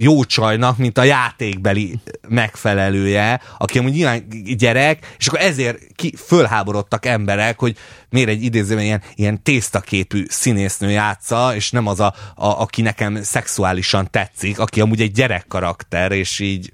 jó 0.03 0.25
csajnak, 0.25 0.79
mint 0.79 0.99
a 0.99 1.03
játékbeli 1.03 2.01
megfelelője, 2.29 3.41
aki 3.59 3.79
amúgy 3.79 3.93
nyilván 3.93 4.29
gyerek, 4.57 5.15
és 5.19 5.27
akkor 5.27 5.41
ezért 5.41 5.79
ki, 5.95 6.15
fölháborodtak 6.17 7.07
emberek, 7.07 7.59
hogy 7.59 7.77
miért 8.09 8.29
egy 8.29 8.43
idézőben 8.43 8.85
ilyen, 8.85 9.03
ilyen 9.15 9.43
tésztaképű 9.43 10.25
színésznő 10.29 10.91
játsza, 10.91 11.55
és 11.55 11.71
nem 11.71 11.87
az, 11.87 12.01
a, 12.01 12.15
a, 12.35 12.47
aki 12.61 12.83
nekem 12.83 13.23
szexuálisan 13.23 14.09
tetszik, 14.11 14.59
aki 14.59 14.81
amúgy 14.81 15.01
egy 15.01 15.13
gyerek 15.13 15.45
karakter, 15.49 16.13
és 16.13 16.39
így 16.39 16.73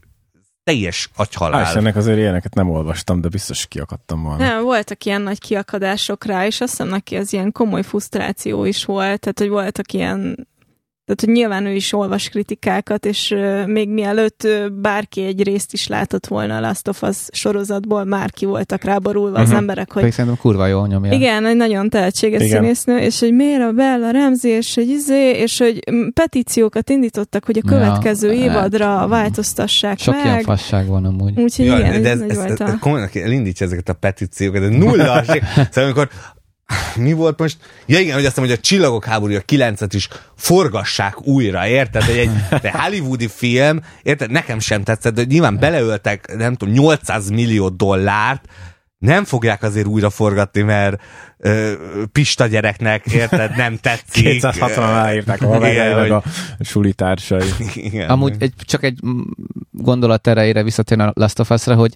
teljes 0.65 1.11
agyhalál. 1.17 1.65
Á, 1.65 1.75
ennek 1.77 1.97
azért 1.97 2.19
ilyeneket 2.19 2.55
nem 2.55 2.71
olvastam, 2.71 3.21
de 3.21 3.29
biztos 3.29 3.67
kiakadtam 3.67 4.23
volna. 4.23 4.45
Nem, 4.45 4.63
voltak 4.63 5.05
ilyen 5.05 5.23
nagy 5.23 5.39
kiakadások 5.39 6.25
rá, 6.25 6.47
és 6.47 6.61
azt 6.61 6.71
hiszem 6.71 6.89
neki 6.89 7.17
ez 7.17 7.33
ilyen 7.33 7.53
komoly 7.53 7.83
frusztráció 7.83 8.65
is 8.65 8.85
volt, 8.85 9.21
tehát 9.21 9.39
hogy 9.39 9.49
voltak 9.49 9.93
ilyen 9.93 10.47
tehát, 11.07 11.21
hogy 11.21 11.29
nyilván 11.33 11.67
ő 11.67 11.75
is 11.75 11.93
olvas 11.93 12.29
kritikákat, 12.29 13.05
és 13.05 13.35
még 13.67 13.89
mielőtt 13.89 14.49
bárki 14.73 15.25
egy 15.25 15.43
részt 15.43 15.73
is 15.73 15.87
látott 15.87 16.27
volna 16.27 16.57
a 16.57 16.61
Last 16.61 16.89
of 16.89 17.03
Us 17.03 17.17
sorozatból, 17.33 18.05
már 18.05 18.31
ki 18.31 18.45
voltak 18.45 18.85
ráborulva 18.85 19.29
uh-huh. 19.29 19.43
az 19.43 19.49
mhm. 19.49 19.59
emberek, 19.59 19.93
hogy... 19.93 20.13
szerintem 20.13 20.41
kurva 20.41 20.67
jó 20.67 20.87
nyomja. 20.87 21.13
Igen, 21.13 21.47
egy 21.47 21.57
nagyon 21.57 21.89
tehetséges 21.91 22.43
igen. 22.43 22.61
színésznő, 22.61 22.99
és 22.99 23.21
hogy 23.21 23.33
miért 23.33 23.63
a 23.63 23.73
Bella 23.73 24.11
Ramsey, 24.11 24.51
és 24.51 24.75
hogy 24.75 24.89
izé, 24.89 25.31
és 25.31 25.59
hogy 25.59 25.79
petíciókat 26.15 26.91
indítottak, 26.91 27.45
hogy 27.45 27.61
a 27.65 27.69
következő 27.69 28.33
ja, 28.33 28.45
évadra 28.45 28.87
hát, 28.87 29.09
változtassák 29.09 29.99
sok 29.99 30.15
meg. 30.15 30.23
Sok 30.23 30.33
ilyen 30.33 30.43
fasság 30.43 30.87
van 30.87 31.05
amúgy. 31.05 31.39
Úgyhogy 31.39 31.67
ja, 31.67 31.79
igen, 31.79 32.03
de 32.03 32.11
ez, 32.11 32.21
ez, 32.21 32.39
ez, 32.39 32.61
ez 32.61 32.79
komolyan 32.81 33.09
elindítja 33.13 33.67
ezeket 33.67 33.89
a 33.89 33.93
petíciókat, 33.95 34.61
de 34.61 34.69
nulla. 34.69 35.23
szóval 35.25 35.85
amikor 35.85 36.09
mi 36.97 37.13
volt 37.13 37.39
most? 37.39 37.59
Ja 37.87 37.99
igen, 37.99 38.15
hogy 38.15 38.25
azt 38.25 38.37
mondom, 38.37 38.55
hogy 38.55 38.65
a 38.65 38.69
Csillagok 38.69 39.05
háborúja 39.05 39.41
9-et 39.47 39.91
is 39.91 40.09
forgassák 40.37 41.27
újra, 41.27 41.67
érted? 41.67 42.03
Egy, 42.09 42.17
egy 42.17 42.31
de 42.61 42.71
hollywoodi 42.83 43.29
film, 43.29 43.81
érted? 44.03 44.31
Nekem 44.31 44.59
sem 44.59 44.83
tetszett, 44.83 45.15
de 45.15 45.25
nyilván 45.25 45.59
beleöltek, 45.59 46.37
nem 46.37 46.55
tudom, 46.55 46.75
800 46.75 47.29
millió 47.31 47.69
dollárt, 47.69 48.45
nem 48.99 49.25
fogják 49.25 49.63
azért 49.63 49.87
újra 49.87 50.11
forgatni, 50.11 50.63
mert 50.63 51.03
ö, 51.39 51.73
Pista 52.13 52.47
gyereknek, 52.47 53.07
érted, 53.07 53.57
nem 53.57 53.77
tetszik. 53.77 54.25
260 54.41 54.85
aláírták 54.85 55.43
a 55.43 55.47
haverjai, 55.47 55.95
meg 55.95 56.11
a 56.11 56.23
suli 56.61 56.93
társai. 56.93 57.49
Igen. 57.75 58.09
Amúgy 58.09 58.35
egy, 58.39 58.53
csak 58.65 58.83
egy 58.83 58.99
gondolat 59.71 60.27
erejére 60.27 60.63
visszatérni 60.63 61.03
a 61.05 61.13
Last 61.15 61.39
of 61.39 61.51
Us-ra, 61.51 61.75
hogy 61.75 61.95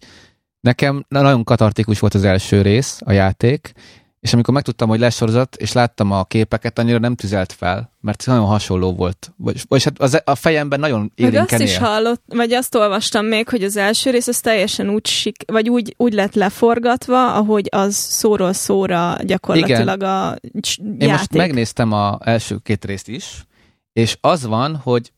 nekem 0.60 1.04
nagyon 1.08 1.44
katartikus 1.44 1.98
volt 1.98 2.14
az 2.14 2.24
első 2.24 2.62
rész, 2.62 3.00
a 3.04 3.12
játék, 3.12 3.72
és 4.20 4.32
amikor 4.32 4.54
megtudtam, 4.54 4.88
hogy 4.88 4.98
lesz 4.98 5.16
sorozat, 5.16 5.56
és 5.56 5.72
láttam 5.72 6.10
a 6.10 6.24
képeket, 6.24 6.78
annyira 6.78 6.98
nem 6.98 7.14
tüzelt 7.14 7.52
fel, 7.52 7.92
mert 8.00 8.26
nagyon 8.26 8.44
hasonló 8.44 8.92
volt. 8.94 9.32
Vagy, 9.36 9.62
vagy 9.68 9.84
hát 9.84 10.00
az, 10.00 10.22
a 10.24 10.34
fejemben 10.34 10.80
nagyon 10.80 11.12
élénken 11.14 11.40
Meg 11.40 11.52
azt 11.52 11.62
is 11.62 11.76
hallott, 11.76 12.22
vagy 12.26 12.52
azt 12.52 12.74
olvastam 12.74 13.26
még, 13.26 13.48
hogy 13.48 13.64
az 13.64 13.76
első 13.76 14.10
rész 14.10 14.26
az 14.26 14.40
teljesen 14.40 14.88
úgy, 14.88 15.06
sik, 15.06 15.42
vagy 15.46 15.68
úgy, 15.68 15.94
úgy 15.96 16.12
lett 16.12 16.34
leforgatva, 16.34 17.34
ahogy 17.34 17.68
az 17.70 17.94
szóról 17.94 18.52
szóra 18.52 19.16
gyakorlatilag 19.22 19.96
Igen. 19.96 20.08
a 20.08 20.36
játék. 20.42 20.78
Én 20.98 21.10
most 21.10 21.32
megnéztem 21.32 21.92
az 21.92 22.16
első 22.20 22.58
két 22.62 22.84
részt 22.84 23.08
is, 23.08 23.44
és 23.92 24.16
az 24.20 24.46
van, 24.46 24.76
hogy 24.76 25.12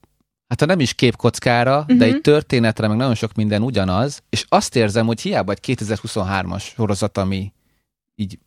hát 0.48 0.60
ha 0.60 0.66
nem 0.66 0.80
is 0.80 0.94
képkockára, 0.94 1.78
uh-huh. 1.78 1.98
de 1.98 2.04
egy 2.04 2.12
mhm. 2.12 2.20
történetre, 2.20 2.88
meg 2.88 2.96
nagyon 2.96 3.14
sok 3.14 3.34
minden 3.34 3.62
ugyanaz, 3.62 4.22
és 4.28 4.44
azt 4.48 4.76
érzem, 4.76 5.06
hogy 5.06 5.20
hiába 5.20 5.52
egy 5.52 5.76
2023-as 5.78 6.62
sorozat, 6.62 7.18
ami 7.18 7.52
így 8.14 8.38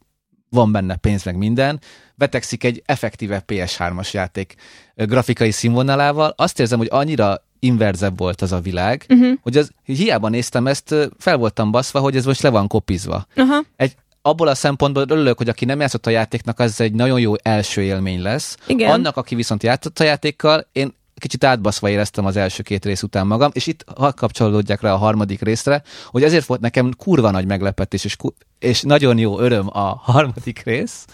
van 0.50 0.72
benne 0.72 0.96
pénz 0.96 1.24
meg 1.24 1.38
minden, 1.38 1.80
betegszik 2.16 2.64
egy 2.64 2.82
effektíve 2.86 3.44
PS3-as 3.48 4.12
játék 4.12 4.56
grafikai 4.96 5.52
színvonalával, 5.52 6.34
azt 6.38 6.60
érzem, 6.60 6.78
hogy 6.78 6.88
annyira 6.92 7.44
inverzebb 7.60 8.18
volt 8.18 8.42
az 8.42 8.52
a 8.52 8.60
világ, 8.60 9.06
uh-huh. 9.10 9.34
hogy 9.42 9.58
az, 9.58 9.72
hogy 9.86 9.98
hiába 9.98 10.30
néztem 10.30 10.68
ezt, 10.68 10.96
fel 11.18 11.38
voltam 11.38 11.72
baszva, 11.72 12.00
hogy 12.00 12.16
ez 12.16 12.26
most 12.26 12.42
le 12.42 12.50
van 12.50 12.68
kopizva. 12.68 13.26
Uh-huh. 13.36 13.66
Egy, 13.76 13.96
abból 14.22 14.48
a 14.48 14.56
szempontból 14.56 15.06
örülök, 15.08 15.38
hogy 15.38 15.50
aki 15.50 15.66
nem 15.66 15.80
játszott 15.80 16.06
a 16.06 16.10
játéknak, 16.10 16.60
az 16.60 16.82
egy 16.82 16.94
nagyon 16.94 17.20
jó 17.20 17.34
első 17.42 17.82
élmény 17.82 18.22
lesz. 18.22 18.58
Igen. 18.68 18.92
Annak, 18.92 19.18
aki 19.18 19.36
viszont 19.36 19.64
játszott 19.64 20.00
a 20.00 20.04
játékkal, 20.04 20.68
én 20.72 20.94
kicsit 21.18 21.44
átbaszva 21.44 21.90
éreztem 21.90 22.26
az 22.26 22.36
első 22.36 22.64
két 22.64 22.86
rész 22.86 23.04
után 23.04 23.28
magam, 23.28 23.50
és 23.54 23.68
itt 23.68 23.86
ha 23.98 24.14
kapcsolódjak 24.14 24.82
rá 24.82 24.94
a 24.94 24.98
harmadik 24.98 25.42
részre, 25.42 25.84
hogy 26.08 26.24
ezért 26.24 26.46
volt 26.46 26.62
nekem 26.62 26.92
kurva 26.98 27.32
nagy 27.32 27.46
meglepetés, 27.46 28.06
és, 28.06 28.16
és 28.60 28.82
nagyon 28.82 29.18
jó 29.18 29.40
öröm 29.40 29.68
a 29.68 29.96
harmadik 30.12 30.64
rész, 30.64 31.06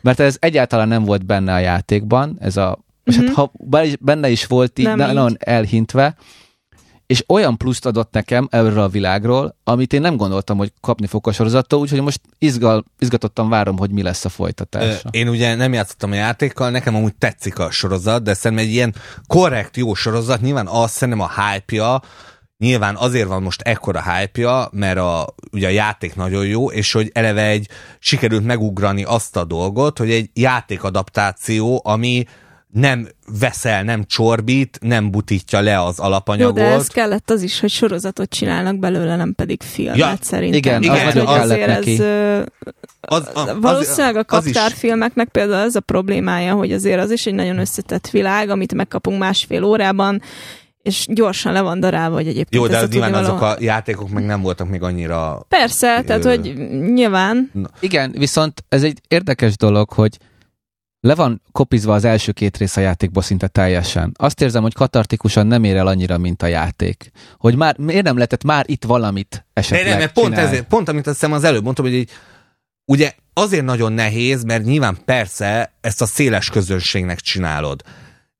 mert 0.00 0.20
ez 0.20 0.36
egyáltalán 0.38 0.88
nem 0.88 1.04
volt 1.04 1.26
benne 1.26 1.54
a 1.54 1.58
játékban, 1.58 2.36
ez 2.40 2.56
a, 2.56 2.78
és 3.04 3.16
mm-hmm. 3.16 3.26
hát 3.26 3.36
mhm. 3.36 3.70
ha 3.72 3.86
benne 4.00 4.28
is 4.28 4.46
volt 4.46 4.78
így, 4.78 4.94
nagyon 4.94 5.36
elhintve, 5.38 6.16
és 7.10 7.24
olyan 7.28 7.56
pluszt 7.56 7.86
adott 7.86 8.12
nekem 8.12 8.48
erről 8.50 8.78
a 8.78 8.88
világról, 8.88 9.56
amit 9.64 9.92
én 9.92 10.00
nem 10.00 10.16
gondoltam, 10.16 10.56
hogy 10.56 10.72
kapni 10.80 11.06
fog 11.06 11.28
a 11.28 11.32
sorozattól, 11.32 11.80
úgyhogy 11.80 12.00
most 12.00 12.20
izgal, 12.38 12.84
izgatottan 12.98 13.48
várom, 13.48 13.78
hogy 13.78 13.90
mi 13.90 14.02
lesz 14.02 14.24
a 14.24 14.28
folytatás. 14.28 15.02
Én 15.10 15.28
ugye 15.28 15.54
nem 15.54 15.72
játszottam 15.72 16.10
a 16.10 16.14
játékkal, 16.14 16.70
nekem 16.70 16.94
amúgy 16.94 17.14
tetszik 17.14 17.58
a 17.58 17.70
sorozat, 17.70 18.22
de 18.22 18.34
szerintem 18.34 18.66
egy 18.66 18.72
ilyen 18.72 18.94
korrekt, 19.26 19.76
jó 19.76 19.94
sorozat, 19.94 20.40
nyilván 20.40 20.66
azt 20.66 20.94
szerintem 20.94 21.24
a 21.24 21.42
hype-ja, 21.42 22.02
Nyilván 22.58 22.96
azért 22.96 23.28
van 23.28 23.42
most 23.42 23.60
ekkora 23.60 24.02
hype 24.12 24.68
mert 24.72 24.98
a, 24.98 25.34
ugye 25.52 25.66
a 25.66 25.70
játék 25.70 26.14
nagyon 26.14 26.46
jó, 26.46 26.70
és 26.70 26.92
hogy 26.92 27.10
eleve 27.14 27.46
egy 27.46 27.68
sikerült 27.98 28.44
megugrani 28.44 29.04
azt 29.04 29.36
a 29.36 29.44
dolgot, 29.44 29.98
hogy 29.98 30.10
egy 30.10 30.30
játékadaptáció, 30.32 31.80
ami 31.84 32.24
nem 32.72 33.08
veszel, 33.40 33.82
nem 33.82 34.04
csorbít, 34.04 34.78
nem 34.80 35.10
butítja 35.10 35.60
le 35.60 35.82
az 35.82 35.98
alapanyagot. 35.98 36.58
Jó, 36.58 36.64
de 36.64 36.70
ez 36.70 36.86
kellett 36.86 37.30
az 37.30 37.42
is, 37.42 37.60
hogy 37.60 37.70
sorozatot 37.70 38.30
csinálnak 38.30 38.78
belőle, 38.78 39.16
nem 39.16 39.34
pedig 39.34 39.62
filmet 39.62 39.96
ja, 39.96 40.14
szerintem. 40.20 40.58
Igen, 40.58 40.82
igen, 40.82 41.06
az, 41.06 41.12
hogy 41.12 41.40
azért 41.40 41.66
neki. 41.66 41.92
ez, 41.92 42.00
az, 43.00 43.30
az, 43.34 43.52
valószínűleg 43.60 44.16
a 44.16 44.24
kaptárfilmeknek 44.24 45.28
például 45.28 45.66
ez 45.66 45.74
a 45.74 45.80
problémája, 45.80 46.54
hogy 46.54 46.72
azért 46.72 47.00
az 47.00 47.10
is 47.10 47.26
egy 47.26 47.34
nagyon 47.34 47.58
összetett 47.58 48.10
világ, 48.10 48.50
amit 48.50 48.74
megkapunk 48.74 49.18
másfél 49.18 49.64
órában, 49.64 50.22
és 50.82 51.06
gyorsan 51.08 51.52
le 51.52 51.60
van 51.60 51.80
darálva, 51.80 52.14
hogy 52.14 52.28
egyébként... 52.28 52.62
Jó, 52.62 52.66
de 52.66 52.78
az 52.78 52.88
nyilván 52.88 53.10
való... 53.10 53.24
azok 53.24 53.40
a 53.40 53.56
játékok 53.58 54.08
meg 54.08 54.24
nem 54.24 54.42
voltak 54.42 54.68
még 54.68 54.82
annyira... 54.82 55.44
Persze, 55.48 56.02
tehát 56.06 56.24
hogy 56.24 56.54
nyilván... 56.92 57.50
Igen, 57.80 58.14
viszont 58.16 58.64
ez 58.68 58.82
egy 58.82 59.00
érdekes 59.08 59.56
dolog, 59.56 59.90
hogy 59.90 60.18
le 61.00 61.14
van 61.14 61.42
kopizva 61.52 61.94
az 61.94 62.04
első 62.04 62.32
két 62.32 62.56
rész 62.56 62.76
a 62.76 62.80
játékból 62.80 63.22
szinte 63.22 63.48
teljesen. 63.48 64.12
Azt 64.18 64.40
érzem, 64.40 64.62
hogy 64.62 64.74
katartikusan 64.74 65.46
nem 65.46 65.64
ér 65.64 65.76
el 65.76 65.86
annyira, 65.86 66.18
mint 66.18 66.42
a 66.42 66.46
játék. 66.46 67.10
Hogy 67.38 67.56
már 67.56 67.78
miért 67.78 68.04
nem 68.04 68.14
lehetett 68.14 68.44
már 68.44 68.64
itt 68.68 68.84
valamit 68.84 69.46
esetleg 69.52 69.82
De 69.82 69.88
nem, 69.88 69.98
mert 69.98 70.12
pont, 70.12 70.36
ezért, 70.36 70.66
pont 70.66 70.88
amit 70.88 71.06
azt 71.06 71.20
hiszem 71.20 71.32
az 71.32 71.44
előbb 71.44 71.64
mondtam, 71.64 71.84
hogy 71.84 71.94
így, 71.94 72.10
ugye 72.84 73.12
azért 73.32 73.64
nagyon 73.64 73.92
nehéz, 73.92 74.42
mert 74.42 74.64
nyilván 74.64 74.98
persze 75.04 75.72
ezt 75.80 76.02
a 76.02 76.06
széles 76.06 76.50
közönségnek 76.50 77.20
csinálod 77.20 77.82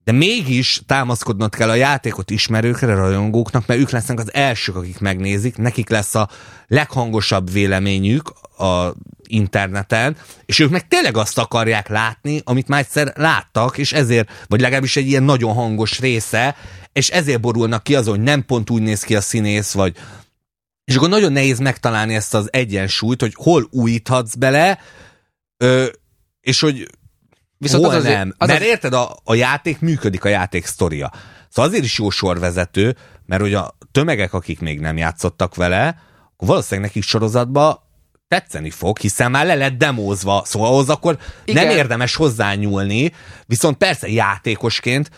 de 0.05 0.13
mégis 0.13 0.83
támaszkodnod 0.87 1.55
kell 1.55 1.69
a 1.69 1.75
játékot 1.75 2.31
ismerőkre, 2.31 2.95
rajongóknak, 2.95 3.67
mert 3.67 3.81
ők 3.81 3.91
lesznek 3.91 4.19
az 4.19 4.35
elsők, 4.35 4.77
akik 4.77 4.99
megnézik, 4.99 5.57
nekik 5.57 5.89
lesz 5.89 6.15
a 6.15 6.29
leghangosabb 6.67 7.53
véleményük 7.53 8.33
a 8.61 8.95
interneten, 9.27 10.17
és 10.47 10.59
ők 10.59 10.71
meg 10.71 10.89
tényleg 10.89 11.17
azt 11.17 11.39
akarják 11.39 11.89
látni, 11.89 12.41
amit 12.45 12.69
már 12.69 12.81
egyszer 12.81 13.13
láttak, 13.17 13.79
és 13.79 13.93
ezért, 13.93 14.31
vagy 14.47 14.61
legalábbis 14.61 14.97
egy 14.97 15.07
ilyen 15.07 15.23
nagyon 15.23 15.55
hangos 15.55 15.99
része, 15.99 16.57
és 16.93 17.09
ezért 17.09 17.41
borulnak 17.41 17.83
ki 17.83 17.95
azon, 17.95 18.15
hogy 18.15 18.25
nem 18.25 18.45
pont 18.45 18.71
úgy 18.71 18.83
néz 18.83 19.03
ki 19.03 19.17
a 19.17 19.21
színész, 19.21 19.73
vagy 19.73 19.97
és 20.85 20.97
akkor 20.97 21.09
nagyon 21.09 21.33
nehéz 21.33 21.59
megtalálni 21.59 22.15
ezt 22.15 22.35
az 22.35 22.49
egyensúlyt, 22.53 23.21
hogy 23.21 23.33
hol 23.35 23.69
újíthatsz 23.71 24.35
bele, 24.35 24.79
ö, 25.57 25.87
és 26.41 26.61
hogy 26.61 26.89
Viszont 27.61 27.85
Hol 27.85 27.93
az 27.93 27.99
azért, 27.99 28.17
nem. 28.17 28.35
Az 28.39 28.49
mert 28.49 28.61
az... 28.61 28.67
érted, 28.67 28.93
a, 28.93 29.17
a 29.25 29.35
játék 29.35 29.81
működik, 29.81 30.25
a 30.25 30.29
játék 30.29 30.67
sztoria. 30.67 31.13
Szóval 31.49 31.71
azért 31.71 31.85
is 31.85 31.99
jó 31.99 32.11
sorvezető, 32.11 32.97
mert 33.27 33.43
hogy 33.43 33.55
a 33.55 33.77
tömegek, 33.93 34.33
akik 34.33 34.61
még 34.61 34.81
nem 34.81 34.97
játszottak 34.97 35.55
vele, 35.55 35.87
akkor 36.33 36.49
valószínűleg 36.49 36.91
nekik 36.91 37.03
sorozatba 37.03 37.90
tetszeni 38.31 38.71
fog, 38.71 38.99
hiszen 38.99 39.31
már 39.31 39.47
le 39.47 39.55
lett 39.55 39.79
demózva, 39.79 40.43
szóval 40.45 40.69
ahhoz 40.69 40.89
akkor 40.89 41.19
Igen. 41.45 41.67
nem 41.67 41.77
érdemes 41.77 42.15
hozzányúlni, 42.15 43.13
viszont 43.47 43.77
persze 43.77 44.09
játékosként 44.09 45.11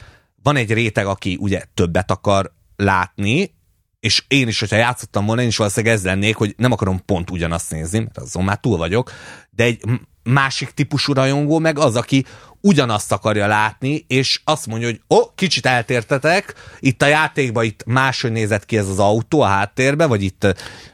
van 0.42 0.56
egy 0.56 0.72
réteg, 0.72 1.06
aki 1.06 1.36
ugye 1.40 1.62
többet 1.74 2.10
akar 2.10 2.52
látni, 2.76 3.54
és 4.00 4.24
én 4.28 4.48
is, 4.48 4.60
hogyha 4.60 4.76
játszottam 4.76 5.26
volna, 5.26 5.42
én 5.42 5.48
is 5.48 5.56
valószínűleg 5.56 5.96
ez 5.96 6.04
lennék, 6.04 6.36
hogy 6.36 6.54
nem 6.56 6.72
akarom 6.72 7.04
pont 7.04 7.30
ugyanazt 7.30 7.70
nézni, 7.70 7.98
mert 7.98 8.18
azon 8.18 8.44
már 8.44 8.58
túl 8.58 8.76
vagyok, 8.76 9.12
de 9.50 9.64
egy 9.64 9.82
másik 10.22 10.70
típusú 10.70 11.12
rajongó 11.12 11.58
meg 11.58 11.78
az, 11.78 11.96
aki 11.96 12.24
ugyanazt 12.62 13.12
akarja 13.12 13.46
látni, 13.46 14.04
és 14.08 14.40
azt 14.44 14.66
mondja, 14.66 14.88
hogy 14.88 15.00
ó, 15.08 15.16
oh, 15.16 15.34
kicsit 15.34 15.66
eltértetek, 15.66 16.54
itt 16.80 17.02
a 17.02 17.06
játékban 17.06 17.64
itt 17.64 17.84
máshogy 17.84 18.32
nézett 18.32 18.64
ki 18.64 18.76
ez 18.76 18.88
az 18.88 18.98
autó 18.98 19.40
a 19.40 19.46
háttérben, 19.46 20.08
vagy 20.08 20.22
itt... 20.22 20.46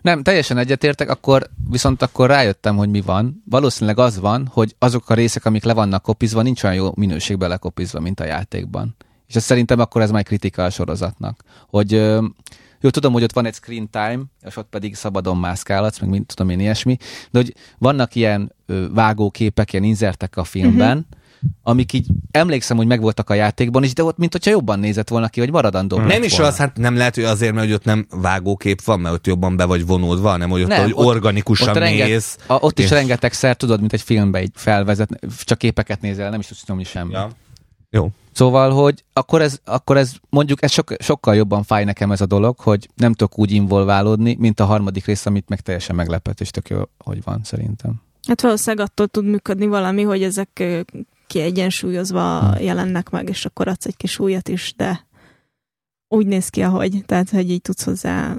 Nem, 0.03 0.23
teljesen 0.23 0.59
egyetértek, 0.59 1.11
akkor 1.11 1.49
viszont 1.71 2.03
akkor 2.03 2.29
rájöttem, 2.29 2.77
hogy 2.77 2.89
mi 2.89 3.01
van. 3.01 3.43
Valószínűleg 3.45 3.99
az 3.99 4.19
van, 4.19 4.49
hogy 4.53 4.75
azok 4.79 5.11
a 5.11 5.15
részek, 5.15 5.45
amik 5.45 5.65
le 5.65 5.73
vannak 5.73 6.03
kopizva, 6.03 6.43
nincs 6.43 6.63
olyan 6.63 6.77
jó 6.77 6.93
minőségben 6.95 7.49
lekopizva, 7.49 8.01
mint 8.01 8.21
a 8.21 8.25
játékban. 8.25 8.97
És 9.29 9.35
ez 9.35 9.45
szerintem 9.45 9.81
akkor 9.81 10.03
ez 10.03 10.11
már 10.11 10.23
kritika 10.23 10.65
a 10.65 10.71
sorozatnak. 10.71 11.45
Hogy 11.69 11.93
jó, 12.81 12.91
tudom, 12.91 13.13
hogy 13.13 13.23
ott 13.23 13.33
van 13.33 13.47
egy 13.47 13.55
screen 13.55 13.91
time, 13.91 14.21
és 14.47 14.57
ott 14.57 14.69
pedig 14.69 14.95
szabadon 14.95 15.37
mászkálhatsz, 15.37 15.99
meg 15.99 16.11
mint 16.11 16.27
tudom 16.27 16.51
én 16.51 16.61
ilyesmi, 16.61 16.97
de 17.31 17.39
hogy 17.39 17.55
vannak 17.79 18.15
ilyen 18.15 18.55
ö, 18.67 18.87
vágóképek, 18.95 19.73
ilyen 19.73 19.85
inzertek 19.85 20.37
a 20.37 20.45
filmben, 20.45 20.97
uh-huh 20.97 21.18
amik 21.63 21.93
így 21.93 22.07
emlékszem, 22.31 22.77
hogy 22.77 22.87
megvoltak 22.87 23.31
a 23.31 23.35
játékban 23.35 23.85
is, 23.85 23.95
de 23.95 24.03
ott 24.03 24.17
mint 24.17 24.33
hogyha 24.33 24.51
jobban 24.51 24.79
nézett 24.79 25.09
volna 25.09 25.29
ki, 25.29 25.41
hogy 25.41 25.51
maradandó. 25.51 25.97
Hmm. 25.97 26.07
Nem 26.07 26.23
is 26.23 26.33
volna. 26.33 26.47
az, 26.47 26.57
hát 26.57 26.77
nem 26.77 26.97
lehet, 26.97 27.15
hogy 27.15 27.25
azért, 27.25 27.53
mert 27.53 27.67
hogy 27.67 27.75
ott 27.75 27.85
nem 27.85 28.07
vágókép 28.11 28.83
van, 28.83 29.01
mert 29.01 29.15
ott 29.15 29.27
jobban 29.27 29.57
be 29.57 29.65
vagy 29.65 29.87
vonódva, 29.87 30.37
nem, 30.37 30.51
hogy 30.51 30.63
ott, 30.63 30.69
nem, 30.69 30.83
hogy 30.83 30.93
ott 30.95 31.07
organikusan 31.07 31.69
ott, 31.69 31.77
renget, 31.77 32.09
mész. 32.09 32.39
A, 32.47 32.55
ott 32.55 32.79
és... 32.79 32.85
is 32.85 32.91
rengeteg 32.91 33.33
szer, 33.33 33.57
tudod, 33.57 33.81
mint 33.81 33.93
egy 33.93 34.03
filmbe 34.03 34.43
így 34.43 34.53
felvezet, 34.55 35.09
csak 35.45 35.59
képeket 35.59 36.01
nézel, 36.01 36.31
nem 36.31 36.41
is 36.41 36.47
tudsz 36.47 36.67
nyomni 36.67 36.85
semmi. 36.85 37.13
Ja. 37.13 37.29
Jó. 37.91 38.11
Szóval, 38.33 38.71
hogy 38.71 39.05
akkor 39.13 39.43
ez, 39.43 39.59
akkor 39.65 39.97
ez 39.97 40.13
mondjuk 40.29 40.63
ez 40.63 40.73
sok, 40.73 40.95
sokkal 40.99 41.35
jobban 41.35 41.63
fáj 41.63 41.85
nekem 41.85 42.13
ez 42.13 42.21
a 42.21 42.27
dolog, 42.27 42.59
hogy 42.59 42.89
nem 42.95 43.13
tudok 43.13 43.39
úgy 43.39 43.53
involválódni, 43.53 44.37
mint 44.39 44.61
a 44.61 44.65
harmadik 44.65 45.05
rész, 45.05 45.27
amit 45.27 45.49
meg 45.49 45.61
teljesen 45.61 45.97
meglepett, 45.97 46.41
és 46.41 46.51
tök 46.51 46.69
jó, 46.69 46.81
hogy 47.05 47.23
van 47.25 47.41
szerintem. 47.45 48.03
Hát 48.29 48.41
valószínűleg 48.41 48.87
attól 48.87 49.07
tud 49.07 49.25
működni 49.25 49.67
valami, 49.67 50.03
hogy 50.03 50.23
ezek 50.23 50.65
kiegyensúlyozva 51.29 52.55
jelennek 52.61 53.11
meg, 53.11 53.29
és 53.29 53.45
akkor 53.45 53.69
adsz 53.69 53.87
egy 53.87 53.97
kis 53.97 54.19
újat 54.19 54.49
is, 54.49 54.75
de 54.77 55.07
úgy 56.09 56.27
néz 56.27 56.49
ki, 56.49 56.63
ahogy, 56.63 57.03
tehát 57.07 57.31
hogy 57.31 57.51
így 57.51 57.61
tudsz 57.61 57.85
hozzá 57.85 58.37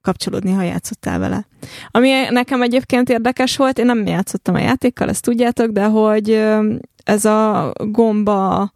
kapcsolódni, 0.00 0.52
ha 0.52 0.62
játszottál 0.62 1.18
vele. 1.18 1.46
Ami 1.90 2.10
nekem 2.30 2.62
egyébként 2.62 3.08
érdekes 3.08 3.56
volt, 3.56 3.78
én 3.78 3.84
nem 3.84 4.06
játszottam 4.06 4.54
a 4.54 4.58
játékkal, 4.58 5.08
ezt 5.08 5.22
tudjátok, 5.22 5.70
de 5.70 5.84
hogy 5.84 6.30
ez 7.04 7.24
a 7.24 7.72
gomba 7.78 8.72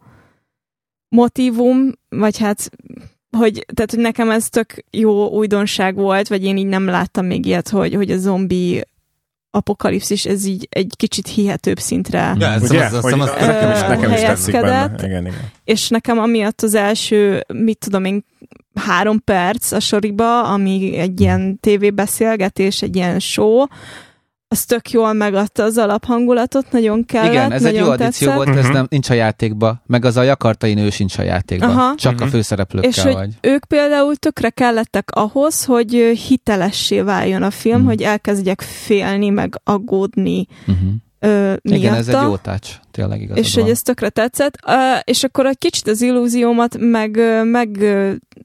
motivum, 1.09 1.91
vagy 2.09 2.37
hát 2.37 2.71
hogy, 3.37 3.65
tehát, 3.73 3.91
hogy 3.91 3.99
nekem 3.99 4.29
ez 4.29 4.49
tök 4.49 4.85
jó 4.89 5.27
újdonság 5.27 5.95
volt, 5.95 6.27
vagy 6.27 6.43
én 6.43 6.57
így 6.57 6.65
nem 6.65 6.85
láttam 6.85 7.25
még 7.25 7.45
ilyet, 7.45 7.69
hogy, 7.69 7.93
hogy 7.93 8.11
a 8.11 8.17
zombi 8.17 8.83
apokalipszis, 9.51 10.25
ez 10.25 10.45
így 10.45 10.67
egy 10.71 10.93
kicsit 10.97 11.27
hihetőbb 11.27 11.79
szintre 11.79 12.35
ja, 12.39 12.47
ez 12.47 12.63
Ugye? 12.63 12.85
Az, 12.85 12.93
az, 12.93 13.05
az, 13.05 13.19
az, 13.19 13.29
nekem 13.39 13.71
is, 13.71 13.79
nekem 13.79 14.11
is 14.11 14.19
tetszik 14.19 14.53
benne. 14.53 14.91
Igen, 14.97 15.25
igen. 15.25 15.51
És 15.63 15.89
nekem 15.89 16.19
amiatt 16.19 16.61
az 16.61 16.73
első, 16.73 17.45
mit 17.53 17.77
tudom 17.77 18.05
én, 18.05 18.25
három 18.75 19.23
perc 19.23 19.71
a 19.71 19.79
soriba, 19.79 20.43
ami 20.43 20.97
egy 20.97 21.21
ilyen 21.21 21.59
tévébeszélgetés, 21.59 22.81
egy 22.81 22.95
ilyen 22.95 23.19
show, 23.19 23.65
az 24.51 24.65
tök 24.65 24.91
jól 24.91 25.13
megadta 25.13 25.63
az 25.63 25.77
alaphangulatot, 25.77 26.71
nagyon 26.71 27.05
kellett, 27.05 27.31
Igen, 27.31 27.51
ez 27.51 27.65
egy 27.65 27.75
jó 27.75 27.89
addíció 27.89 28.31
volt, 28.31 28.47
uh-huh. 28.47 28.63
ez 28.63 28.69
nem, 28.69 28.85
nincs 28.89 29.09
a 29.09 29.13
játékba, 29.13 29.81
meg 29.85 30.05
az 30.05 30.17
a 30.17 30.21
jakartai 30.21 30.73
nő 30.73 30.89
sincs 30.89 31.17
a 31.17 31.21
játékba, 31.21 31.65
Aha. 31.65 31.95
csak 31.95 32.13
uh-huh. 32.13 32.27
a 32.27 32.31
főszereplőkkel 32.31 32.89
És 32.89 33.01
hogy 33.01 33.13
vagy. 33.13 33.33
ők 33.41 33.65
például 33.65 34.15
tökre 34.15 34.49
kellettek 34.49 35.09
ahhoz, 35.11 35.65
hogy 35.65 35.91
hitelessé 36.27 37.01
váljon 37.01 37.43
a 37.43 37.51
film, 37.51 37.75
uh-huh. 37.75 37.89
hogy 37.89 38.01
elkezdjek 38.01 38.61
félni, 38.61 39.29
meg 39.29 39.61
aggódni 39.63 40.47
uh-huh 40.67 40.89
ö, 41.21 41.53
Igen, 41.61 41.93
ez 41.93 42.07
egy 42.07 42.21
jó 42.21 42.35
tács, 42.35 42.79
tényleg 42.91 43.21
igazad 43.21 43.43
És 43.43 43.53
van. 43.53 43.63
hogy 43.63 43.73
ez 43.73 43.81
tökre 43.81 44.09
tetszett. 44.09 44.57
Uh, 44.67 44.99
és 45.03 45.23
akkor 45.23 45.45
egy 45.45 45.57
kicsit 45.57 45.87
az 45.87 46.01
illúziómat 46.01 46.77
meg, 46.79 47.19
meg 47.43 47.77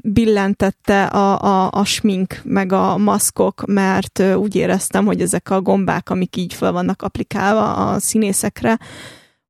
billentette 0.03 1.05
a, 1.05 1.43
a, 1.43 1.71
a 1.71 1.85
smink, 1.85 2.41
meg 2.45 2.73
a 2.73 2.97
maszkok, 2.97 3.63
mert 3.67 4.19
uh, 4.19 4.39
úgy 4.39 4.55
éreztem, 4.55 5.05
hogy 5.07 5.21
ezek 5.21 5.51
a 5.51 5.61
gombák, 5.61 6.11
amik 6.11 6.37
így 6.37 6.55
fel 6.55 6.73
vannak 6.73 7.03
applikálva 7.03 7.73
a 7.73 7.99
színészekre, 7.99 8.79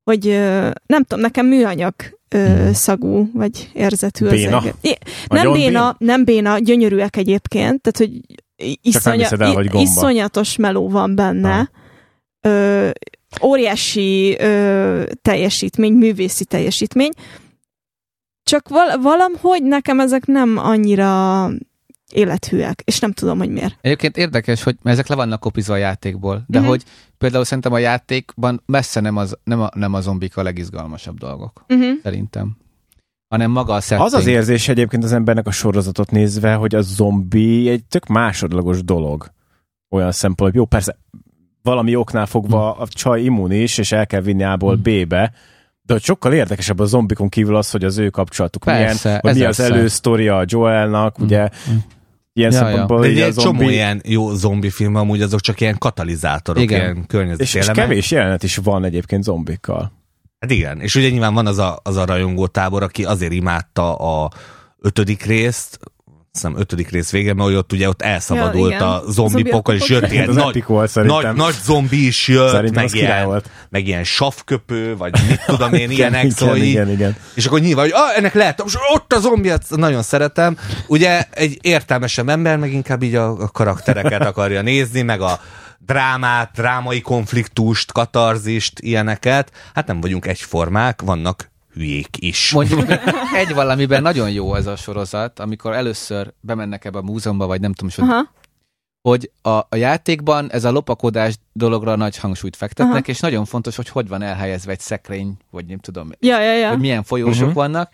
hogy 0.03 0.27
uh, 0.27 0.71
nem 0.85 1.03
tudom, 1.03 1.19
nekem 1.19 1.45
műanyag 1.45 1.93
uh, 2.35 2.69
szagú, 2.71 3.29
vagy 3.33 3.69
érzetű 3.73 4.27
béna. 4.27 4.57
az 4.57 4.63
egész. 4.81 4.97
Nem 5.27 5.51
béna, 5.51 5.95
nem 5.99 6.23
béna, 6.23 6.57
gyönyörűek 6.57 7.15
egyébként, 7.15 7.81
tehát 7.81 7.97
hogy 7.97 8.21
iszonya, 8.81 9.27
el, 9.29 9.53
hogy 9.53 9.69
iszonyatos 9.73 10.55
meló 10.55 10.89
van 10.89 11.15
benne. 11.15 11.55
Ha. 11.55 12.49
Ö, 12.49 12.89
óriási 13.41 14.37
ö, 14.39 15.03
teljesítmény, 15.21 15.93
művészi 15.93 16.45
teljesítmény, 16.45 17.11
csak 18.43 18.69
val- 18.69 19.01
valamhogy 19.01 19.63
nekem 19.63 19.99
ezek 19.99 20.25
nem 20.25 20.57
annyira 20.57 21.49
élethűek, 22.11 22.81
és 22.85 22.99
nem 22.99 23.11
tudom, 23.11 23.37
hogy 23.37 23.49
miért. 23.49 23.77
Egyébként 23.81 24.17
érdekes, 24.17 24.63
hogy 24.63 24.75
ezek 24.83 25.07
le 25.07 25.15
vannak 25.15 25.39
kopizva 25.39 25.73
a 25.73 25.77
játékból, 25.77 26.43
de 26.47 26.57
uh-huh. 26.57 26.73
hogy 26.73 26.83
például 27.17 27.43
szerintem 27.43 27.73
a 27.73 27.77
játékban 27.77 28.63
messze 28.65 28.99
nem, 28.99 29.17
az, 29.17 29.37
nem, 29.43 29.61
a, 29.61 29.69
nem 29.73 29.93
a 29.93 30.01
zombik 30.01 30.37
a 30.37 30.43
legizgalmasabb 30.43 31.17
dolgok. 31.17 31.65
Uh-huh. 31.67 31.93
Szerintem 32.03 32.57
hanem 33.27 33.51
maga 33.51 33.73
a 33.73 33.81
setting. 33.81 34.05
Az 34.07 34.13
az 34.13 34.27
érzés 34.27 34.67
egyébként 34.67 35.03
az 35.03 35.11
embernek 35.11 35.47
a 35.47 35.51
sorozatot 35.51 36.11
nézve, 36.11 36.53
hogy 36.53 36.75
a 36.75 36.81
zombi 36.81 37.69
egy 37.69 37.85
tök 37.85 38.05
másodlagos 38.05 38.83
dolog. 38.83 39.31
Olyan 39.89 40.11
szempontból, 40.11 40.61
jó, 40.61 40.65
persze 40.65 40.97
valami 41.67 41.95
oknál 41.95 42.25
fogva 42.25 42.71
a 42.71 42.87
csaj 42.87 43.21
immunis, 43.21 43.77
és 43.77 43.91
el 43.91 44.07
kell 44.07 44.21
vinni 44.21 44.43
A-ból 44.43 44.73
hmm. 44.73 44.81
B-be, 44.81 45.33
de 45.81 45.93
hogy 45.93 46.03
sokkal 46.03 46.33
érdekesebb 46.33 46.79
a 46.79 46.85
zombikon 46.85 47.29
kívül 47.29 47.55
az, 47.55 47.71
hogy 47.71 47.83
az 47.83 47.97
ő 47.97 48.09
kapcsolatuk 48.09 48.63
Persze, 48.63 49.07
milyen, 49.07 49.21
hogy 49.21 49.35
mi 49.35 49.43
az 49.43 49.59
elősztoria 49.59 50.37
a 50.37 50.43
Joelnak, 50.45 51.21
mm. 51.21 51.23
ugye 51.23 51.49
mm. 51.71 51.75
Ilyen 52.33 52.51
ja, 52.51 52.57
szempontból, 52.57 53.07
ja. 53.07 53.13
De 53.13 53.25
egy 53.25 53.31
zombi... 53.31 53.57
csomó 53.57 53.69
ilyen 53.69 54.01
jó 54.05 54.33
zombi 54.33 54.69
film, 54.69 54.95
amúgy 54.95 55.21
azok 55.21 55.39
csak 55.39 55.61
ilyen 55.61 55.77
katalizátorok, 55.77 56.63
Igen. 56.63 56.79
ilyen 56.79 57.05
környezeti 57.07 57.43
és, 57.43 57.53
és 57.53 57.67
kevés 57.67 58.11
jelenet 58.11 58.43
is 58.43 58.55
van 58.55 58.83
egyébként 58.83 59.23
zombikkal. 59.23 59.91
Hát 60.39 60.51
igen, 60.51 60.81
és 60.81 60.95
ugye 60.95 61.09
nyilván 61.09 61.33
van 61.33 61.47
az 61.47 61.57
a, 61.57 61.79
az 61.83 61.95
a 61.95 62.05
rajongó 62.05 62.47
tábor, 62.47 62.83
aki 62.83 63.03
azért 63.03 63.31
imádta 63.31 63.95
a 63.95 64.31
ötödik 64.79 65.23
részt, 65.23 65.79
hiszem 66.41 66.57
ötödik 66.57 66.89
rész 66.89 67.11
vége, 67.11 67.33
mert 67.33 67.55
ott 67.55 67.73
ugye 67.73 67.87
ott 67.87 68.01
elszabadult 68.01 68.71
ja, 68.71 69.01
a 69.01 69.11
zombi 69.11 69.43
pokol, 69.43 69.75
és 69.75 69.89
jött 69.89 70.11
ilyen 70.11 70.29
nagy, 70.29 70.63
volt, 70.67 70.95
nagy, 70.95 71.33
nagy 71.35 71.53
zombi 71.63 72.05
is 72.07 72.27
jött, 72.27 72.49
szerintem 72.49 72.83
meg 72.83 72.95
ilyen, 72.95 73.25
volt. 73.25 73.49
meg 73.69 73.87
ilyen 73.87 74.03
savköpő, 74.03 74.97
vagy 74.97 75.13
mit 75.27 75.41
tudom 75.45 75.73
én, 75.73 75.91
ilyenek, 75.97 76.23
igen, 76.23 76.35
szóval 76.35 76.55
igen, 76.55 76.65
igen, 76.67 76.89
igen. 76.89 77.15
és 77.33 77.45
akkor 77.45 77.59
nyilván, 77.59 77.83
hogy 77.83 77.93
ah, 77.93 78.17
ennek 78.17 78.33
lehet, 78.33 78.63
most 78.63 78.77
ott 78.93 79.13
a 79.13 79.19
zombi, 79.19 79.49
hát 79.49 79.63
nagyon 79.69 80.01
szeretem. 80.01 80.57
Ugye 80.87 81.23
egy 81.29 81.57
értelmesebb 81.61 82.29
ember, 82.29 82.57
meg 82.57 82.73
inkább 82.73 83.03
így 83.03 83.15
a, 83.15 83.41
a 83.41 83.47
karaktereket 83.47 84.25
akarja 84.31 84.61
nézni, 84.61 85.01
meg 85.01 85.21
a 85.21 85.39
drámát, 85.79 86.51
drámai 86.55 87.01
konfliktust, 87.01 87.91
katarzist, 87.91 88.79
ilyeneket. 88.79 89.51
Hát 89.73 89.87
nem 89.87 90.01
vagyunk 90.01 90.25
egyformák, 90.25 91.01
vannak 91.01 91.49
hülyék 91.77 92.17
is. 92.19 92.51
Mondjuk 92.51 92.89
egy 93.41 93.53
valamiben 93.53 94.01
nagyon 94.01 94.31
jó 94.31 94.55
ez 94.55 94.67
a 94.67 94.75
sorozat, 94.75 95.39
amikor 95.39 95.73
először 95.73 96.33
bemennek 96.39 96.85
ebbe 96.85 96.97
a 96.97 97.01
múzeumba, 97.01 97.45
vagy 97.45 97.61
nem 97.61 97.73
tudom 97.73 97.89
is, 97.89 97.95
hogy 97.95 98.27
hogy 99.01 99.31
a, 99.41 99.49
a 99.49 99.75
játékban 99.75 100.51
ez 100.51 100.63
a 100.63 100.71
lopakodás 100.71 101.35
dologra 101.53 101.95
nagy 101.95 102.17
hangsúlyt 102.17 102.55
fektetnek, 102.55 102.95
Aha. 102.95 103.05
és 103.05 103.19
nagyon 103.19 103.45
fontos, 103.45 103.75
hogy 103.75 103.89
hogy 103.89 104.07
van 104.07 104.21
elhelyezve 104.21 104.71
egy 104.71 104.79
szekrény, 104.79 105.37
vagy 105.51 105.65
nem 105.65 105.79
tudom, 105.79 106.11
ja, 106.19 106.41
ja, 106.41 106.53
ja. 106.53 106.69
hogy 106.69 106.79
milyen 106.79 107.03
folyósok 107.03 107.39
uh-huh. 107.39 107.53
vannak, 107.53 107.91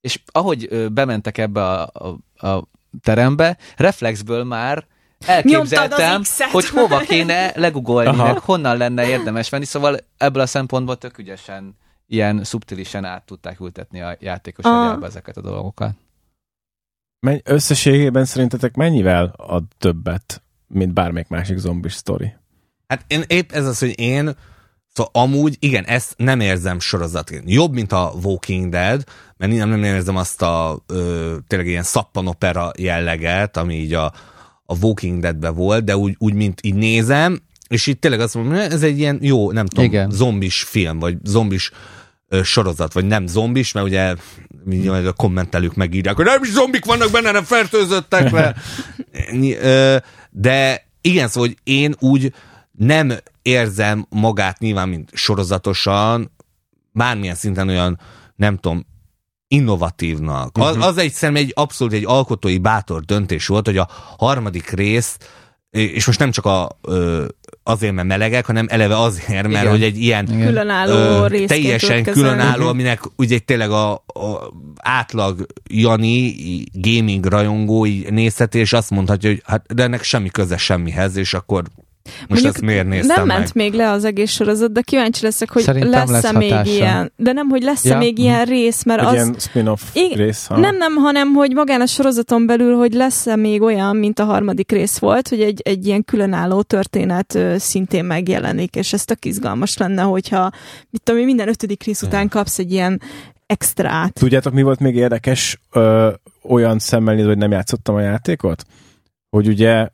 és 0.00 0.20
ahogy 0.32 0.66
ö, 0.70 0.88
bementek 0.88 1.38
ebbe 1.38 1.62
a, 1.62 1.90
a, 1.92 2.46
a 2.46 2.64
terembe, 3.02 3.56
reflexből 3.76 4.44
már 4.44 4.86
elképzeltem, 5.26 6.22
hogy 6.52 6.68
hova 6.68 6.98
kéne 6.98 7.52
legugolni, 7.54 8.16
meg 8.16 8.38
honnan 8.38 8.76
lenne 8.76 9.08
érdemes 9.08 9.48
venni, 9.48 9.64
szóval 9.64 9.98
ebből 10.16 10.42
a 10.42 10.46
szempontból 10.46 10.96
tök 10.96 11.18
ügyesen, 11.18 11.76
ilyen 12.08 12.44
szubtilisen 12.44 13.04
át 13.04 13.26
tudták 13.26 13.60
ültetni 13.60 14.00
a 14.00 14.16
játékos 14.20 14.64
agyába 14.64 15.06
ezeket 15.06 15.36
a 15.36 15.40
dolgokat. 15.40 15.94
Men- 17.20 17.40
összességében 17.44 18.24
szerintetek 18.24 18.74
mennyivel 18.74 19.34
ad 19.36 19.64
többet, 19.78 20.42
mint 20.66 20.92
bármelyik 20.92 21.28
másik 21.28 21.56
zombis 21.56 21.92
sztori? 21.92 22.32
Hát 22.86 23.04
én 23.06 23.22
épp 23.26 23.52
ez 23.52 23.66
az, 23.66 23.78
hogy 23.78 23.98
én 23.98 24.36
Szóval 24.92 25.12
amúgy, 25.24 25.56
igen, 25.58 25.84
ezt 25.84 26.14
nem 26.16 26.40
érzem 26.40 26.80
sorozatként. 26.80 27.50
Jobb, 27.50 27.72
mint 27.72 27.92
a 27.92 28.12
Walking 28.22 28.70
Dead, 28.70 29.04
mert 29.36 29.52
nem, 29.52 29.68
nem 29.68 29.84
érzem 29.84 30.16
azt 30.16 30.42
a 30.42 30.82
ö, 30.86 31.36
tényleg 31.46 31.68
ilyen 31.68 31.82
szappanopera 31.82 32.70
jelleget, 32.78 33.56
ami 33.56 33.74
így 33.74 33.92
a, 33.92 34.12
a 34.64 34.78
Walking 34.80 35.20
Deadbe 35.20 35.48
volt, 35.48 35.84
de 35.84 35.96
úgy, 35.96 36.14
úgy, 36.18 36.34
mint 36.34 36.60
így 36.62 36.74
nézem, 36.74 37.38
és 37.68 37.86
itt 37.86 38.00
tényleg 38.00 38.20
azt 38.20 38.34
mondom, 38.34 38.54
ez 38.54 38.82
egy 38.82 38.98
ilyen 38.98 39.18
jó, 39.22 39.52
nem 39.52 39.66
tudom, 39.66 39.84
Igen. 39.84 40.10
zombis 40.10 40.62
film, 40.62 40.98
vagy 40.98 41.16
zombis 41.24 41.70
ö, 41.70 41.97
sorozat, 42.42 42.92
vagy 42.92 43.04
nem 43.04 43.26
zombis, 43.26 43.72
mert 43.72 43.86
ugye 43.86 44.14
mindjárt 44.64 45.06
a 45.06 45.12
kommentelők 45.12 45.74
megírják, 45.74 46.16
hogy 46.16 46.24
nem 46.24 46.42
is 46.42 46.50
zombik 46.50 46.84
vannak 46.84 47.10
benne, 47.10 47.30
nem 47.30 47.44
fertőzöttek 47.44 48.30
le. 48.30 48.54
De 50.30 50.86
igen, 51.00 51.28
szóval, 51.28 51.48
hogy 51.48 51.58
én 51.64 51.94
úgy 51.98 52.32
nem 52.72 53.12
érzem 53.42 54.06
magát 54.08 54.58
nyilván, 54.58 54.88
mint 54.88 55.10
sorozatosan, 55.12 56.32
bármilyen 56.92 57.34
szinten 57.34 57.68
olyan, 57.68 58.00
nem 58.36 58.56
tudom, 58.56 58.86
innovatívnak. 59.48 60.56
Az, 60.56 60.70
uh-huh. 60.70 60.86
az 60.86 60.98
egy 60.98 61.12
szerintem 61.12 61.44
egy 61.44 61.52
abszolút 61.54 61.92
egy 61.92 62.04
alkotói 62.06 62.58
bátor 62.58 63.04
döntés 63.04 63.46
volt, 63.46 63.66
hogy 63.66 63.76
a 63.76 63.88
harmadik 64.18 64.70
rész, 64.70 65.16
és 65.70 66.06
most 66.06 66.18
nem 66.18 66.30
csak 66.30 66.44
a, 66.44 66.78
azért, 67.62 67.92
mert 67.92 68.08
melegek, 68.08 68.46
hanem 68.46 68.66
eleve 68.70 68.98
azért, 68.98 69.28
mert 69.28 69.48
Igen. 69.48 69.68
hogy 69.68 69.82
egy 69.82 69.98
ilyen 69.98 70.26
különálló 70.26 71.24
ö, 71.24 71.44
teljesen 71.46 72.02
különálló, 72.02 72.52
uh-huh. 72.52 72.68
aminek 72.68 73.00
ugye 73.16 73.38
tényleg 73.38 73.70
a, 73.70 73.92
a 73.92 74.52
átlag 74.76 75.46
Jani 75.64 76.34
gaming 76.72 77.24
rajongó 77.24 77.86
nézheti, 78.08 78.58
és 78.58 78.72
azt 78.72 78.90
mondhatja, 78.90 79.30
hogy 79.30 79.42
hát 79.44 79.74
de 79.74 79.82
ennek 79.82 80.02
semmi 80.02 80.28
köze 80.28 80.56
semmihez, 80.56 81.16
és 81.16 81.34
akkor 81.34 81.64
most 82.28 82.28
Mondjuk 82.28 82.54
ezt 82.54 82.62
miért 82.62 82.86
néztem 82.86 83.16
Nem 83.16 83.26
meg? 83.26 83.36
ment 83.38 83.54
még 83.54 83.72
le 83.72 83.90
az 83.90 84.04
egész 84.04 84.30
sorozat, 84.30 84.72
de 84.72 84.80
kíváncsi 84.80 85.24
leszek, 85.24 85.50
hogy 85.50 85.64
lesz-e 85.64 86.10
lesz 86.10 86.32
még 86.32 86.54
ilyen, 86.64 87.12
de 87.16 87.32
nem, 87.32 87.48
hogy 87.48 87.62
lesz-e 87.62 87.88
ja. 87.88 87.98
még 87.98 88.18
ilyen 88.18 88.44
rész, 88.44 88.84
mert 88.84 89.00
Egy 89.00 89.06
az... 89.06 89.12
ilyen 89.12 89.34
spin-off 89.38 89.82
ig- 89.92 90.16
rész, 90.16 90.46
ha? 90.46 90.58
Nem, 90.58 90.76
nem, 90.76 90.94
hanem, 90.94 91.32
hogy 91.32 91.52
magán 91.52 91.80
a 91.80 91.86
sorozaton 91.86 92.46
belül, 92.46 92.76
hogy 92.76 92.92
lesz-e 92.92 93.36
még 93.36 93.62
olyan, 93.62 93.96
mint 93.96 94.18
a 94.18 94.24
harmadik 94.24 94.72
rész 94.72 94.98
volt, 94.98 95.28
hogy 95.28 95.40
egy, 95.40 95.60
egy 95.64 95.86
ilyen 95.86 96.04
különálló 96.04 96.62
történet 96.62 97.34
ö, 97.34 97.54
szintén 97.58 98.04
megjelenik, 98.04 98.74
és 98.76 98.92
ez 98.92 99.04
tök 99.04 99.24
izgalmas 99.24 99.76
lenne, 99.76 100.02
hogyha 100.02 100.50
mit 100.90 101.02
tudom, 101.02 101.24
minden 101.24 101.48
ötödik 101.48 101.82
rész 101.84 102.02
után 102.02 102.28
kapsz 102.28 102.58
egy 102.58 102.72
ilyen 102.72 103.00
extrát. 103.46 104.12
Tudjátok, 104.12 104.52
mi 104.52 104.62
volt 104.62 104.80
még 104.80 104.96
érdekes 104.96 105.60
ö, 105.72 106.10
olyan 106.42 106.78
szemmel 106.78 107.14
nézve, 107.14 107.28
hogy 107.28 107.38
nem 107.38 107.50
játszottam 107.50 107.94
a 107.94 108.00
játékot? 108.00 108.64
Hogy 109.30 109.48
ugye 109.48 109.88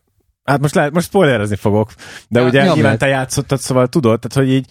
Hát 0.44 0.60
most 0.60 0.74
lehet, 0.74 0.92
most 0.92 1.06
spoilerezni 1.06 1.56
fogok, 1.56 1.92
de 2.28 2.40
ja, 2.40 2.46
ugye 2.46 2.72
nyilván 2.72 2.98
te 2.98 3.06
játszottad, 3.06 3.58
szóval 3.58 3.88
tudod, 3.88 4.20
tehát 4.20 4.48
hogy 4.48 4.56
így 4.56 4.66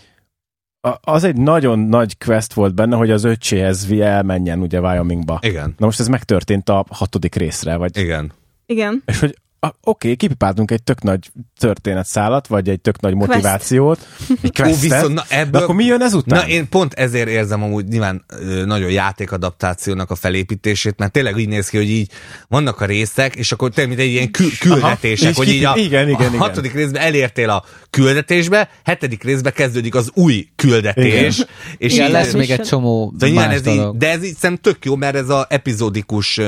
az 1.02 1.24
egy 1.24 1.36
nagyon 1.38 1.80
nagy 1.80 2.18
quest 2.18 2.54
volt 2.54 2.76
benne, 2.76 2.96
hogy 2.96 3.12
az 3.12 3.24
öccséhez 3.24 3.92
elmenjen 3.92 4.60
ugye 4.60 4.80
Wyomingba. 4.80 5.40
Igen. 5.42 5.74
Na 5.78 5.86
most 5.86 6.00
ez 6.00 6.08
megtörtént 6.08 6.70
a 6.70 6.86
hatodik 6.90 7.36
részre, 7.36 7.76
vagy... 7.76 7.98
Igen. 7.98 8.32
Igen. 8.66 9.04
És 9.06 9.20
hogy 9.20 9.38
oké, 9.68 9.78
okay, 9.84 10.16
kipipáltunk 10.16 10.72
egy 10.72 10.84
tök 10.84 11.02
nagy 11.02 11.32
történetszálat, 11.58 12.48
vagy 12.48 12.70
egy 12.70 12.82
tök 12.82 13.02
nagy 13.02 13.14
motivációt, 13.14 13.98
Quest. 13.98 14.44
egy 14.44 14.56
questet, 14.56 14.78
Ó, 14.78 14.96
viszont, 14.96 15.14
na 15.14 15.24
ebből, 15.30 15.52
de 15.52 15.58
akkor 15.58 15.76
mi 15.76 15.84
jön 15.84 16.02
ezután? 16.02 16.40
Na 16.40 16.48
én 16.48 16.70
pont 16.70 16.94
ezért 16.94 17.28
érzem 17.28 17.64
amúgy 17.64 17.88
nyilván 17.88 18.26
nagyon 18.66 18.92
játékadaptációnak 18.92 20.12
a 20.12 20.16
felépítését, 20.16 20.98
mert 20.98 21.12
tényleg 21.12 21.38
így 21.38 21.48
néz 21.48 21.70
ki, 21.70 21.78
hogy 21.78 21.90
így 21.90 22.12
vannak 22.48 22.82
a 22.82 22.86
részek, 22.86 23.36
és 23.36 23.52
akkor 23.52 23.70
tényleg 23.70 23.96
mint 23.96 24.08
egy 24.08 24.14
ilyen 24.14 24.32
kü- 24.32 24.58
küldetések, 24.58 25.30
Aha, 25.30 25.38
hogy 25.38 25.50
így 25.50 25.64
a, 25.64 25.74
igen, 25.76 26.10
igen, 26.10 26.34
a 26.34 26.38
hatodik 26.38 26.72
igen. 26.72 26.84
részben 26.84 27.02
elértél 27.02 27.50
a 27.50 27.64
küldetésbe, 27.90 28.70
hetedik 28.84 29.24
részben 29.24 29.54
kezdődik 29.54 29.96
az 29.96 30.10
új 30.14 30.48
küldetés. 30.56 31.38
Igen. 31.38 31.48
És 31.78 31.94
igen, 31.94 32.06
így, 32.06 32.12
lesz 32.12 32.34
még 32.34 32.50
egy 32.50 32.62
csomó 32.62 33.14
de 33.18 33.32
más 33.32 33.54
ez 33.54 33.68
így, 33.68 33.90
De 33.94 34.10
ez 34.10 34.24
így 34.24 34.36
szerintem 34.38 34.74
tök 34.74 34.86
jó, 34.86 34.96
mert 34.96 35.16
ez 35.16 35.30
a 35.30 35.46
epizódikus 35.50 36.40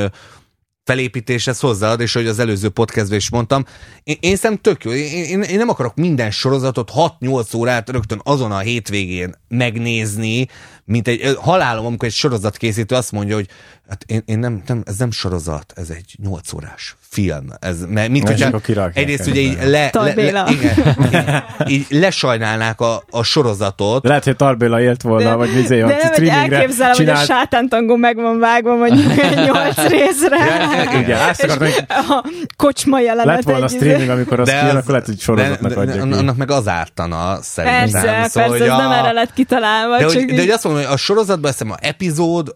felépítéshez 0.86 1.60
hozzáad, 1.60 2.02
és 2.02 2.14
hogy 2.14 2.28
az 2.28 2.40
előző 2.40 2.70
podcastben 2.70 3.18
is 3.18 3.30
mondtam, 3.30 3.66
én, 4.04 4.18
én 4.20 4.36
szerintem 4.36 4.74
tök 4.74 4.84
jó. 4.84 4.92
Én, 4.92 5.24
én, 5.24 5.42
én 5.42 5.58
nem 5.58 5.70
akarok 5.70 5.96
minden 5.96 6.32
sorozatot 6.32 6.92
6-8 6.96 7.56
órát 7.56 7.90
rögtön 7.90 8.22
azon 8.24 8.52
a 8.52 8.60
hétvégén 8.60 9.36
megnézni, 9.48 10.48
mint 10.86 11.08
egy 11.08 11.38
halálom, 11.40 11.86
amikor 11.86 12.08
egy 12.08 12.14
sorozat 12.14 12.58
készítő 12.58 12.96
azt 12.96 13.12
mondja, 13.12 13.36
hogy 13.36 13.48
hát 13.90 14.04
én, 14.08 14.22
én 14.26 14.40
nem, 14.40 14.64
nem, 14.68 14.84
ez 14.86 14.98
nem 14.98 15.12
sorozat, 15.12 15.74
ez 15.76 15.90
egy 15.90 16.16
8 16.24 16.54
órás 16.54 16.96
film. 17.10 17.46
Ez, 17.60 17.86
mert 17.90 18.10
mint 18.10 18.28
hogyha 18.28 18.90
egyrészt 18.94 19.28
ugye 19.28 19.40
így, 19.40 19.58
le, 19.64 19.90
le, 19.92 20.14
le, 20.14 20.46
igen, 20.50 20.96
igen, 21.08 21.44
így 21.68 21.86
lesajnálnák 21.90 22.82
a, 22.82 23.04
a 23.10 23.24
sorozatot. 23.24 24.08
Lehet, 24.08 24.24
hogy 24.24 24.36
Tarbéla 24.36 24.82
élt 24.82 25.02
volna, 25.02 25.30
de, 25.30 25.36
vagy 25.36 25.54
vizé, 25.54 25.80
de 25.80 25.86
nem, 25.86 26.12
hogy 26.14 26.28
elképzelem, 26.28 26.94
csinál... 26.94 27.16
hogy 27.16 27.24
a 27.24 27.26
sátántangó 27.26 27.96
meg 27.96 28.16
van 28.16 28.40
vágva 28.40 28.76
mondjuk 28.76 29.18
egy 29.18 29.36
nyolc 29.48 29.88
részre. 29.88 30.38
Ja, 30.38 31.00
igen, 31.00 31.30
azt 31.30 31.44
akartam, 31.44 31.68
hogy 31.68 31.86
a 31.88 32.26
kocsma 32.58 33.00
jelenet. 33.00 33.36
Lett 33.36 33.44
volna 33.44 33.68
streaming, 33.68 34.10
amikor 34.10 34.40
az 34.40 34.50
kijön, 34.50 34.76
akkor 34.76 34.90
lehet, 34.90 35.06
hogy 35.06 35.20
sorozatnak 35.20 35.74
de, 35.74 35.80
adják 35.80 36.04
de, 36.04 36.16
Annak 36.16 36.38
meg 36.38 36.52
az 36.52 36.68
ártana, 36.68 37.42
szerintem. 37.42 37.92
Persze, 37.92 38.30
szóval, 38.30 38.50
persze, 38.50 38.66
ez 38.66 38.72
a... 38.72 38.78
nem 38.78 38.92
erre 38.92 39.12
lett 39.12 39.34
kitalálva. 39.34 39.98
De, 39.98 40.04
hogy, 40.04 40.26
de 40.26 40.40
hogy 40.40 40.50
azt 40.50 40.64
mondom, 40.64 40.75
hogy 40.76 40.94
a 40.94 40.98
sorozatban 40.98 41.52
ezt 41.52 41.62
a 41.62 41.78
epizód 41.80 42.56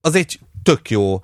az 0.00 0.14
egy 0.14 0.40
tök 0.62 0.90
jó, 0.90 1.22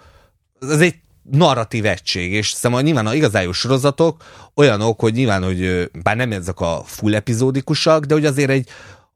az 0.58 0.80
egy 0.80 0.94
narratív 1.30 1.84
egység, 1.84 2.32
és 2.32 2.50
szerintem 2.50 2.84
nyilván 2.84 3.06
a 3.06 3.14
igazán 3.14 3.42
jó 3.42 3.52
sorozatok 3.52 4.22
olyanok, 4.54 5.00
hogy 5.00 5.12
nyilván, 5.12 5.42
hogy 5.42 5.90
bár 6.02 6.16
nem 6.16 6.32
ezek 6.32 6.60
a 6.60 6.82
full 6.86 7.14
epizódikusak, 7.14 8.04
de 8.04 8.14
hogy 8.14 8.24
azért 8.24 8.50
egy 8.50 8.68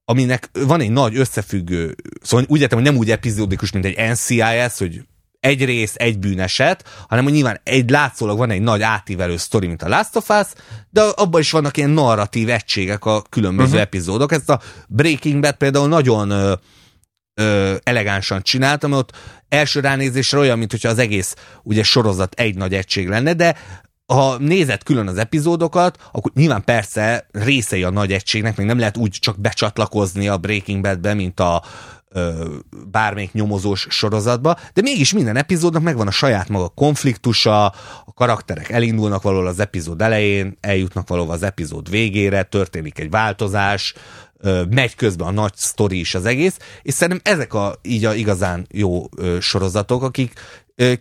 aminek 0.05 0.51
van 0.53 0.81
egy 0.81 0.91
nagy 0.91 1.17
összefüggő, 1.17 1.95
szóval 2.23 2.47
úgy 2.49 2.61
értem, 2.61 2.79
hogy 2.79 2.87
nem 2.87 2.97
úgy 2.97 3.11
epizódikus, 3.11 3.73
mint 3.73 3.85
egy 3.85 4.11
NCIS, 4.11 4.79
hogy 4.79 5.03
egy 5.41 5.65
rész, 5.65 5.95
egy 5.97 6.19
bűneset, 6.19 6.85
hanem 7.09 7.25
hogy 7.25 7.33
nyilván 7.33 7.61
egy 7.63 7.91
látszólag 7.91 8.39
van 8.39 8.51
egy 8.51 8.63
nagy 8.63 8.83
átívelő 8.83 9.37
sztori, 9.37 9.67
mint 9.67 9.83
a 9.83 9.89
Last 9.89 10.17
of 10.17 10.29
Us, 10.29 10.47
de 10.91 11.03
abban 11.03 11.41
is 11.41 11.51
vannak 11.51 11.77
ilyen 11.77 11.91
narratív 11.91 12.49
egységek 12.49 13.05
a 13.05 13.23
különböző 13.23 13.69
uh-huh. 13.69 13.83
epizódok. 13.83 14.33
Ezt 14.33 14.51
a 14.51 14.61
Breaking 14.89 15.41
Bad 15.41 15.55
például 15.55 15.89
nagyon 15.89 16.59
ö, 17.35 17.75
elegánsan 17.83 18.43
csináltam, 18.43 18.93
ott 18.93 19.13
első 19.49 19.81
ránézésre 19.81 20.39
olyan, 20.39 20.59
mintha 20.59 20.89
az 20.89 20.99
egész 20.99 21.35
ugye 21.63 21.83
sorozat 21.83 22.35
egy 22.35 22.57
nagy 22.57 22.75
egység 22.75 23.09
lenne, 23.09 23.35
de 23.35 23.57
ha 24.07 24.37
nézed 24.39 24.83
külön 24.83 25.09
az 25.09 25.17
epizódokat, 25.17 25.99
akkor 26.13 26.33
nyilván 26.35 26.65
persze 26.65 27.27
részei 27.33 27.83
a 27.83 27.91
nagy 27.91 28.13
egységnek, 28.13 28.57
még 28.57 28.67
nem 28.67 28.79
lehet 28.79 28.97
úgy 28.97 29.11
csak 29.11 29.41
becsatlakozni 29.41 30.29
a 30.29 30.39
Breaking 30.39 30.83
Badbe, 30.83 31.15
mint 31.15 31.41
a 31.41 31.63
bármelyik 32.91 33.33
nyomozós 33.33 33.87
sorozatba, 33.91 34.57
de 34.73 34.83
mégis 34.83 35.13
minden 35.13 35.37
epizódnak 35.37 35.83
megvan 35.83 36.07
a 36.07 36.11
saját 36.11 36.49
maga 36.49 36.69
konfliktusa, 36.69 37.65
a 38.05 38.13
karakterek 38.15 38.71
elindulnak 38.71 39.23
valahol 39.23 39.47
az 39.47 39.61
epizód 39.61 40.03
elején, 40.03 40.57
eljutnak 40.61 41.09
valahol 41.09 41.33
az 41.33 41.43
epizód 41.43 41.91
végére, 41.91 42.43
történik 42.43 42.99
egy 42.99 43.11
változás, 43.11 43.95
megy 44.71 44.95
közben 44.95 45.29
a 45.29 45.31
nagy 45.31 45.55
sztori 45.55 45.99
is 45.99 46.15
az 46.15 46.25
egész, 46.25 46.57
és 46.83 46.95
szerintem 46.95 47.35
ezek 47.35 47.55
a, 47.55 47.79
így 47.83 48.05
a 48.05 48.15
igazán 48.15 48.67
jó 48.71 49.05
sorozatok, 49.41 50.03
akik 50.03 50.33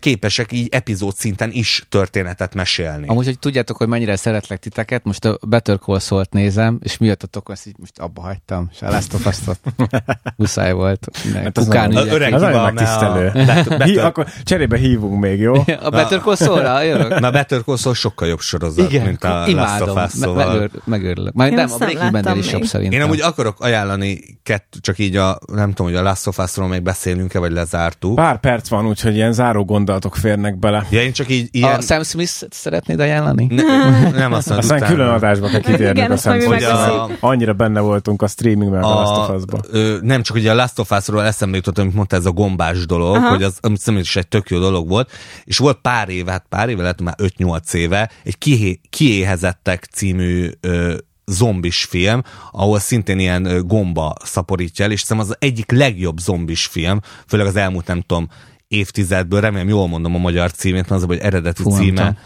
képesek 0.00 0.52
így 0.52 0.68
epizód 0.70 1.14
szinten 1.14 1.50
is 1.52 1.84
történetet 1.88 2.54
mesélni. 2.54 3.06
Amúgy, 3.08 3.24
hogy 3.24 3.38
tudjátok, 3.38 3.76
hogy 3.76 3.88
mennyire 3.88 4.16
szeretlek 4.16 4.58
titeket, 4.58 5.04
most 5.04 5.24
a 5.24 5.38
Better 5.46 5.78
Call 5.78 5.98
Saul-t 5.98 6.32
nézem, 6.32 6.78
és 6.82 6.98
miattatok 6.98 7.48
azt 7.48 7.66
így 7.66 7.74
most 7.78 7.98
abba 7.98 8.20
hagytam, 8.20 8.68
és 8.72 8.82
a 8.82 8.90
Last 8.90 9.14
of 9.14 9.26
Us-ot 9.26 9.58
muszáj 10.36 10.72
volt. 10.72 11.08
Hát 11.34 11.58
az 11.58 11.64
Kukán 11.64 11.96
az 11.96 12.06
öreg 12.06 12.32
az 12.32 12.40
nagyon 12.40 12.62
megtisztelő. 12.62 13.30
Better... 13.68 14.04
akkor 14.04 14.26
cserébe 14.42 14.76
hívunk 14.76 15.20
még, 15.20 15.40
jó? 15.40 15.54
A 15.82 15.90
Better 15.90 16.20
Call 16.20 16.36
Saul-ra 16.36 16.82
jövök? 16.82 17.18
Na, 17.18 17.30
Better 17.30 17.62
Call 17.62 17.76
Saul 17.76 17.94
sokkal 17.94 18.28
jobb 18.28 18.40
sorozat, 18.40 18.90
Igen, 18.90 19.06
mint 19.06 19.24
a 19.24 19.44
imádom, 19.48 19.88
Last 19.88 19.96
of 19.96 20.04
Us, 20.04 20.20
szóval... 20.20 20.46
Megőr, 20.46 20.70
megőrülök. 20.84 21.32
Már 21.32 21.50
nem, 21.50 21.70
a 21.72 21.76
Breaking 21.76 22.10
bad 22.10 22.36
is 22.36 22.52
jobb 22.52 22.64
szerintem. 22.64 22.98
Én 22.98 23.04
amúgy 23.04 23.20
akarok 23.20 23.60
ajánlani 23.60 24.20
kettő, 24.42 24.78
csak 24.80 24.98
így 24.98 25.16
a, 25.16 25.38
nem 25.52 25.72
tudom, 25.72 25.92
hogy 25.92 26.00
a 26.00 26.02
Last 26.02 26.26
of 26.26 26.38
Us-ról 26.38 26.68
még 26.68 26.82
beszélünk-e, 26.82 27.38
vagy 27.38 27.52
lezártuk. 27.52 28.14
Pár 28.14 28.40
perc 28.40 28.68
van, 28.68 28.86
úgyhogy 28.86 29.14
ilyen 29.14 29.32
záró 29.32 29.63
gondolatok 29.64 30.16
férnek 30.16 30.58
bele. 30.58 30.86
Ja, 30.90 31.02
én 31.02 31.12
csak 31.12 31.30
így 31.30 31.48
ilyen... 31.50 31.78
A 31.78 31.80
Sam 31.80 32.02
Smith 32.02 32.42
szeretnéd 32.50 33.00
ajánlani? 33.00 33.46
Ne, 33.50 33.62
nem 34.10 34.32
azt 34.32 34.48
mondom. 34.48 34.70
Aztán 34.70 34.90
külön 34.90 35.08
adásba 35.08 35.48
kell 35.48 35.60
kitérnünk 35.60 36.10
a 36.10 36.16
Sam 36.16 36.40
smith 36.40 36.74
a... 36.74 37.08
Annyira 37.20 37.52
benne 37.52 37.80
voltunk 37.80 38.22
a 38.22 38.26
streamingben 38.26 38.82
a, 38.82 38.86
a 38.86 39.02
Last 39.02 39.30
of 39.30 39.36
Us-ba. 39.36 39.60
Ö, 39.70 39.98
nem 40.00 40.22
csak 40.22 40.36
ugye 40.36 40.50
a 40.50 40.54
Last 40.54 40.78
of 40.78 40.90
Us-ról 40.90 41.24
eszembe 41.24 41.56
jutott, 41.56 41.78
amit 41.78 41.94
mondta 41.94 42.16
ez 42.16 42.26
a 42.26 42.30
gombás 42.30 42.86
dolog, 42.86 43.16
Aha. 43.16 43.28
hogy 43.28 43.42
az 43.42 43.58
amit 43.60 43.78
szerintem 43.78 44.02
is 44.02 44.16
egy 44.16 44.28
tök 44.28 44.50
jó 44.50 44.58
dolog 44.58 44.88
volt, 44.88 45.10
és 45.44 45.58
volt 45.58 45.78
pár 45.82 46.08
éve, 46.08 46.30
hát 46.30 46.44
pár 46.48 46.68
éve, 46.68 46.82
lehet 46.82 47.00
már 47.00 47.14
5-8 47.22 47.74
éve, 47.74 48.10
egy 48.24 48.38
kié, 48.38 48.80
kiéhezettek 48.90 49.84
című 49.92 50.50
ö, 50.60 50.94
zombis 51.26 51.84
film, 51.84 52.22
ahol 52.52 52.78
szintén 52.78 53.18
ilyen 53.18 53.66
gomba 53.66 54.14
szaporítja 54.24 54.84
el, 54.84 54.90
és 54.90 55.00
szerintem 55.00 55.30
az 55.30 55.36
egyik 55.38 55.70
legjobb 55.70 56.18
zombis 56.18 56.66
film, 56.66 57.00
főleg 57.26 57.46
az 57.46 57.56
elmúlt 57.56 57.86
nem 57.86 58.00
tudom 58.00 58.28
évtizedből, 58.74 59.40
remélem 59.40 59.68
jól 59.68 59.88
mondom 59.88 60.14
a 60.14 60.18
magyar 60.18 60.52
címét, 60.52 60.88
mert 60.88 61.02
az, 61.02 61.04
hogy 61.04 61.18
eredeti 61.18 61.62
Fú, 61.62 61.76
címe 61.76 62.16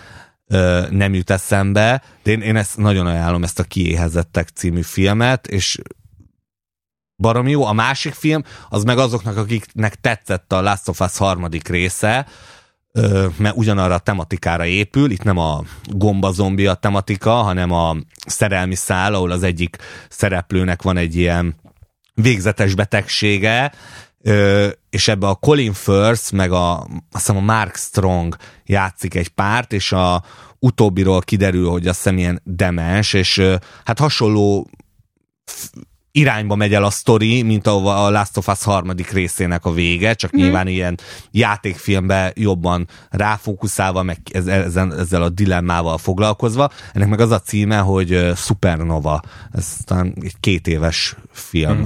ö, 0.47 0.87
nem 0.91 1.15
jut 1.15 1.31
eszembe, 1.31 2.03
de 2.23 2.31
én, 2.31 2.41
én 2.41 2.57
ezt 2.57 2.77
nagyon 2.77 3.07
ajánlom, 3.07 3.43
ezt 3.43 3.59
a 3.59 3.63
Kiéhezettek 3.63 4.49
című 4.49 4.83
filmet, 4.83 5.47
és 5.47 5.79
barom 7.17 7.49
jó. 7.49 7.65
A 7.65 7.73
másik 7.73 8.15
film, 8.15 8.43
az 8.69 8.85
meg 8.85 8.99
azoknak, 8.99 9.37
akiknek 9.37 9.95
tetszett 9.95 10.53
a 10.53 10.61
Last 10.61 10.89
of 10.89 11.01
Us 11.01 11.17
harmadik 11.17 11.69
része, 11.69 12.27
mert 13.37 13.57
ugyanarra 13.57 13.95
a 13.95 13.99
tematikára 13.99 14.67
épül, 14.67 15.11
itt 15.11 15.23
nem 15.23 15.39
a 15.39 15.63
gomba 15.85 16.31
zombi 16.31 16.67
a 16.67 16.75
tematika, 16.75 17.31
hanem 17.31 17.73
a 17.73 17.97
szerelmi 18.27 18.75
szál, 18.75 19.15
ahol 19.15 19.31
az 19.31 19.43
egyik 19.43 19.77
szereplőnek 20.09 20.83
van 20.83 20.97
egy 20.97 21.17
ilyen 21.17 21.55
végzetes 22.15 22.75
betegsége, 22.75 23.73
és 24.91 25.09
ebbe 25.09 25.27
a 25.27 25.35
Colin 25.35 25.73
Firth, 25.73 26.33
meg 26.33 26.53
a, 26.53 26.77
azt 26.77 26.89
hiszem 27.11 27.37
a 27.37 27.41
Mark 27.41 27.77
Strong 27.77 28.37
játszik 28.65 29.15
egy 29.15 29.29
párt, 29.29 29.73
és 29.73 29.93
a 29.93 30.23
utóbbiról 30.59 31.21
kiderül, 31.21 31.69
hogy 31.69 31.87
azt 31.87 31.97
hiszem 31.97 32.19
ilyen 32.19 32.41
demens, 32.45 33.13
és 33.13 33.43
hát 33.85 33.99
hasonló 33.99 34.69
irányba 36.11 36.55
megy 36.55 36.75
el 36.75 36.85
a 36.85 36.91
sztori, 36.91 37.43
mint 37.43 37.67
a, 37.67 38.05
a 38.05 38.11
Last 38.11 38.37
of 38.37 38.49
Us 38.49 38.63
harmadik 38.63 39.11
részének 39.11 39.65
a 39.65 39.73
vége, 39.73 40.15
csak 40.15 40.37
mm. 40.37 40.41
nyilván 40.41 40.67
ilyen 40.67 40.99
játékfilmbe 41.31 42.33
jobban 42.35 42.89
ráfókuszálva, 43.11 44.03
meg 44.03 44.19
ezzel, 44.33 44.99
ezzel 44.99 45.23
a 45.23 45.29
dilemmával 45.29 45.99
foglalkozva. 45.99 46.71
Ennek 46.93 47.09
meg 47.09 47.21
az 47.21 47.31
a 47.31 47.41
címe, 47.41 47.79
hogy 47.79 48.33
Supernova. 48.37 49.21
Ez 49.53 49.77
talán 49.85 50.15
egy 50.21 50.41
két 50.41 50.67
éves 50.67 51.17
film. 51.33 51.79
Mm. 51.79 51.85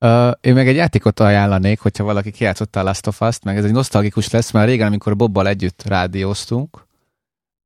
Uh, 0.00 0.30
én 0.40 0.54
meg 0.54 0.68
egy 0.68 0.76
játékot 0.76 1.20
ajánlanék, 1.20 1.80
hogyha 1.80 2.04
valaki 2.04 2.30
kijátszotta 2.30 2.80
a 2.80 2.82
Last 2.82 3.06
of 3.06 3.20
Us-t, 3.20 3.44
meg 3.44 3.56
ez 3.56 3.64
egy 3.64 3.72
nosztalgikus 3.72 4.30
lesz, 4.30 4.50
mert 4.50 4.66
régen, 4.66 4.86
amikor 4.86 5.16
Bobbal 5.16 5.48
együtt 5.48 5.82
rádióztunk, 5.86 6.86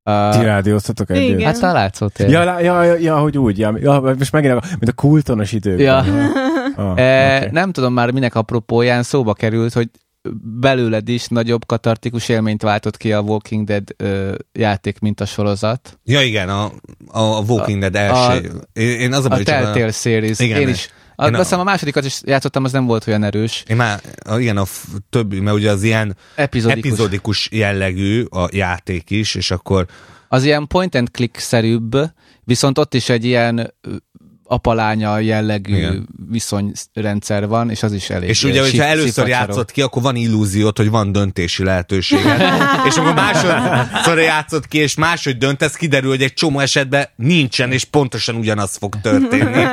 Uh, 0.05 0.37
Ti 0.37 0.43
rádióztatok 0.43 1.09
együtt? 1.09 1.41
Hát 1.41 1.59
talán 1.59 1.75
látszott 1.75 2.19
én. 2.19 2.29
Ja, 2.29 2.59
ja, 2.59 2.83
ja, 2.83 2.93
ja, 2.93 3.17
hogy 3.17 3.37
úgy, 3.37 3.57
ja, 3.57 3.73
ja, 3.79 3.99
most 4.01 4.31
megint, 4.31 4.61
mint 4.61 4.87
a 4.87 4.93
kultonos 4.93 5.51
időkben. 5.51 5.85
Ja. 5.85 5.97
ah, 6.75 6.91
okay. 6.91 7.49
Nem 7.51 7.71
tudom 7.71 7.93
már 7.93 8.11
minek 8.11 8.35
apropóján 8.35 9.03
szóba 9.03 9.33
került, 9.33 9.73
hogy 9.73 9.89
belőled 10.59 11.09
is 11.09 11.27
nagyobb 11.27 11.65
katartikus 11.65 12.29
élményt 12.29 12.61
váltott 12.61 12.97
ki 12.97 13.13
a 13.13 13.19
Walking 13.19 13.65
Dead 13.65 13.83
ö, 13.97 14.35
játék, 14.51 14.99
mint 14.99 15.21
a 15.21 15.25
sorozat. 15.25 15.99
Ja 16.03 16.21
igen, 16.21 16.49
a, 16.49 16.71
a 17.07 17.41
Walking 17.41 17.79
Dead 17.79 17.95
első. 17.95 18.51
A, 18.73 18.79
én 18.79 19.13
az 19.13 19.25
a, 19.25 19.29
a 19.29 19.43
Telltale 19.43 19.85
a... 19.85 19.91
Series. 19.91 20.39
Igen, 20.39 20.61
én 20.61 20.67
is 20.67 20.89
a, 21.15 21.27
én 21.27 21.33
a, 21.33 21.59
a 21.59 21.63
másodikat 21.63 22.05
is 22.05 22.21
játszottam, 22.25 22.63
az 22.63 22.71
nem 22.71 22.85
volt 22.85 23.07
olyan 23.07 23.23
erős. 23.23 23.63
Én 23.67 23.75
már, 23.75 24.01
igen, 24.37 24.57
a 24.57 24.65
többi, 25.09 25.39
mert 25.39 25.55
ugye 25.55 25.71
az 25.71 25.83
ilyen 25.83 26.15
epizodikus, 26.35 26.91
epizodikus 26.91 27.49
jellegű 27.51 28.23
a 28.23 28.49
játék 28.51 29.09
is, 29.09 29.35
és 29.35 29.51
akkor... 29.51 29.85
Az 30.27 30.43
ilyen 30.43 30.67
point 30.67 30.95
and 30.95 31.09
click-szerűbb, 31.11 31.97
viszont 32.43 32.77
ott 32.77 32.93
is 32.93 33.09
egy 33.09 33.25
ilyen 33.25 33.73
apalánya 34.45 35.19
jellegű 35.19 35.75
Igen. 35.75 36.07
viszonyrendszer 36.29 37.47
van, 37.47 37.69
és 37.69 37.83
az 37.83 37.93
is 37.93 38.09
elég. 38.09 38.29
És 38.29 38.43
ugye, 38.43 38.61
hogyha 38.61 38.83
először 38.83 39.27
játszott 39.27 39.71
ki, 39.71 39.81
akkor 39.81 40.01
van 40.01 40.15
illúziót, 40.15 40.77
hogy 40.77 40.89
van 40.89 41.11
döntési 41.11 41.63
lehetőséged. 41.63 42.41
és 42.87 42.95
akkor 42.95 43.13
másodszor 43.13 44.19
játszott 44.19 44.67
ki, 44.67 44.77
és 44.77 44.95
máshogy 44.95 45.37
döntesz, 45.37 45.75
kiderül, 45.75 46.09
hogy 46.09 46.21
egy 46.21 46.33
csomó 46.33 46.59
esetben 46.59 47.07
nincsen, 47.15 47.71
és 47.71 47.83
pontosan 47.83 48.35
ugyanaz 48.35 48.75
fog 48.77 49.01
történni. 49.01 49.63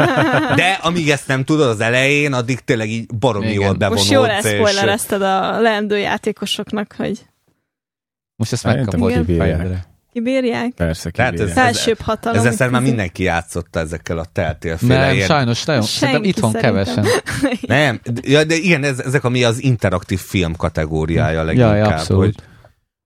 De 0.57 0.79
amíg 0.83 1.11
ezt 1.11 1.27
nem 1.27 1.45
tudod 1.45 1.69
az 1.69 1.81
elején, 1.81 2.33
addig 2.33 2.61
tényleg 2.61 2.89
így 2.89 3.07
baromi 3.07 3.53
jól 3.53 3.75
bevonódsz. 3.75 4.09
Most 4.09 4.11
jól 4.11 4.27
leszpoilerezted 4.27 5.23
a 5.23 5.61
leendő 5.61 5.99
játékosoknak, 5.99 6.95
hogy 6.97 7.19
most 8.37 8.53
ezt 8.53 8.65
megkapod 8.65 9.25
fejedre. 9.27 9.89
Kibírják? 10.13 10.71
Persze, 10.71 11.11
kibírják. 11.11 11.49
Ez, 11.49 11.53
Felsőbb 11.53 12.01
hatalom. 12.01 12.47
Ezzel 12.47 12.71
már 12.71 12.83
mindenki 12.83 13.23
játszotta 13.23 13.79
ezekkel 13.79 14.19
a 14.19 14.25
teltélféle. 14.33 14.99
Nem, 14.99 15.15
ilyen... 15.15 15.27
sajnos 15.27 15.65
nagyon. 15.65 15.83
Szerintem 15.83 16.25
itthon 16.25 16.51
szerintem. 16.51 16.85
kevesen. 16.85 17.07
Nem, 17.61 18.01
ja, 18.23 18.45
de 18.45 18.55
igen, 18.55 18.85
ez, 18.85 18.99
ezek 18.99 19.25
ami 19.25 19.45
az 19.45 19.63
interaktív 19.63 20.21
film 20.21 20.57
kategóriája 20.57 21.43
leginkább. 21.43 21.77
Ja, 21.77 21.87
abszolút. 21.89 22.25
Hogy... 22.25 22.35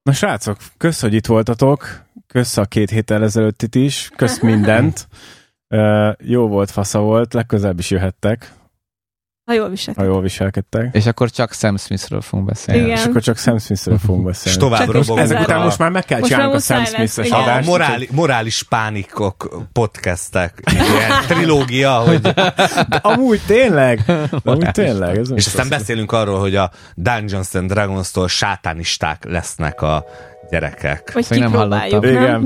Na 0.03 0.13
srácok, 0.13 0.57
kösz, 0.77 1.01
hogy 1.01 1.15
itt 1.15 1.27
voltatok. 1.27 2.03
Kösz 2.27 2.57
a 2.57 2.65
két 2.65 2.91
héttel 2.91 3.23
ezelőttit 3.23 3.75
is. 3.75 4.11
Kösz 4.17 4.41
mindent. 4.41 5.07
Uh, 5.69 6.13
jó 6.19 6.49
volt, 6.49 6.71
fasza 6.71 6.99
volt, 6.99 7.33
legközelebb 7.33 7.79
is 7.79 7.91
jöhettek. 7.91 8.53
Ha 9.47 9.53
jól 9.53 9.69
viselkedtek. 9.69 10.05
Ha 10.05 10.13
jól 10.13 10.23
viselkedtek. 10.23 10.95
És 10.95 11.07
akkor 11.07 11.31
csak 11.31 11.53
Sam 11.53 11.77
Smithről 11.77 12.21
fogunk 12.21 12.49
beszélni. 12.49 12.83
Igen. 12.83 12.97
És 12.97 13.05
akkor 13.05 13.23
csak 13.23 13.39
Sam 13.39 13.59
Smithről 13.59 13.99
fogunk 13.99 14.25
beszélni. 14.31 14.59
És 14.59 14.65
tovább 14.65 14.87
robogunk. 14.87 15.19
Ezek 15.19 15.41
után 15.41 15.63
most 15.63 15.79
már 15.79 15.91
meg 15.91 16.05
kell 16.05 16.21
csinálnunk 16.21 16.55
a 16.55 16.59
Sam 16.59 16.85
Smith-es 16.85 17.31
adást. 17.31 17.69
A 17.69 17.71
moráli, 17.71 18.09
morális 18.13 18.63
pánikok 18.63 19.67
podcastek. 19.73 20.63
Ilyen 20.73 21.11
trilógia, 21.29 21.93
hogy... 21.93 22.21
De 22.21 22.97
amúgy 23.03 23.41
tényleg. 23.47 24.01
Amúgy 24.45 24.71
tényleg. 24.71 25.17
Ez 25.19 25.31
és 25.35 25.47
aztán 25.47 25.69
beszélünk 25.69 26.13
arról, 26.13 26.41
hogy 26.41 26.57
a 26.57 26.71
Dungeons 26.95 27.55
and 27.55 27.73
Dragons-tól 27.73 28.29
sátánisták 28.29 29.25
lesznek 29.25 29.83
a 29.83 30.05
gyerekek. 30.51 31.13
Vagy 31.13 31.27
nem 31.39 31.53
hallottam. 31.53 32.03
Igen. 32.03 32.45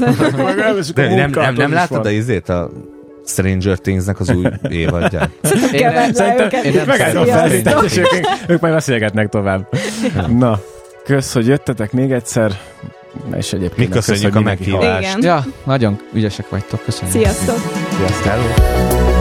De 0.95 1.15
nem, 1.15 1.31
nem, 1.31 1.55
nem 1.55 1.73
láttad 1.73 2.07
a 2.07 2.11
izét? 2.11 2.49
A 2.49 2.71
Stranger 3.29 3.79
Things-nek 3.79 4.21
az 4.21 4.31
új 4.31 4.47
évadját. 4.69 5.31
Nem, 5.43 6.13
szerintem 6.13 6.65
én 6.65 6.73
nem 7.65 7.85
ők, 7.97 8.27
ők 8.47 8.61
majd 8.61 8.75
beszélgetnek 8.75 9.29
tovább. 9.29 9.69
Na, 10.39 10.61
kösz, 11.05 11.33
hogy 11.33 11.47
jöttetek 11.47 11.93
még 11.93 12.13
egyszer. 12.13 12.53
És 13.37 13.53
egyébként 13.53 13.89
Mi 13.89 13.95
köszönjük 13.95 14.33
kösz, 14.33 14.41
a 14.41 14.45
meghívást. 14.45 15.17
Ja, 15.21 15.45
nagyon 15.65 16.01
ügyesek 16.13 16.49
vagytok, 16.49 16.85
köszönjük. 16.85 17.17
Sziasztok! 17.17 17.57
Sziasztok! 17.97 19.18